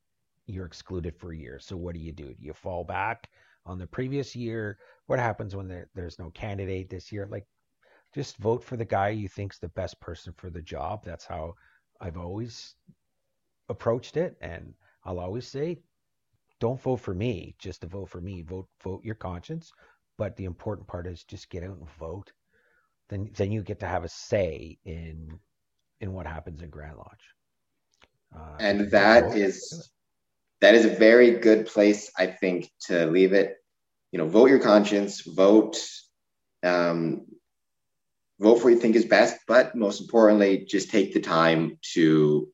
you're 0.46 0.66
excluded 0.66 1.16
for 1.18 1.32
a 1.32 1.38
year. 1.38 1.60
So 1.60 1.78
what 1.78 1.94
do 1.94 2.02
you 2.02 2.12
do? 2.12 2.34
Do 2.34 2.46
you 2.46 2.54
fall 2.54 2.84
back 2.84 3.30
on 3.66 3.78
the 3.78 3.88
previous 3.88 4.36
year? 4.36 4.78
What 5.08 5.20
happens 5.20 5.56
when 5.56 5.68
there, 5.68 5.90
there's 5.96 6.20
no 6.20 6.30
candidate 6.32 6.90
this 6.90 7.12
year? 7.12 7.28
Like 7.30 7.46
just 8.16 8.38
vote 8.38 8.64
for 8.64 8.78
the 8.78 8.86
guy 8.86 9.10
you 9.10 9.28
think's 9.28 9.60
the 9.60 9.68
best 9.68 10.00
person 10.00 10.32
for 10.38 10.50
the 10.50 10.62
job. 10.62 11.04
That's 11.04 11.26
how 11.26 11.56
I've 12.00 12.18
always 12.18 12.76
approached 13.68 14.16
it. 14.16 14.38
And 14.40 14.74
I'll 15.04 15.20
always 15.20 15.46
say 15.46 15.80
don't 16.62 16.82
vote 16.82 17.02
for 17.02 17.14
me 17.14 17.56
just 17.60 17.82
to 17.82 17.88
vote 17.88 18.08
for 18.08 18.22
me. 18.22 18.42
Vote 18.42 18.70
vote 18.82 19.04
your 19.04 19.16
conscience. 19.16 19.74
But 20.18 20.38
the 20.38 20.46
important 20.46 20.88
part 20.88 21.08
is 21.08 21.26
just 21.26 21.50
get 21.50 21.64
out 21.64 21.78
and 21.78 21.90
vote. 22.00 22.32
Then 23.10 23.30
then 23.36 23.52
you 23.52 23.62
get 23.62 23.82
to 23.82 23.88
have 23.88 24.06
a 24.06 24.10
say 24.10 24.78
in 24.86 25.38
in 26.00 26.14
what 26.14 26.26
happens 26.26 26.62
in 26.62 26.70
Grand 26.70 26.96
Lodge. 26.96 27.36
Uh, 28.34 28.56
and 28.62 28.92
that 28.92 29.36
is 29.36 29.92
that 30.62 30.74
is 30.74 30.86
a 30.86 30.90
very 30.90 31.32
good 31.32 31.66
place, 31.66 32.10
I 32.18 32.28
think, 32.28 32.72
to 32.88 33.08
leave 33.08 33.34
it. 33.34 33.58
You 34.14 34.20
know, 34.20 34.28
vote 34.28 34.50
your 34.50 34.60
conscience, 34.60 35.20
vote, 35.22 35.78
um, 36.64 37.26
vote 38.40 38.58
for 38.58 38.66
what 38.66 38.74
you 38.74 38.80
think 38.80 38.96
is 38.96 39.06
best, 39.06 39.38
but 39.48 39.76
most 39.76 40.02
importantly, 40.02 40.66
just 40.68 40.90
take 40.90 41.14
the 41.14 41.22
time 41.22 41.78
to 41.94 42.50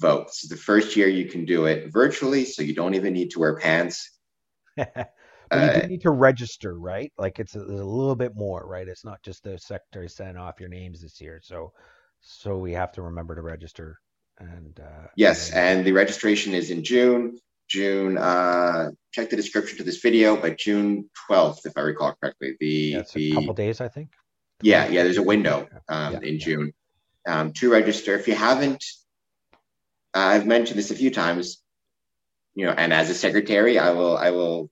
vote. 0.00 0.26
This 0.26 0.44
is 0.44 0.50
the 0.50 0.56
first 0.56 0.96
year 0.96 1.08
you 1.08 1.26
can 1.26 1.44
do 1.44 1.66
it 1.66 1.92
virtually, 1.92 2.44
so 2.44 2.62
you 2.62 2.74
don't 2.74 2.94
even 2.94 3.12
need 3.12 3.30
to 3.30 3.40
wear 3.40 3.56
pants. 3.56 4.18
but 4.76 5.08
uh, 5.50 5.80
you 5.82 5.88
need 5.88 6.02
to 6.02 6.10
register, 6.10 6.78
right? 6.78 7.12
Like 7.16 7.38
it's 7.38 7.54
a, 7.54 7.60
a, 7.60 7.62
little 7.62 8.16
bit 8.16 8.34
more, 8.34 8.66
right? 8.66 8.88
It's 8.88 9.04
not 9.04 9.22
just 9.22 9.44
the 9.44 9.58
secretary 9.58 10.08
sending 10.08 10.36
off 10.36 10.60
your 10.60 10.68
names 10.68 11.00
this 11.00 11.20
year. 11.20 11.40
So, 11.42 11.72
so 12.20 12.58
we 12.58 12.72
have 12.72 12.92
to 12.92 13.02
remember 13.02 13.34
to 13.34 13.42
register. 13.42 13.98
And 14.38 14.80
uh, 14.80 15.08
yes, 15.16 15.50
and, 15.50 15.78
and 15.78 15.86
the 15.86 15.92
registration 15.92 16.52
is 16.52 16.70
in 16.70 16.82
June. 16.82 17.38
June. 17.68 18.18
Uh, 18.18 18.90
check 19.12 19.30
the 19.30 19.36
description 19.36 19.78
to 19.78 19.84
this 19.84 19.98
video, 19.98 20.36
but 20.36 20.58
June 20.58 21.08
12th, 21.30 21.64
if 21.64 21.72
I 21.76 21.80
recall 21.80 22.14
correctly. 22.20 22.56
The 22.60 22.66
yeah, 22.66 23.02
the, 23.14 23.32
a 23.32 23.34
couple 23.34 23.54
days, 23.54 23.80
I 23.80 23.88
think. 23.88 24.10
Yeah, 24.62 24.88
yeah. 24.88 25.02
There's 25.02 25.18
a 25.18 25.22
window 25.22 25.68
um, 25.88 26.14
yeah, 26.14 26.20
in. 26.20 26.38
June 26.38 26.72
um, 27.26 27.52
to 27.54 27.70
register. 27.70 28.14
If 28.14 28.28
you 28.28 28.34
haven't 28.34 28.84
I've 30.14 30.46
mentioned 30.46 30.78
this 30.78 30.90
a 30.90 30.94
few 30.94 31.10
times, 31.10 31.62
you 32.54 32.66
know, 32.66 32.72
and 32.72 32.92
as 32.92 33.08
a 33.08 33.14
secretary, 33.14 33.78
I 33.78 33.92
will 33.92 34.16
I 34.16 34.30
will 34.30 34.70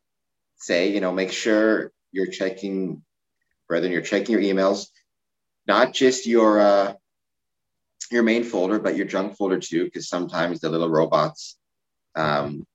say, 0.57 0.93
you 0.93 1.01
know, 1.01 1.13
make 1.13 1.33
sure 1.33 1.93
you're 2.13 2.27
checking, 2.27 3.03
rather 3.69 3.89
you're 3.89 4.03
checking 4.03 4.39
your 4.39 4.43
emails, 4.43 4.89
not 5.67 5.95
just 5.95 6.27
your 6.27 6.61
uh, 6.61 6.93
your 8.11 8.23
main 8.23 8.45
folder, 8.45 8.79
but 8.79 8.97
your 8.97 9.07
junk 9.07 9.37
folder 9.37 9.59
too, 9.59 9.85
because 9.85 10.09
sometimes 10.09 10.61
the 10.61 10.69
little 10.69 10.91
robots 10.91 11.57
um, 12.15 12.67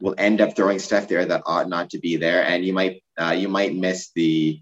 will 0.00 0.14
end 0.18 0.40
up 0.42 0.54
throwing 0.54 0.78
stuff 0.78 1.08
there 1.08 1.24
that 1.24 1.42
ought 1.46 1.68
not 1.68 1.90
to 1.90 1.98
be 1.98 2.16
there, 2.16 2.44
and 2.44 2.64
you 2.64 2.74
might 2.74 3.02
uh, 3.18 3.30
you 3.30 3.48
might 3.48 3.74
miss 3.74 4.10
the 4.14 4.60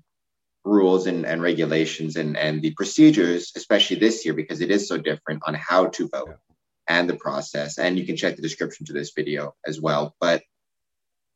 rules 0.69 1.07
and, 1.07 1.27
and 1.27 1.43
regulations 1.43 2.17
and, 2.17 2.37
and 2.37 2.63
the 2.63 2.73
procedures, 2.75 3.53
especially 3.57 3.97
this 3.97 4.25
year 4.25 4.35
because 4.35 4.61
it 4.61 4.71
is 4.71 4.87
so 4.89 4.99
different 4.99 5.43
on 5.47 5.55
how 5.55 5.87
to 5.87 6.09
vote 6.09 6.37
and 6.89 7.09
the 7.09 7.17
process. 7.17 7.79
And 7.79 7.99
you 7.99 8.07
can 8.07 8.17
check 8.17 8.37
the 8.37 8.43
description 8.43 8.87
to 8.87 8.93
this 8.93 9.13
video 9.15 9.55
as 9.67 9.81
well. 9.81 10.15
But 10.21 10.43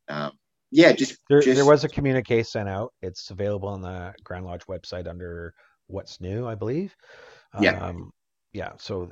um, 0.07 0.31
yeah, 0.71 0.91
just 0.91 1.17
there, 1.29 1.41
just 1.41 1.55
there 1.55 1.65
was 1.65 1.83
a 1.83 1.89
communique 1.89 2.43
sent 2.43 2.69
out. 2.69 2.93
It's 3.01 3.29
available 3.29 3.69
on 3.69 3.81
the 3.81 4.13
Grand 4.23 4.45
Lodge 4.45 4.65
website 4.65 5.07
under 5.07 5.53
What's 5.87 6.19
New, 6.19 6.47
I 6.47 6.55
believe. 6.55 6.95
Yeah. 7.59 7.79
Um, 7.79 8.11
yeah. 8.53 8.71
So 8.77 9.11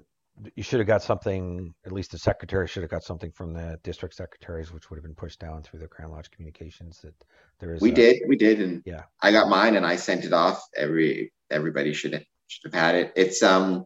you 0.55 0.63
should 0.63 0.79
have 0.79 0.87
got 0.87 1.01
something, 1.01 1.73
at 1.85 1.91
least 1.91 2.11
the 2.11 2.17
secretary 2.17 2.67
should 2.67 2.83
have 2.83 2.89
got 2.89 3.03
something 3.03 3.31
from 3.31 3.53
the 3.53 3.77
district 3.83 4.15
secretaries, 4.15 4.71
which 4.71 4.89
would 4.89 4.97
have 4.97 5.03
been 5.03 5.15
pushed 5.15 5.39
down 5.39 5.61
through 5.61 5.79
the 5.79 5.87
Grand 5.87 6.11
Lodge 6.11 6.31
communications 6.31 6.99
that 7.01 7.13
there 7.59 7.73
is. 7.73 7.81
We 7.81 7.91
a, 7.91 7.95
did, 7.95 8.21
we 8.27 8.35
did. 8.35 8.61
And 8.61 8.81
yeah, 8.85 9.03
I 9.21 9.31
got 9.31 9.49
mine 9.49 9.75
and 9.75 9.85
I 9.85 9.97
sent 9.97 10.25
it 10.25 10.33
off. 10.33 10.63
Every, 10.75 11.31
everybody 11.49 11.93
should 11.93 12.13
have, 12.13 12.23
should 12.47 12.73
have 12.73 12.81
had 12.81 12.95
it. 12.95 13.13
It's, 13.15 13.43
um, 13.43 13.85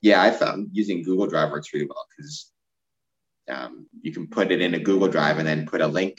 yeah, 0.00 0.20
I 0.20 0.30
found 0.32 0.70
using 0.72 1.02
Google 1.02 1.28
Drive 1.28 1.50
works 1.50 1.72
really 1.72 1.86
well 1.86 2.04
because 2.16 2.50
um, 3.48 3.86
you 4.02 4.12
can 4.12 4.26
put 4.26 4.50
it 4.50 4.60
in 4.60 4.74
a 4.74 4.78
Google 4.78 5.08
Drive 5.08 5.38
and 5.38 5.46
then 5.46 5.66
put 5.66 5.80
a 5.80 5.86
link 5.86 6.18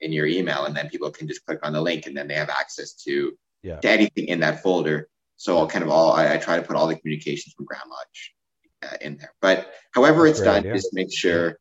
in 0.00 0.12
your 0.12 0.26
email, 0.26 0.64
and 0.64 0.76
then 0.76 0.88
people 0.88 1.10
can 1.10 1.26
just 1.26 1.44
click 1.44 1.58
on 1.62 1.72
the 1.72 1.80
link, 1.80 2.06
and 2.06 2.16
then 2.16 2.28
they 2.28 2.34
have 2.34 2.50
access 2.50 2.92
to 3.04 3.32
yeah. 3.62 3.80
to 3.80 3.90
anything 3.90 4.28
in 4.28 4.40
that 4.40 4.62
folder. 4.62 5.08
So 5.36 5.58
I'll 5.58 5.66
kind 5.66 5.84
of 5.84 5.90
all 5.90 6.12
I, 6.12 6.34
I, 6.34 6.36
try 6.36 6.56
to 6.56 6.62
put 6.62 6.76
all 6.76 6.86
the 6.86 6.96
communications 6.96 7.54
from 7.54 7.64
Grand 7.66 7.88
Lodge 7.88 8.34
uh, 8.84 8.96
in 9.00 9.16
there. 9.16 9.32
But 9.40 9.72
however 9.92 10.26
That's 10.26 10.38
it's 10.38 10.44
done, 10.44 10.58
idea. 10.60 10.74
just 10.74 10.92
make 10.92 11.12
sure 11.12 11.58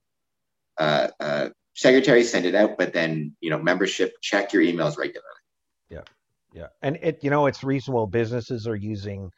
uh, 0.77 1.07
uh, 1.19 1.49
secretary 1.75 2.23
send 2.23 2.45
it 2.45 2.55
out, 2.55 2.77
but 2.77 2.93
then 2.93 3.35
you 3.39 3.49
know 3.49 3.59
membership 3.59 4.13
check 4.21 4.53
your 4.53 4.63
emails 4.63 4.97
regularly. 4.97 5.23
Yeah, 5.89 6.01
yeah, 6.53 6.67
and 6.81 6.97
it 7.01 7.19
you 7.23 7.29
know 7.29 7.45
it's 7.45 7.63
reasonable. 7.63 8.07
Businesses 8.07 8.67
are 8.67 8.75
using 8.75 9.29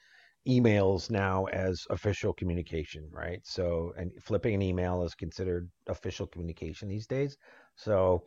emails 0.47 1.09
now 1.09 1.45
as 1.45 1.85
official 1.89 2.33
communication, 2.33 3.07
right? 3.11 3.39
So, 3.43 3.93
and 3.97 4.11
flipping 4.21 4.53
an 4.53 4.61
email 4.61 5.03
is 5.03 5.15
considered 5.15 5.69
official 5.87 6.27
communication 6.27 6.87
these 6.87 7.07
days. 7.07 7.35
So, 7.75 8.23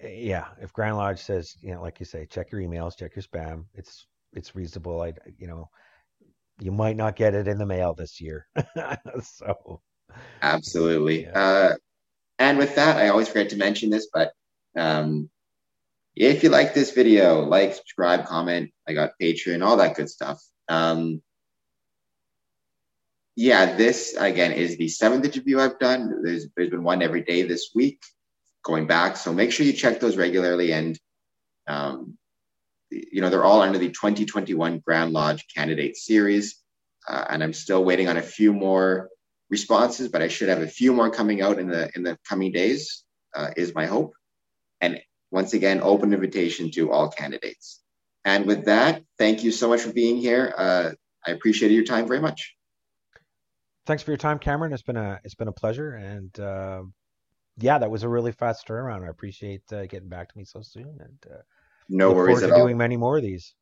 eh, 0.00 0.08
yeah, 0.08 0.48
if 0.60 0.72
Grand 0.72 0.96
Lodge 0.96 1.20
says, 1.20 1.54
you 1.60 1.72
know, 1.72 1.80
like 1.80 2.00
you 2.00 2.06
say, 2.06 2.26
check 2.26 2.52
your 2.52 2.60
emails, 2.60 2.96
check 2.98 3.16
your 3.16 3.22
spam, 3.22 3.64
it's 3.74 4.06
it's 4.34 4.54
reasonable. 4.54 5.00
I, 5.00 5.14
you 5.38 5.46
know, 5.46 5.68
you 6.60 6.72
might 6.72 6.96
not 6.96 7.16
get 7.16 7.34
it 7.34 7.48
in 7.48 7.58
the 7.58 7.66
mail 7.66 7.94
this 7.94 8.20
year. 8.20 8.46
so, 9.22 9.80
absolutely. 10.42 11.24
Yeah. 11.24 11.38
Uh, 11.38 11.74
and 12.38 12.58
with 12.58 12.74
that, 12.76 12.96
I 12.96 13.08
always 13.08 13.28
forget 13.28 13.50
to 13.50 13.56
mention 13.56 13.90
this, 13.90 14.08
but 14.12 14.32
um, 14.76 15.30
if 16.16 16.42
you 16.42 16.48
like 16.48 16.74
this 16.74 16.92
video, 16.92 17.40
like, 17.42 17.74
subscribe, 17.74 18.26
comment. 18.26 18.70
I 18.88 18.92
got 18.92 19.12
Patreon, 19.20 19.64
all 19.64 19.76
that 19.76 19.96
good 19.96 20.08
stuff. 20.08 20.40
Um, 20.68 21.22
yeah, 23.36 23.76
this 23.76 24.14
again 24.16 24.52
is 24.52 24.76
the 24.76 24.88
seventh 24.88 25.24
interview 25.24 25.58
I've 25.58 25.78
done. 25.78 26.22
There's 26.22 26.46
there's 26.56 26.70
been 26.70 26.84
one 26.84 27.02
every 27.02 27.22
day 27.22 27.42
this 27.42 27.70
week, 27.74 28.00
going 28.62 28.86
back. 28.86 29.16
So 29.16 29.32
make 29.32 29.50
sure 29.50 29.66
you 29.66 29.72
check 29.72 29.98
those 29.98 30.16
regularly. 30.16 30.72
And 30.72 30.98
um, 31.66 32.16
you 33.12 33.20
know 33.20 33.30
they're 33.30 33.44
all 33.44 33.62
under 33.62 33.78
the 33.78 33.88
2021 33.88 34.80
Grand 34.80 35.12
Lodge 35.12 35.44
Candidate 35.54 35.96
Series, 35.96 36.62
uh, 37.08 37.24
and 37.28 37.42
I'm 37.42 37.52
still 37.52 37.84
waiting 37.84 38.08
on 38.08 38.16
a 38.16 38.22
few 38.22 38.52
more 38.52 39.10
responses, 39.50 40.08
but 40.08 40.22
I 40.22 40.28
should 40.28 40.48
have 40.48 40.62
a 40.62 40.68
few 40.68 40.92
more 40.92 41.10
coming 41.10 41.42
out 41.42 41.58
in 41.58 41.68
the 41.68 41.90
in 41.94 42.02
the 42.02 42.18
coming 42.28 42.52
days. 42.52 43.04
Uh, 43.34 43.50
is 43.56 43.74
my 43.74 43.84
hope. 43.84 44.14
And 44.80 45.00
once 45.32 45.54
again, 45.54 45.80
open 45.82 46.12
invitation 46.12 46.70
to 46.70 46.92
all 46.92 47.10
candidates. 47.10 47.80
And 48.24 48.46
with 48.46 48.66
that, 48.66 49.02
thank 49.18 49.42
you 49.42 49.50
so 49.50 49.68
much 49.68 49.80
for 49.80 49.92
being 49.92 50.18
here. 50.18 50.54
Uh, 50.56 50.92
I 51.26 51.32
appreciated 51.32 51.74
your 51.74 51.82
time 51.82 52.06
very 52.06 52.20
much 52.20 52.54
thanks 53.86 54.02
for 54.02 54.10
your 54.10 54.18
time, 54.18 54.38
Cameron. 54.38 54.72
It's 54.72 54.82
been 54.82 54.96
a 54.96 55.20
it's 55.24 55.34
been 55.34 55.48
a 55.48 55.52
pleasure, 55.52 55.94
and 55.94 56.38
uh, 56.38 56.82
yeah, 57.58 57.78
that 57.78 57.90
was 57.90 58.02
a 58.02 58.08
really 58.08 58.32
fast 58.32 58.66
turnaround. 58.66 59.04
I 59.04 59.10
appreciate 59.10 59.62
uh, 59.72 59.86
getting 59.86 60.08
back 60.08 60.28
to 60.30 60.38
me 60.38 60.44
so 60.44 60.62
soon, 60.62 60.98
and 61.00 61.32
no 61.88 62.12
worries 62.12 62.42
at 62.42 62.50
all. 62.50 62.64
Doing 62.64 62.76
many 62.76 62.96
more 62.96 63.16
of 63.16 63.22
these. 63.22 63.54